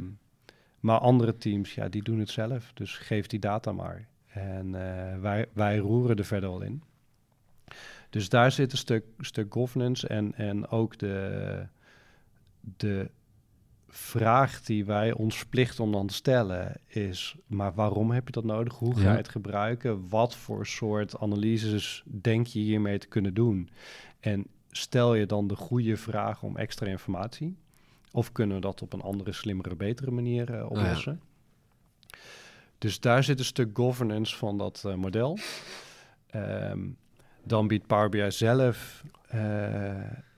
maar 0.80 1.00
andere 1.00 1.38
teams, 1.38 1.74
ja, 1.74 1.88
die 1.90 2.04
doen 2.04 2.20
het 2.20 2.30
zelf. 2.30 2.72
Dus 2.74 2.98
geef 2.98 3.28
die 3.28 3.40
data 3.40 3.72
maar. 3.72 4.08
En 4.40 4.76
eh, 4.76 5.20
wij, 5.20 5.46
wij 5.54 5.78
roeren 5.78 6.18
er 6.18 6.26
verder 6.26 6.50
wel 6.50 6.62
in. 6.62 6.84
Dus 8.10 8.30
daar 8.30 8.52
zit 8.52 8.72
een 8.72 8.78
stuk, 8.78 9.04
stuk 9.20 9.54
governance 9.54 10.08
en, 10.08 10.36
en 10.36 10.68
ook 10.70 10.98
de, 10.98 11.66
de 12.78 13.10
vraag 13.88 14.62
die 14.62 14.86
wij 14.86 15.12
ons 15.14 15.38
verplichten 15.38 15.84
om 15.84 15.92
dan 15.92 16.08
te 16.08 16.14
stellen 16.14 16.76
is, 16.88 17.36
maar 17.48 17.74
waarom 17.74 18.12
heb 18.12 18.26
je 18.26 18.32
dat 18.32 18.44
nodig? 18.44 18.74
Hoe 18.76 18.94
ga 18.96 19.02
je 19.02 19.08
Ja. 19.08 19.16
het 19.16 19.30
gebruiken? 19.30 20.10
Wat 20.10 20.36
voor 20.36 20.66
soort 20.66 21.20
analyses 21.20 22.04
denk 22.06 22.48
je 22.48 22.60
hiermee 22.60 22.98
te 22.98 23.08
kunnen 23.08 23.34
doen? 23.34 23.70
En 24.20 24.46
stel 24.70 25.16
je 25.16 25.26
dan 25.26 25.48
de 25.48 25.56
goede 25.56 25.98
vraag 25.98 26.44
om 26.44 26.58
extra 26.58 26.88
informatie? 26.88 27.58
Of 28.12 28.32
kunnen 28.32 28.56
we 28.56 28.62
dat 28.62 28.82
op 28.82 28.94
een 28.94 29.02
andere, 29.02 29.32
slimmere, 29.32 29.76
betere 29.76 30.12
manier 30.12 30.54
eh, 30.54 30.66
oplossen? 30.70 31.22
Dus 32.80 33.00
daar 33.00 33.24
zit 33.24 33.40
een 33.40 33.46
stuk 33.46 33.70
governance 33.78 34.36
van 34.36 34.58
dat 34.58 34.84
eh, 34.86 34.94
model. 34.94 35.38
Ehm, 36.30 36.80
dan 37.44 37.68
biedt 37.68 37.88
Power 37.88 38.10
BI 38.10 38.32
zelf 38.32 39.04
eh, 39.28 39.90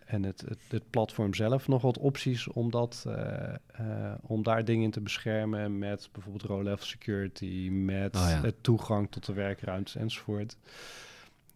en 0.06 0.24
het, 0.24 0.42
het, 0.42 0.60
het 0.68 0.90
platform 0.90 1.34
zelf 1.34 1.68
nog 1.68 1.82
wat 1.82 1.98
opties 1.98 2.48
om, 2.48 2.72
dat, 2.72 3.06
eh, 3.08 4.14
om 4.22 4.44
daar 4.44 4.66
dingen 4.66 4.84
in 4.84 4.92
te 4.92 5.02
beschermen 5.02 5.78
met 5.78 6.10
bijvoorbeeld 6.12 6.44
row-level 6.44 6.86
security, 6.86 7.70
met 7.72 8.16
Oh 8.16 8.28
ja. 8.30 8.42
het 8.42 8.64
toegang 8.64 9.12
tot 9.12 9.26
de 9.26 9.34
werkruimtes 9.34 9.96
enzovoort. 9.96 10.58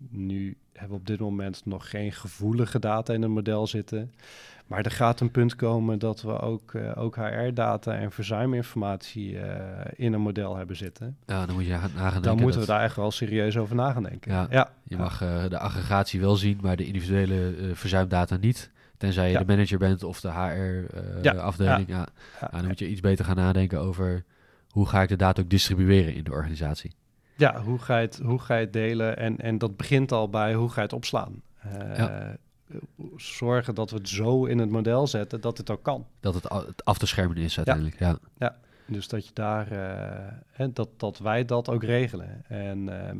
Nu 0.10 0.58
hebben 0.72 0.90
we 0.90 1.02
op 1.02 1.08
dit 1.08 1.20
moment 1.20 1.66
nog 1.66 1.90
geen 1.90 2.12
gevoelige 2.12 2.80
data 2.80 3.14
in 3.14 3.22
het 3.22 3.32
model 3.32 3.68
zitten. 3.68 4.14
Maar 4.68 4.86
er 4.86 4.92
gaat 4.92 5.20
een 5.20 5.32
punt 5.32 5.56
komen 5.56 6.00
dat 6.00 6.22
we 6.22 6.40
ook, 6.40 6.74
eh, 6.74 6.92
ook 6.96 7.16
HR-data 7.16 7.96
en 7.96 8.12
verzuiminformatie 8.12 9.40
eh, 9.40 9.92
in 9.96 10.14
een 10.14 10.22
model 10.22 10.56
hebben 10.56 10.76
zitten. 10.76 11.18
Ja, 11.26 11.46
dan 11.46 11.56
moet 11.56 11.66
je 11.66 11.74
gaan 11.74 11.92
na 11.96 12.10
gaan 12.10 12.22
Dan 12.22 12.40
moeten 12.42 12.60
we 12.60 12.66
daar 12.66 12.84
echt 12.84 12.96
wel 12.96 13.12
serieus 13.12 13.58
over 13.58 13.76
na 13.76 13.92
gaan 13.92 14.04
denken. 14.04 14.32
Ja. 14.32 14.48
ja. 14.50 14.70
Je 14.84 14.98
mag 14.98 15.22
eh, 15.22 15.44
de 15.50 15.60
aggregatie 15.60 16.20
wel 16.20 16.36
zien, 16.36 16.60
maar 16.62 16.76
de 16.76 16.86
individuele 16.86 17.54
verzuimdata 17.74 18.38
niet. 18.38 18.72
Tenzij 18.98 19.26
je 19.28 19.32
Ja. 19.34 19.40
de 19.40 19.46
manager 19.46 19.78
bent 19.78 20.04
of 20.04 20.22
de. 20.22 20.30
HR-afdeling. 20.32 21.88
ja. 21.88 21.98
Ja. 21.98 22.08
Ja, 22.42 22.48
dan 22.58 22.68
moet 22.68 22.80
je 22.80 22.88
iets 22.90 23.02
beter 23.02 23.26
gaan 23.26 23.36
nadenken 23.36 23.80
over 23.80 24.24
hoe 24.70 24.88
ga 24.88 25.02
ik 25.02 25.10
de 25.10 25.16
data 25.16 25.42
ook 25.42 25.50
distribueren 25.50 26.14
in 26.16 26.24
de 26.24 26.32
organisatie. 26.32 26.92
Ja, 27.38 27.62
hoe 27.62 27.80
ga 27.80 27.98
je 27.98 28.06
het, 28.06 28.20
hoe 28.24 28.40
ga 28.40 28.56
je 28.56 28.64
het 28.64 28.74
delen? 28.74 29.18
En, 29.18 29.38
en 29.38 29.58
dat 29.58 29.78
begint 29.78 30.12
al 30.12 30.30
bij 30.30 30.54
hoe 30.54 30.70
ga 30.70 30.76
je 30.76 30.82
het 30.82 30.94
opslaan. 30.94 31.42
Ja. 31.96 32.36
Zorgen 33.16 33.76
dat 33.76 33.90
we 33.90 33.98
het 33.98 34.10
zo 34.10 34.46
in 34.46 34.58
het 34.58 34.70
model 34.70 35.08
zetten 35.08 35.42
dat 35.42 35.58
het 35.58 35.70
ook 35.70 35.84
kan. 35.84 36.06
Dat 36.20 36.34
het, 36.34 36.86
af 36.86 36.98
te 36.98 37.06
schermen 37.06 37.38
is 37.38 37.58
uiteindelijk. 37.58 38.00
Ja. 38.00 38.58
Dus 38.88 39.08
dat 39.08 39.26
je 39.28 39.34
daar, 39.34 39.68
hè, 40.52 40.74
dat, 40.74 40.90
dat 40.98 41.18
wij 41.18 41.46
dat 41.46 41.70
ook 41.70 41.84
regelen. 41.84 42.44
En, 42.48 42.90
ehm, 42.90 43.20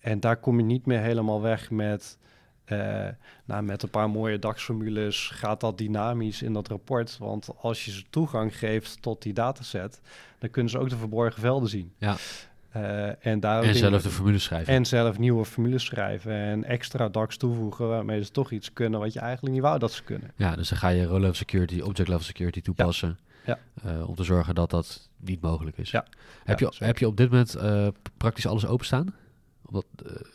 en 0.00 0.20
daar 0.20 0.36
kom 0.36 0.58
je 0.58 0.64
niet 0.64 0.86
meer 0.86 1.00
helemaal 1.00 1.40
weg 1.40 1.70
met, 1.70 2.18
eh, 2.64 3.08
nou, 3.44 3.62
met 3.62 3.82
een 3.82 3.90
paar 3.90 4.10
mooie 4.10 4.38
DAX-formules. 4.38 5.28
Gaat 5.28 5.60
dat 5.60 5.78
dynamisch 5.78 6.42
in 6.42 6.52
dat 6.52 6.68
rapport? 6.68 7.18
Want 7.18 7.48
als 7.60 7.84
je 7.84 7.90
ze 7.90 8.04
toegang 8.10 8.58
geeft 8.58 9.02
tot 9.02 9.22
die 9.22 9.32
dataset, 9.32 10.00
dan 10.38 10.50
kunnen 10.50 10.70
ze 10.70 10.78
ook 10.78 10.88
de 10.88 10.96
verborgen 10.96 11.40
velden 11.40 11.68
zien. 11.68 11.92
Ja. 11.98 12.16
Eh, 12.82 13.26
en, 13.32 13.40
daar 13.40 13.62
En 13.62 13.74
zelf 13.74 14.02
de 14.02 14.10
formule 14.10 14.38
schrijven. 14.38 14.74
en 14.74 14.86
zelf 14.86 15.18
nieuwe 15.18 15.44
formules 15.44 15.84
schrijven 15.84 16.32
en 16.32 16.64
extra 16.64 17.08
DAX 17.08 17.36
toevoegen 17.36 17.88
waarmee 17.88 18.24
ze 18.24 18.30
toch 18.30 18.50
iets 18.50 18.72
kunnen 18.72 19.00
wat 19.00 19.12
je 19.12 19.20
eigenlijk 19.20 19.54
niet 19.54 19.62
wou 19.62 19.78
dat 19.78 19.92
ze 19.92 20.02
kunnen. 20.02 20.30
Ja, 20.36 20.56
dus 20.56 20.68
dan 20.68 20.78
ga 20.78 20.88
je 20.88 21.04
row-level 21.04 21.34
security, 21.34 21.80
object-level 21.80 22.24
security 22.24 22.60
toepassen. 22.60 23.18
Ja. 23.46 23.58
eh, 23.82 24.08
om 24.08 24.14
te 24.14 24.24
zorgen 24.24 24.54
dat 24.54 24.70
dat 24.70 25.08
niet 25.16 25.40
mogelijk 25.40 25.78
is. 25.78 25.90
Ja. 25.90 26.06
Heb, 26.44 26.58
Ja, 26.58 26.66
je, 26.66 26.72
zeker. 26.72 26.86
heb 26.86 26.98
je 26.98 27.06
op 27.06 27.16
dit 27.16 27.30
moment 27.30 27.54
eh, 27.54 27.88
praktisch 28.16 28.46
alles 28.46 28.66
openstaan? 28.66 29.14
Omdat 29.66 29.84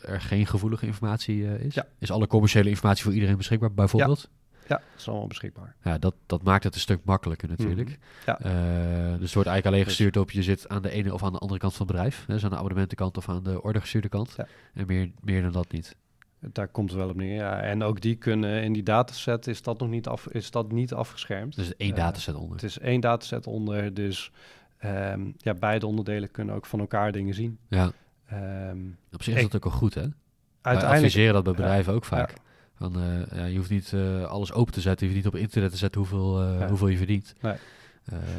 er 0.02 0.20
geen 0.20 0.46
gevoelige 0.46 0.86
informatie 0.86 1.58
is? 1.58 1.76
Is 1.98 2.10
alle 2.10 2.26
commerciële 2.26 2.68
informatie 2.68 3.04
voor 3.04 3.12
iedereen 3.12 3.36
beschikbaar, 3.36 3.72
bijvoorbeeld? 3.72 4.20
Ja, 4.20 4.40
dat 4.76 5.00
is 5.00 5.08
allemaal 5.08 5.26
beschikbaar. 5.26 5.74
Ja, 5.82 5.98
dat, 5.98 6.14
dat 6.26 6.42
maakt 6.42 6.64
het 6.64 6.74
een 6.74 6.80
stuk 6.80 7.00
makkelijker 7.04 7.48
natuurlijk. 7.48 7.88
Mhm. 7.88 7.98
Ja. 8.26 8.38
Eh, 8.38 9.10
dus 9.10 9.20
het 9.24 9.34
wordt 9.34 9.48
eigenlijk 9.48 9.66
alleen 9.66 9.84
gestuurd 9.84 10.16
op 10.16 10.30
je 10.30 10.42
zit 10.42 10.68
aan 10.68 10.82
de 10.82 10.90
ene 10.90 11.14
of 11.14 11.22
aan 11.22 11.32
de 11.32 11.38
andere 11.38 11.60
kant 11.60 11.74
van 11.74 11.86
het 11.86 11.94
bedrijf. 11.94 12.24
Dus 12.26 12.44
aan 12.44 12.50
de 12.50 12.56
abonnementenkant 12.56 13.16
of 13.16 13.28
aan 13.28 13.42
de 13.42 13.62
ordergestuurde 13.62 14.08
kant. 14.08 14.34
Ja. 14.36 14.46
En 14.74 14.86
meer, 14.86 15.10
meer 15.20 15.42
dan 15.42 15.52
dat 15.52 15.72
niet. 15.72 15.96
Daar 16.38 16.68
komt 16.68 16.90
het 16.90 16.98
wel 16.98 17.08
op 17.08 17.16
neer. 17.16 17.34
Ja. 17.34 17.60
En 17.60 17.82
ook 17.82 18.00
die 18.00 18.14
kunnen 18.14 18.62
in 18.62 18.72
die 18.72 18.82
dataset 18.82 19.46
is 19.46 19.62
dat 19.62 19.78
nog 19.78 19.88
niet, 19.88 20.06
af, 20.06 20.26
is 20.26 20.50
dat 20.50 20.72
niet 20.72 20.92
afgeschermd. 20.92 21.56
Dus 21.56 21.76
één 21.76 21.90
Eh, 21.90 21.96
dataset 21.96 22.34
onder. 22.34 22.52
Het 22.52 22.62
is 22.64 22.78
één 22.78 23.00
dataset 23.00 23.46
onder, 23.46 23.94
dus 23.94 24.30
ehm, 24.78 25.30
ja, 25.36 25.54
beide 25.54 25.86
onderdelen 25.86 26.30
kunnen 26.30 26.54
ook 26.54 26.66
van 26.66 26.80
elkaar 26.80 27.12
dingen 27.12 27.34
zien. 27.34 27.58
Ja, 27.68 27.92
Ehm, 28.32 28.78
op 29.12 29.22
zich 29.22 29.36
is 29.36 29.42
dat 29.42 29.54
ook 29.54 29.64
wel 29.64 29.72
goed 29.72 29.94
hè? 29.94 30.00
Wij 30.00 30.10
uiteindelijk, 30.62 31.04
adviseren 31.04 31.34
dat 31.34 31.42
bij 31.42 31.52
ja, 31.52 31.58
bedrijven 31.58 31.92
ook 31.92 32.04
vaak. 32.04 32.34
Van, 32.82 33.00
eh, 33.00 33.38
ja, 33.38 33.44
je 33.44 33.56
hoeft 33.56 33.70
niet 33.70 33.92
eh, 33.92 34.24
alles 34.24 34.52
open 34.52 34.72
te 34.72 34.80
zetten. 34.80 35.06
Je 35.06 35.12
hoeft 35.12 35.24
niet 35.24 35.34
op 35.34 35.40
internet 35.40 35.70
te 35.70 35.76
zetten 35.76 36.00
hoeveel, 36.00 36.42
eh, 36.42 36.58
Ja. 36.58 36.68
hoeveel 36.68 36.88
je 36.88 36.96
verdient. 36.96 37.34
Nee. 37.40 37.54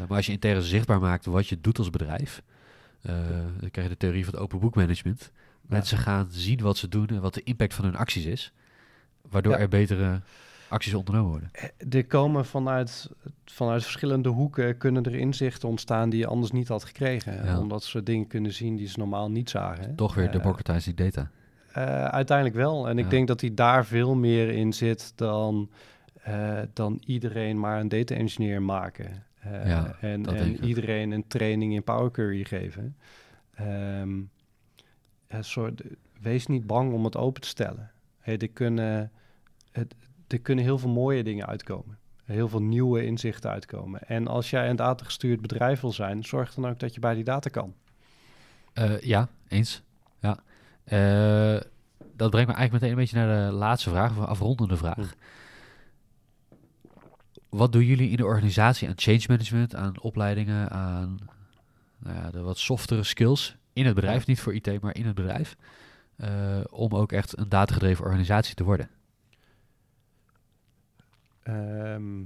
Maar 0.07 0.17
als 0.17 0.25
je 0.25 0.31
intern 0.31 0.61
zichtbaar 0.61 0.99
maakt 0.99 1.25
wat 1.25 1.47
je 1.47 1.61
doet 1.61 1.77
als 1.77 1.89
bedrijf, 1.89 2.41
dan 3.01 3.69
krijg 3.71 3.87
je 3.87 3.93
de 3.93 3.97
theorie 3.97 4.25
van 4.25 4.33
het 4.33 4.43
open 4.43 4.59
boekmanagement. 4.59 5.31
Mensen 5.61 5.97
gaan 5.97 6.27
zien 6.31 6.61
wat 6.61 6.77
ze 6.77 6.87
doen 6.87 7.07
en 7.07 7.21
wat 7.21 7.33
de 7.33 7.43
impact 7.43 7.73
van 7.73 7.85
hun 7.85 7.95
acties 7.95 8.25
is. 8.25 8.53
Waardoor 9.29 9.55
er 9.55 9.69
betere 9.69 10.21
acties 10.67 10.93
ondernomen 10.93 11.29
worden. 11.29 11.51
Er 11.89 12.05
komen 12.05 12.45
vanuit, 12.45 13.09
vanuit 13.45 13.83
verschillende 13.83 14.29
hoeken 14.29 14.77
kunnen 14.77 15.03
er 15.03 15.15
inzichten 15.15 15.69
ontstaan 15.69 16.09
die 16.09 16.19
je 16.19 16.27
anders 16.27 16.51
niet 16.51 16.67
had 16.67 16.83
gekregen. 16.83 17.45
Ja. 17.45 17.59
Omdat 17.59 17.83
ze 17.83 18.03
dingen 18.03 18.27
kunnen 18.27 18.53
zien 18.53 18.75
die 18.75 18.87
ze 18.87 18.99
normaal 18.99 19.31
niet 19.31 19.49
zagen. 19.49 19.95
Toch 19.95 20.15
weer 20.15 20.31
democratizing 20.31 20.95
data. 20.95 21.31
Eh, 21.73 22.05
uiteindelijk 22.05 22.57
wel. 22.57 22.87
En 22.87 22.97
ik 22.97 23.03
Ja. 23.03 23.09
denk 23.09 23.27
dat 23.27 23.41
hij 23.41 23.53
daar 23.53 23.85
veel 23.85 24.15
meer 24.15 24.49
in 24.49 24.73
zit 24.73 25.13
dan, 25.15 25.69
eh, 26.23 26.59
dan 26.73 27.01
iedereen 27.05 27.59
maar 27.59 27.79
een 27.79 27.89
data 27.89 28.15
engineer 28.15 28.61
maken. 28.61 29.23
Eh, 29.39 29.67
Ja, 29.67 29.95
en 30.01 30.25
en 30.25 30.63
iedereen 30.65 31.11
een 31.11 31.27
training 31.27 31.73
in 31.73 31.83
Power 31.83 32.11
Query 32.11 32.43
geven. 32.43 32.95
Ehm, 33.55 34.17
ja, 35.29 35.41
soort, 35.41 35.81
wees 36.21 36.47
niet 36.47 36.67
bang 36.67 36.93
om 36.93 37.03
het 37.03 37.17
open 37.17 37.41
te 37.41 37.47
stellen. 37.47 37.91
Hey, 38.19 38.37
er, 38.37 38.47
kunnen, 38.49 39.11
het, 39.71 39.95
er 40.27 40.39
kunnen 40.39 40.63
heel 40.63 40.77
veel 40.77 40.89
mooie 40.89 41.23
dingen 41.23 41.47
uitkomen. 41.47 41.97
Heel 42.23 42.47
veel 42.47 42.61
nieuwe 42.61 43.05
inzichten 43.05 43.49
uitkomen. 43.49 44.07
En 44.07 44.27
als 44.27 44.49
jij 44.49 44.69
een 44.69 44.75
datagestuurd 44.75 45.41
bedrijf 45.41 45.81
wil 45.81 45.91
zijn, 45.91 46.23
zorg 46.23 46.53
dan 46.53 46.67
ook 46.67 46.79
dat 46.79 46.93
je 46.93 46.99
bij 46.99 47.13
die 47.15 47.23
data 47.23 47.49
kan. 47.49 47.73
Ja, 49.01 49.27
eens. 49.47 49.81
Ja. 50.19 50.37
Eh, 50.83 51.57
dat 52.15 52.29
brengt 52.29 52.49
me 52.49 52.55
eigenlijk 52.55 52.71
meteen 52.71 52.89
een 52.89 52.95
beetje 52.95 53.17
naar 53.17 53.49
de 53.49 53.55
laatste 53.55 53.89
vraag, 53.89 54.11
of 54.11 54.17
een 54.17 54.25
afrondende 54.25 54.77
vraag. 54.77 54.95
Hm. 54.95 55.03
Wat 57.49 57.71
doen 57.71 57.85
jullie 57.85 58.09
in 58.09 58.17
de 58.17 58.25
organisatie 58.25 58.87
aan 58.87 58.93
change 58.97 59.23
management, 59.27 59.75
aan 59.75 60.01
opleidingen, 60.01 60.69
aan 60.69 61.19
nou 61.97 62.17
ja, 62.17 62.31
de 62.31 62.41
wat 62.41 62.57
softere 62.57 63.03
skills 63.03 63.55
in 63.73 63.85
het 63.85 63.95
bedrijf, 63.95 64.27
niet 64.27 64.39
voor 64.39 64.53
IT, 64.53 64.81
maar 64.81 64.95
in 64.95 65.05
het 65.05 65.15
bedrijf, 65.15 65.57
eh, 66.15 66.61
om 66.69 66.95
ook 66.95 67.11
echt 67.11 67.37
een 67.37 67.49
datagedreven 67.49 68.05
organisatie 68.05 68.55
te 68.55 68.63
worden? 68.63 68.89
Ehm, 71.43 72.23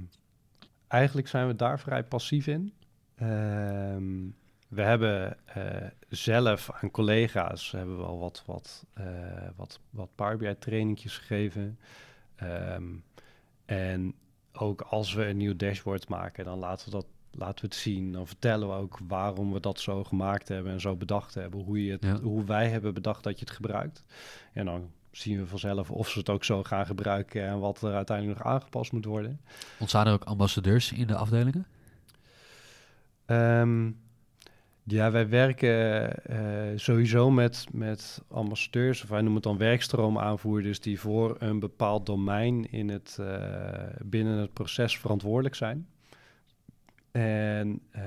eigenlijk 0.88 1.28
zijn 1.28 1.46
we 1.46 1.56
daar 1.56 1.80
vrij 1.80 2.04
passief 2.04 2.46
in. 2.46 2.72
Ehm, 3.14 4.26
we 4.68 4.82
hebben 4.82 5.36
eh, 5.46 5.86
zelf 6.08 6.70
aan 6.70 6.90
collega's 6.90 7.70
hebben 7.70 7.96
we 7.98 8.04
al 8.04 8.18
wat, 8.18 8.42
wat, 8.46 8.84
eh, 8.94 9.04
wat, 9.56 9.80
wat 9.90 10.08
Power 10.14 10.36
BI 10.36 10.58
trainingjes 10.58 11.18
gegeven. 11.18 11.78
Ehm, 12.36 12.84
en 13.64 14.14
ook 14.52 14.80
als 14.80 15.14
we 15.14 15.26
een 15.26 15.36
nieuw 15.36 15.56
dashboard 15.56 16.08
maken, 16.08 16.44
dan 16.44 16.58
laten 16.58 16.84
we, 16.84 16.90
dat, 16.90 17.06
laten 17.30 17.60
we 17.60 17.66
het 17.66 17.74
zien. 17.74 18.12
Dan 18.12 18.26
vertellen 18.26 18.68
we 18.68 18.74
ook 18.74 18.98
waarom 19.08 19.52
we 19.52 19.60
dat 19.60 19.80
zo 19.80 20.04
gemaakt 20.04 20.48
hebben 20.48 20.72
en 20.72 20.80
zo 20.80 20.96
bedacht 20.96 21.34
hebben. 21.34 21.60
Hoe, 21.60 21.84
je 21.84 21.92
het, 21.92 22.02
Ja. 22.02 22.20
hoe 22.20 22.44
wij 22.44 22.68
hebben 22.68 22.94
bedacht 22.94 23.22
dat 23.24 23.38
je 23.38 23.44
het 23.44 23.54
gebruikt. 23.54 24.04
En 24.52 24.64
dan 24.64 24.90
zien 25.10 25.38
we 25.38 25.46
vanzelf 25.46 25.90
of 25.90 26.08
ze 26.08 26.18
het 26.18 26.28
ook 26.28 26.44
zo 26.44 26.62
gaan 26.62 26.86
gebruiken 26.86 27.42
en 27.42 27.58
wat 27.58 27.82
er 27.82 27.94
uiteindelijk 27.94 28.38
nog 28.38 28.46
aangepast 28.46 28.92
moet 28.92 29.04
worden. 29.04 29.40
Ontstaan 29.78 30.06
er 30.06 30.12
ook 30.12 30.24
ambassadeurs 30.24 30.92
in 30.92 31.06
de 31.06 31.16
afdelingen? 31.16 31.66
Ehm, 33.26 33.90
ja, 34.88 35.10
wij 35.10 35.28
werken 35.28 36.14
eh, 36.24 36.72
sowieso 36.76 37.30
met, 37.30 37.66
met 37.72 38.22
ambassadeurs, 38.28 39.02
of 39.02 39.08
wij 39.08 39.18
noemen 39.18 39.34
het 39.34 39.44
dan 39.44 39.58
werkstroomaanvoerders, 39.58 40.80
die 40.80 41.00
voor 41.00 41.36
een 41.38 41.60
bepaald 41.60 42.06
domein 42.06 42.72
in 42.72 42.88
het, 42.88 43.16
eh, 43.20 43.82
binnen 44.04 44.38
het 44.38 44.52
proces 44.52 44.98
verantwoordelijk 44.98 45.54
zijn. 45.54 45.88
En 47.10 47.80
eh, 47.90 48.02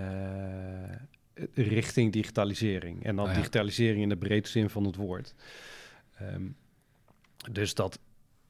richting 1.53 2.11
digitalisering. 2.11 3.03
En 3.03 3.15
dan 3.15 3.25
Oh 3.25 3.31
ja. 3.31 3.37
digitalisering 3.37 4.01
in 4.01 4.09
de 4.09 4.17
breedste 4.17 4.59
zin 4.59 4.69
van 4.69 4.83
het 4.83 4.95
woord. 4.95 5.35
Ehm, 6.17 6.47
dus 7.51 7.73
dat 7.73 7.99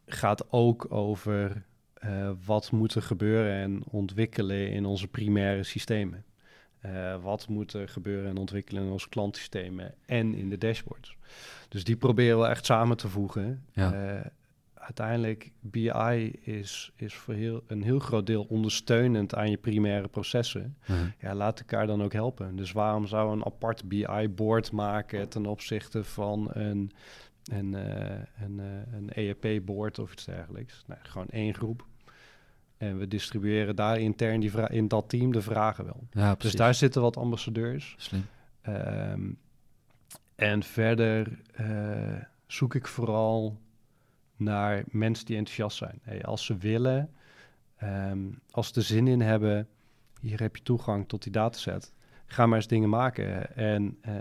gaat 0.05 0.51
ook 0.51 0.91
over 0.91 1.63
eh, 1.93 2.31
wat 2.45 2.71
moet 2.71 2.95
er 2.95 3.01
gebeuren 3.01 3.53
en 3.53 3.83
ontwikkelen 3.85 4.71
in 4.71 4.85
onze 4.85 5.07
primaire 5.07 5.63
systemen. 5.63 6.25
Eh, 6.81 7.15
wat 7.21 7.47
moet 7.47 7.73
er 7.73 7.89
gebeuren 7.89 8.29
en 8.29 8.37
ontwikkelen 8.37 8.83
in 8.83 8.91
onze 8.91 9.09
klantsystemen 9.09 9.93
en 10.05 10.33
in 10.33 10.49
de 10.49 10.57
dashboards. 10.57 11.15
Dus 11.69 11.83
die 11.83 11.95
proberen 11.95 12.39
we 12.39 12.47
echt 12.47 12.65
samen 12.65 12.97
te 12.97 13.07
voegen. 13.07 13.65
Ja. 13.73 13.93
Eh, 13.93 14.25
uiteindelijk, 14.73 15.51
BI 15.59 16.39
is, 16.41 16.91
is 16.95 17.13
voor 17.13 17.33
heel, 17.33 17.63
een 17.67 17.83
heel 17.83 17.99
groot 17.99 18.25
deel 18.25 18.45
ondersteunend 18.49 19.35
aan 19.35 19.49
je 19.49 19.57
primaire 19.57 20.07
processen. 20.07 20.77
Ja, 21.19 21.35
laat 21.35 21.59
elkaar 21.59 21.87
dan 21.87 22.03
ook 22.03 22.13
helpen. 22.13 22.55
Dus 22.55 22.71
waarom 22.71 23.07
zou 23.07 23.31
een 23.31 23.45
apart 23.45 23.87
BI-board 23.87 24.71
maken 24.71 25.29
ten 25.29 25.45
opzichte 25.45 26.03
van 26.03 26.49
een, 26.53 26.91
een, 27.51 27.75
eh, 27.75 28.19
een, 28.43 28.59
een 28.93 29.09
ERP-board 29.09 29.99
of 29.99 30.11
iets 30.11 30.25
dergelijks? 30.25 30.83
Nou, 30.87 30.99
gewoon 31.03 31.29
één 31.29 31.53
groep. 31.53 31.85
En 32.81 32.97
we 32.97 33.07
distribueren 33.07 33.75
daar 33.75 33.99
intern 33.99 34.39
die 34.39 34.51
vra- 34.51 34.69
in 34.69 34.87
dat 34.87 35.09
team 35.09 35.31
de 35.31 35.41
vragen 35.41 35.85
wel. 35.85 36.07
Ja, 36.11 36.35
Dus 36.37 36.53
daar 36.55 36.73
zitten 36.73 37.01
wat 37.01 37.17
ambassadeurs. 37.17 37.95
Slim. 37.97 38.25
Ehm, 38.61 39.29
en 40.35 40.63
verder 40.63 41.39
eh, 41.53 42.13
zoek 42.47 42.75
ik 42.75 42.87
vooral 42.87 43.59
naar 44.35 44.83
mensen 44.87 45.25
die 45.25 45.37
enthousiast 45.37 45.77
zijn. 45.77 45.99
Hey, 46.01 46.23
als 46.23 46.45
ze 46.45 46.57
willen, 46.57 47.09
ehm, 47.77 48.19
als 48.51 48.67
ze 48.67 48.73
er 48.73 48.81
zin 48.83 49.07
in 49.07 49.21
hebben, 49.21 49.67
hier 50.21 50.39
heb 50.39 50.55
je 50.55 50.63
toegang 50.63 51.07
tot 51.07 51.23
die 51.23 51.31
dataset. 51.31 51.93
Ga 52.25 52.45
maar 52.45 52.57
eens 52.57 52.67
dingen 52.67 52.89
maken. 52.89 53.55
En 53.55 53.97
eh, 54.01 54.13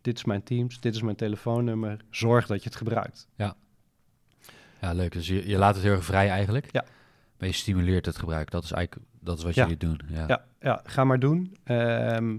dit 0.00 0.16
is 0.16 0.24
mijn 0.24 0.42
Teams, 0.42 0.80
dit 0.80 0.94
is 0.94 1.02
mijn 1.02 1.16
telefoonnummer. 1.16 2.04
Zorg 2.10 2.46
dat 2.46 2.62
je 2.62 2.68
het 2.68 2.78
gebruikt. 2.78 3.28
Ja, 4.80 4.92
leuk. 4.92 5.12
Dus 5.12 5.26
je, 5.26 5.48
je 5.48 5.56
laat 5.58 5.74
het 5.74 5.84
heel 5.84 5.92
erg 5.94 6.04
vrij 6.04 6.28
eigenlijk. 6.28 6.68
Ja. 6.72 6.84
Maar 7.42 7.50
je 7.50 7.56
stimuleert 7.56 8.06
het 8.06 8.16
gebruik. 8.18 8.50
Dat 8.50 8.64
is 8.64 8.72
eigenlijk 8.72 9.06
dat 9.20 9.38
is 9.38 9.44
wat 9.44 9.54
Ja. 9.54 9.62
jullie 9.62 9.78
doen. 9.78 10.00
Ja. 10.08 10.24
Ja, 10.26 10.44
ja 10.60 10.80
ga 10.84 11.04
maar 11.04 11.18
doen. 11.18 11.56
Ehm, 11.64 12.38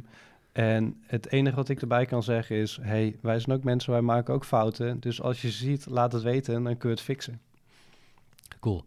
en 0.51 1.01
het 1.05 1.31
enige 1.31 1.55
wat 1.55 1.69
ik 1.69 1.81
erbij 1.81 2.05
kan 2.05 2.23
zeggen 2.23 2.55
is... 2.55 2.79
hey, 2.81 3.17
wij 3.21 3.39
zijn 3.39 3.55
ook 3.57 3.63
mensen, 3.63 3.91
wij 3.91 4.01
maken 4.01 4.33
ook 4.33 4.45
fouten. 4.45 4.99
Dus 4.99 5.21
als 5.21 5.41
je 5.41 5.49
ziet, 5.51 5.85
laat 5.85 6.11
het 6.11 6.21
weten 6.21 6.55
en 6.55 6.63
dan 6.63 6.77
kun 6.77 6.89
je 6.89 6.95
het 6.95 7.03
fixen. 7.03 7.41
Cool. 8.59 8.85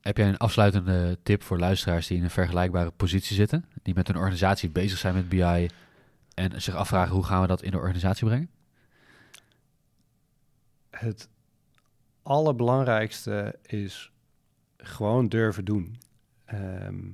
Heb 0.00 0.16
jij 0.16 0.28
een 0.28 0.36
afsluitende 0.36 1.18
tip 1.22 1.42
voor 1.42 1.58
luisteraars 1.58 2.06
die 2.06 2.16
in 2.16 2.24
een 2.24 2.30
vergelijkbare 2.30 2.90
positie 2.90 3.36
zitten? 3.36 3.64
Die 3.82 3.94
met 3.94 4.06
hun 4.06 4.16
organisatie 4.16 4.70
bezig 4.70 4.98
zijn 4.98 5.14
met 5.14 5.28
BI 5.28 5.68
en 6.34 6.62
zich 6.62 6.74
afvragen 6.74 7.14
hoe 7.14 7.24
gaan 7.24 7.40
we 7.40 7.46
dat 7.46 7.62
in 7.62 7.70
de 7.70 7.76
organisatie 7.78 8.26
brengen? 8.26 8.50
Het 10.90 11.28
allerbelangrijkste 12.22 13.58
is 13.62 14.12
gewoon 14.86 15.28
durven 15.28 15.64
doen. 15.64 15.98
Ehm, 16.44 17.10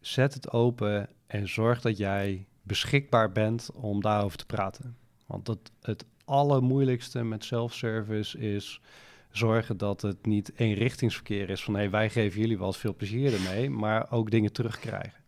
zet 0.00 0.34
het 0.34 0.52
open 0.52 1.08
en 1.26 1.48
zorg 1.48 1.80
dat 1.80 1.96
jij 1.96 2.46
beschikbaar 2.62 3.32
bent 3.32 3.70
om 3.72 4.00
daarover 4.00 4.38
te 4.38 4.46
praten. 4.46 4.96
Want 5.26 5.46
het, 5.46 5.70
het 5.80 6.04
allermoeilijkste 6.24 7.24
met 7.24 7.44
self-service 7.44 8.38
is 8.38 8.80
zorgen 9.30 9.76
dat 9.76 10.02
het 10.02 10.26
niet 10.26 10.52
eenrichtingsverkeer 10.56 11.50
is 11.50 11.64
van 11.64 11.74
hey, 11.74 11.90
wij 11.90 12.10
geven 12.10 12.40
jullie 12.40 12.58
wat 12.58 12.76
veel 12.76 12.94
plezier 12.94 13.32
ermee, 13.34 13.70
maar 13.70 14.10
ook 14.10 14.30
dingen 14.30 14.52
terugkrijgen. 14.52 15.22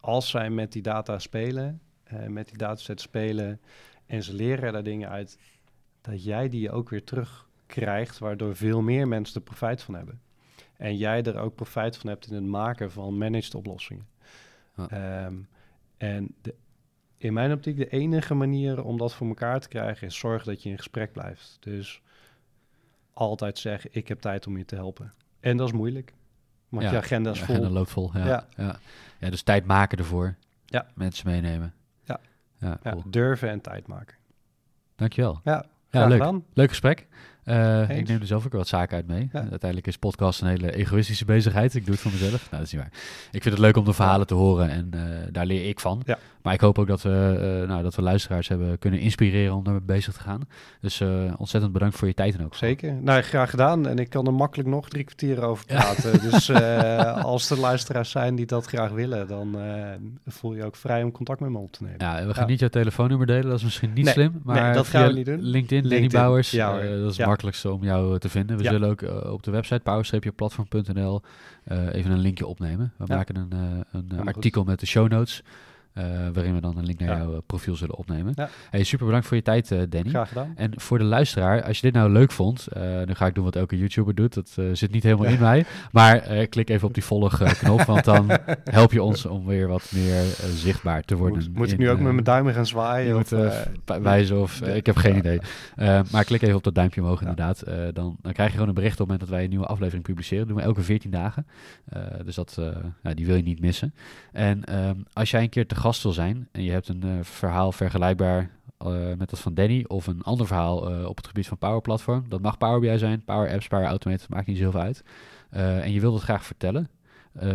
Als 0.00 0.30
zij 0.30 0.50
met 0.50 0.72
die 0.72 0.82
data 0.82 1.18
spelen, 1.18 1.80
eh, 2.04 2.26
met 2.26 2.48
die 2.48 2.56
dataset 2.56 3.00
spelen 3.00 3.60
en 4.06 4.22
ze 4.22 4.34
leren 4.34 4.72
daar 4.72 4.82
dingen 4.82 5.08
uit, 5.08 5.38
dat 6.00 6.24
jij 6.24 6.48
die 6.48 6.70
ook 6.70 6.88
weer 6.88 7.04
terugkrijgt, 7.04 8.18
waardoor 8.18 8.56
veel 8.56 8.82
meer 8.82 9.08
mensen 9.08 9.36
er 9.36 9.42
profijt 9.42 9.82
van 9.82 9.94
hebben. 9.94 10.20
En 10.76 10.96
jij 10.96 11.22
er 11.22 11.38
ook 11.38 11.54
profijt 11.54 11.96
van 11.96 12.10
hebt 12.10 12.26
in 12.26 12.34
het 12.34 12.44
maken 12.44 12.90
van 12.90 13.18
managed 13.18 13.54
oplossingen. 13.54 14.06
Ehm, 14.88 15.34
en 15.96 16.34
de, 16.42 16.54
in 17.18 17.32
mijn 17.32 17.52
optiek 17.52 17.76
de 17.76 17.88
enige 17.88 18.34
manier 18.34 18.84
om 18.84 18.98
dat 18.98 19.14
voor 19.14 19.28
elkaar 19.28 19.60
te 19.60 19.68
krijgen 19.68 20.06
is 20.06 20.18
zorg 20.18 20.44
dat 20.44 20.62
je 20.62 20.70
in 20.70 20.76
gesprek 20.76 21.12
blijft. 21.12 21.56
Dus 21.60 22.02
altijd 23.12 23.58
zeggen, 23.58 23.90
ik 23.92 24.08
heb 24.08 24.20
tijd 24.20 24.46
om 24.46 24.56
je 24.56 24.64
te 24.64 24.74
helpen. 24.74 25.12
En 25.40 25.56
dat 25.56 25.66
is 25.66 25.72
moeilijk. 25.72 26.12
Want 26.68 26.90
je 26.90 26.96
agenda 26.96 27.30
is 27.30 27.40
vol. 27.40 27.54
agenda 27.54 27.70
loopt 27.70 27.90
vol, 27.90 28.10
ja. 28.14 28.26
ja. 28.26 28.46
ja. 28.56 28.78
Ja. 29.18 29.30
dus 29.30 29.42
tijd 29.42 29.66
maken 29.66 29.98
ervoor. 29.98 30.34
Ja. 30.66 30.86
Mensen 30.94 31.30
meenemen. 31.30 31.74
Ja. 32.04 32.20
ja, 32.58 32.78
cool. 32.82 33.02
durven 33.06 33.48
en 33.48 33.60
tijd 33.60 33.86
maken. 33.86 34.16
Dankjewel. 34.94 35.40
Ja, 35.44 35.66
ja 35.90 36.06
leuk. 36.06 36.40
Leuk 36.52 36.68
gesprek. 36.68 37.06
Uh, 37.46 37.90
ik 37.90 38.08
neem 38.08 38.20
er 38.20 38.26
zelf 38.26 38.44
ook 38.44 38.52
wat 38.52 38.68
zaken 38.68 38.96
uit 38.96 39.06
mee. 39.06 39.28
Uiteindelijk 39.32 39.86
is 39.86 39.96
podcast 39.96 40.40
een 40.40 40.48
hele 40.48 40.74
egoïstische 40.74 41.24
bezigheid. 41.24 41.74
Ik 41.74 41.84
doe 41.84 41.94
het 41.94 42.02
voor 42.02 42.12
mezelf. 42.12 42.30
Nou, 42.50 42.50
dat 42.50 42.60
is 42.60 42.72
niet 42.72 42.80
waar. 42.80 42.92
Ik 43.30 43.42
vind 43.42 43.54
het 43.54 43.58
leuk 43.58 43.76
om 43.76 43.84
de 43.84 43.92
verhalen 43.92 44.26
te 44.26 44.34
horen 44.34 44.70
en 44.70 44.90
uh, 44.94 45.02
daar 45.30 45.46
leer 45.46 45.68
ik 45.68 45.80
van. 45.80 46.02
Ja. 46.04 46.18
Maar 46.46 46.54
ik 46.54 46.60
hoop 46.60 46.78
ook 46.78 46.86
dat 46.86 47.02
we, 47.02 47.58
uh, 47.62 47.68
nou, 47.68 47.82
dat 47.82 47.94
we 47.94 48.02
luisteraars 48.02 48.48
hebben 48.48 48.78
kunnen 48.78 49.00
inspireren 49.00 49.54
om 49.54 49.64
daarmee 49.64 49.82
bezig 49.82 50.14
te 50.14 50.20
gaan. 50.20 50.40
Dus 50.80 51.02
ontzettend 51.36 51.72
bedankt 51.72 51.96
voor 51.96 52.08
je 52.08 52.14
tijd 52.14 52.34
en 52.34 52.44
ook. 52.44 52.54
Zeker. 52.54 52.94
Nou, 52.94 53.22
graag 53.22 53.50
gedaan. 53.50 53.86
En 53.86 53.98
ik 53.98 54.10
kan 54.10 54.26
er 54.26 54.34
makkelijk 54.34 54.68
nog 54.68 54.88
drie 54.88 55.04
kwartier 55.04 55.42
over 55.42 55.66
praten. 55.66 56.20
dus 56.30 56.50
als 57.22 57.50
er 57.50 57.58
luisteraars 57.58 58.10
zijn 58.10 58.34
die 58.34 58.46
dat 58.46 58.66
graag 58.66 58.90
willen, 58.90 59.28
dan 59.28 59.56
voel 60.26 60.54
je 60.54 60.64
ook 60.64 60.76
vrij 60.76 61.02
om 61.02 61.12
contact 61.12 61.40
met 61.40 61.50
me 61.50 61.58
op 61.58 61.72
te 61.72 61.82
nemen. 61.82 61.98
Ja, 61.98 62.26
we 62.26 62.34
gaan 62.34 62.46
niet 62.46 62.60
jouw 62.60 62.68
telefoonnummer 62.68 63.26
delen. 63.26 63.48
Dat 63.48 63.58
is 63.58 63.64
misschien 63.64 63.92
niet 63.92 64.08
slim. 64.08 64.40
Maar 64.44 64.62
nee, 64.62 64.72
dat 64.72 64.86
gaan 64.86 65.06
we 65.06 65.12
niet 65.12 65.26
doen. 65.26 65.40
LinkedIn. 65.40 65.88
Danny 65.88 66.08
Bouwers. 66.08 66.50
Ja, 66.50 66.80
dat 66.80 67.10
is 67.10 67.18
makkelijkste 67.18 67.72
om 67.72 67.84
jou 67.84 68.12
eh, 68.12 68.18
te 68.18 68.28
vinden. 68.28 68.56
We 68.56 68.64
zullen 68.64 68.90
ook 68.90 69.02
eh, 69.02 69.32
op 69.32 69.42
de 69.42 69.50
website 69.50 69.80
power-platform.nl 69.80 71.22
uh, 71.72 71.94
even 71.94 72.10
een 72.10 72.18
linkje 72.18 72.46
opnemen. 72.46 72.92
We 72.96 73.04
maken 73.08 73.36
een, 73.36 73.84
een 73.92 74.26
artikel 74.26 74.64
met 74.64 74.80
de 74.80 74.86
show 74.86 75.10
notes. 75.10 75.42
Uh, 75.98 76.04
waarin 76.32 76.54
we 76.54 76.60
dan 76.60 76.78
een 76.78 76.84
link 76.84 76.98
naar 76.98 77.18
jouw 77.18 77.32
eh, 77.32 77.38
profiel 77.46 77.76
zullen 77.76 77.96
opnemen. 77.96 78.32
Ja. 78.36 78.48
Hey, 78.70 78.84
super 78.84 79.06
bedankt 79.06 79.26
voor 79.26 79.36
je 79.36 79.42
tijd, 79.42 79.70
uh, 79.70 79.82
Danny. 79.88 80.08
Graag 80.08 80.28
gedaan. 80.28 80.52
En 80.56 80.72
voor 80.76 80.98
de 80.98 81.04
luisteraar, 81.04 81.62
als 81.62 81.76
je 81.76 81.82
dit 81.82 81.94
nou 81.94 82.10
leuk 82.10 82.30
vond, 82.30 82.66
nu 83.04 83.14
ga 83.14 83.26
ik 83.26 83.34
doen 83.34 83.44
wat 83.44 83.56
elke 83.56 83.78
YouTuber 83.78 84.14
doet. 84.14 84.34
Dat 84.34 84.56
zit 84.72 84.92
niet 84.92 85.02
helemaal 85.02 85.26
in 85.26 85.40
mij. 85.40 85.64
Maar 85.92 86.46
klik 86.46 86.70
even 86.70 86.88
op 86.88 86.94
die 86.94 87.04
volg-knop, 87.04 87.82
want 87.82 88.04
dan 88.04 88.30
help 88.64 88.92
je 88.92 89.02
ons 89.02 89.26
om 89.26 89.46
weer 89.46 89.68
wat 89.68 89.90
meer 89.94 90.22
zichtbaar 90.54 91.02
te 91.02 91.16
worden. 91.16 91.38
Moet, 91.38 91.56
moet 91.56 91.72
ik 91.72 91.78
nu 91.78 91.90
ook 91.90 92.00
met 92.00 92.12
mijn 92.12 92.24
duimen 92.24 92.54
gaan 92.54 92.66
zwaaien? 92.66 93.16
Of, 93.16 93.32
wijzen 94.02 94.40
of 94.40 94.60
ik 94.60 94.86
heb 94.86 94.96
geen 94.96 95.16
idee. 95.16 95.40
maar 96.10 96.24
klik 96.24 96.42
even 96.42 96.56
op 96.56 96.64
dat 96.64 96.74
duimpje 96.74 97.00
omhoog 97.00 97.20
inderdaad. 97.20 97.64
dan, 97.92 98.16
dan 98.22 98.32
krijg 98.32 98.48
je 98.48 98.54
gewoon 98.54 98.68
een 98.68 98.74
bericht 98.74 98.92
op 98.92 98.98
het 98.98 99.06
moment 99.08 99.20
dat 99.20 99.28
wij 99.28 99.44
een 99.44 99.50
nieuwe 99.50 99.66
aflevering 99.66 100.04
publiceren. 100.04 100.38
Dat 100.38 100.48
doen 100.48 100.56
we 100.56 100.68
elke 100.68 100.82
14 100.82 101.10
dagen. 101.10 101.46
dus 102.24 102.34
dat, 102.34 102.60
die 103.14 103.26
wil 103.26 103.36
je 103.36 103.42
niet 103.42 103.60
missen. 103.60 103.94
En 104.32 104.64
ehm, 104.64 104.96
als 105.12 105.30
jij 105.30 105.42
een 105.42 105.48
keer 105.48 105.66
te 105.66 105.74
gast 105.86 106.14
zijn 106.14 106.48
en 106.52 106.62
je 106.62 106.70
hebt 106.70 106.88
een 106.88 107.06
uh, 107.06 107.12
verhaal 107.22 107.72
vergelijkbaar 107.72 108.50
uh, 108.86 109.14
met 109.18 109.30
dat 109.30 109.38
van 109.38 109.54
Danny 109.54 109.84
of 109.88 110.06
een 110.06 110.22
ander 110.22 110.46
verhaal 110.46 110.92
uh, 110.92 111.06
op 111.06 111.16
het 111.16 111.26
gebied 111.26 111.46
van 111.46 111.58
Power 111.58 111.80
Platform, 111.80 112.24
dat 112.28 112.40
mag 112.40 112.58
Power 112.58 112.80
BI 112.80 112.98
zijn, 112.98 113.24
Power 113.24 113.52
Apps, 113.52 113.68
Power 113.68 113.86
Automate, 113.86 114.24
maakt 114.28 114.46
niet 114.46 114.58
zoveel 114.58 114.80
uit. 114.80 115.02
en 115.50 115.92
je 115.92 116.00
wilt 116.00 116.14
het 116.14 116.22
graag 116.22 116.44
vertellen, 116.44 116.88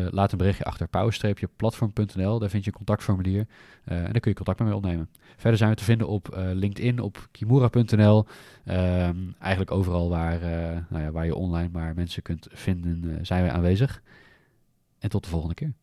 laat 0.10 0.32
een 0.32 0.38
berichtje 0.38 0.64
achter 0.64 0.88
power-platform.nl, 0.88 2.40
daar 2.40 2.50
vind 2.50 2.64
je 2.64 2.72
een 2.72 2.78
contactformulier 2.78 3.48
en 3.84 4.12
dan 4.12 4.20
kun 4.20 4.32
je 4.32 4.38
contact 4.38 4.60
mij 4.60 4.72
opnemen. 4.72 5.10
Verder 5.38 5.58
zijn 5.58 5.70
we 5.70 5.76
te 5.76 5.84
vinden 5.84 6.08
op 6.08 6.38
LinkedIn, 6.54 7.00
op 7.00 7.28
kimura.nl, 7.32 8.26
ehm, 8.66 9.18
eigenlijk 9.40 9.72
overal 9.72 10.10
waar, 10.10 10.40
nou 10.90 11.04
ja, 11.04 11.12
waar 11.12 11.26
je 11.26 11.36
online 11.36 11.70
maar 11.72 11.94
mensen 11.96 12.22
kunt 12.22 12.48
vinden, 12.52 13.26
zijn 13.26 13.44
we 13.44 13.52
aanwezig. 13.52 14.02
En 15.00 15.10
tot 15.10 15.24
de 15.24 15.30
volgende 15.30 15.56
keer. 15.56 15.74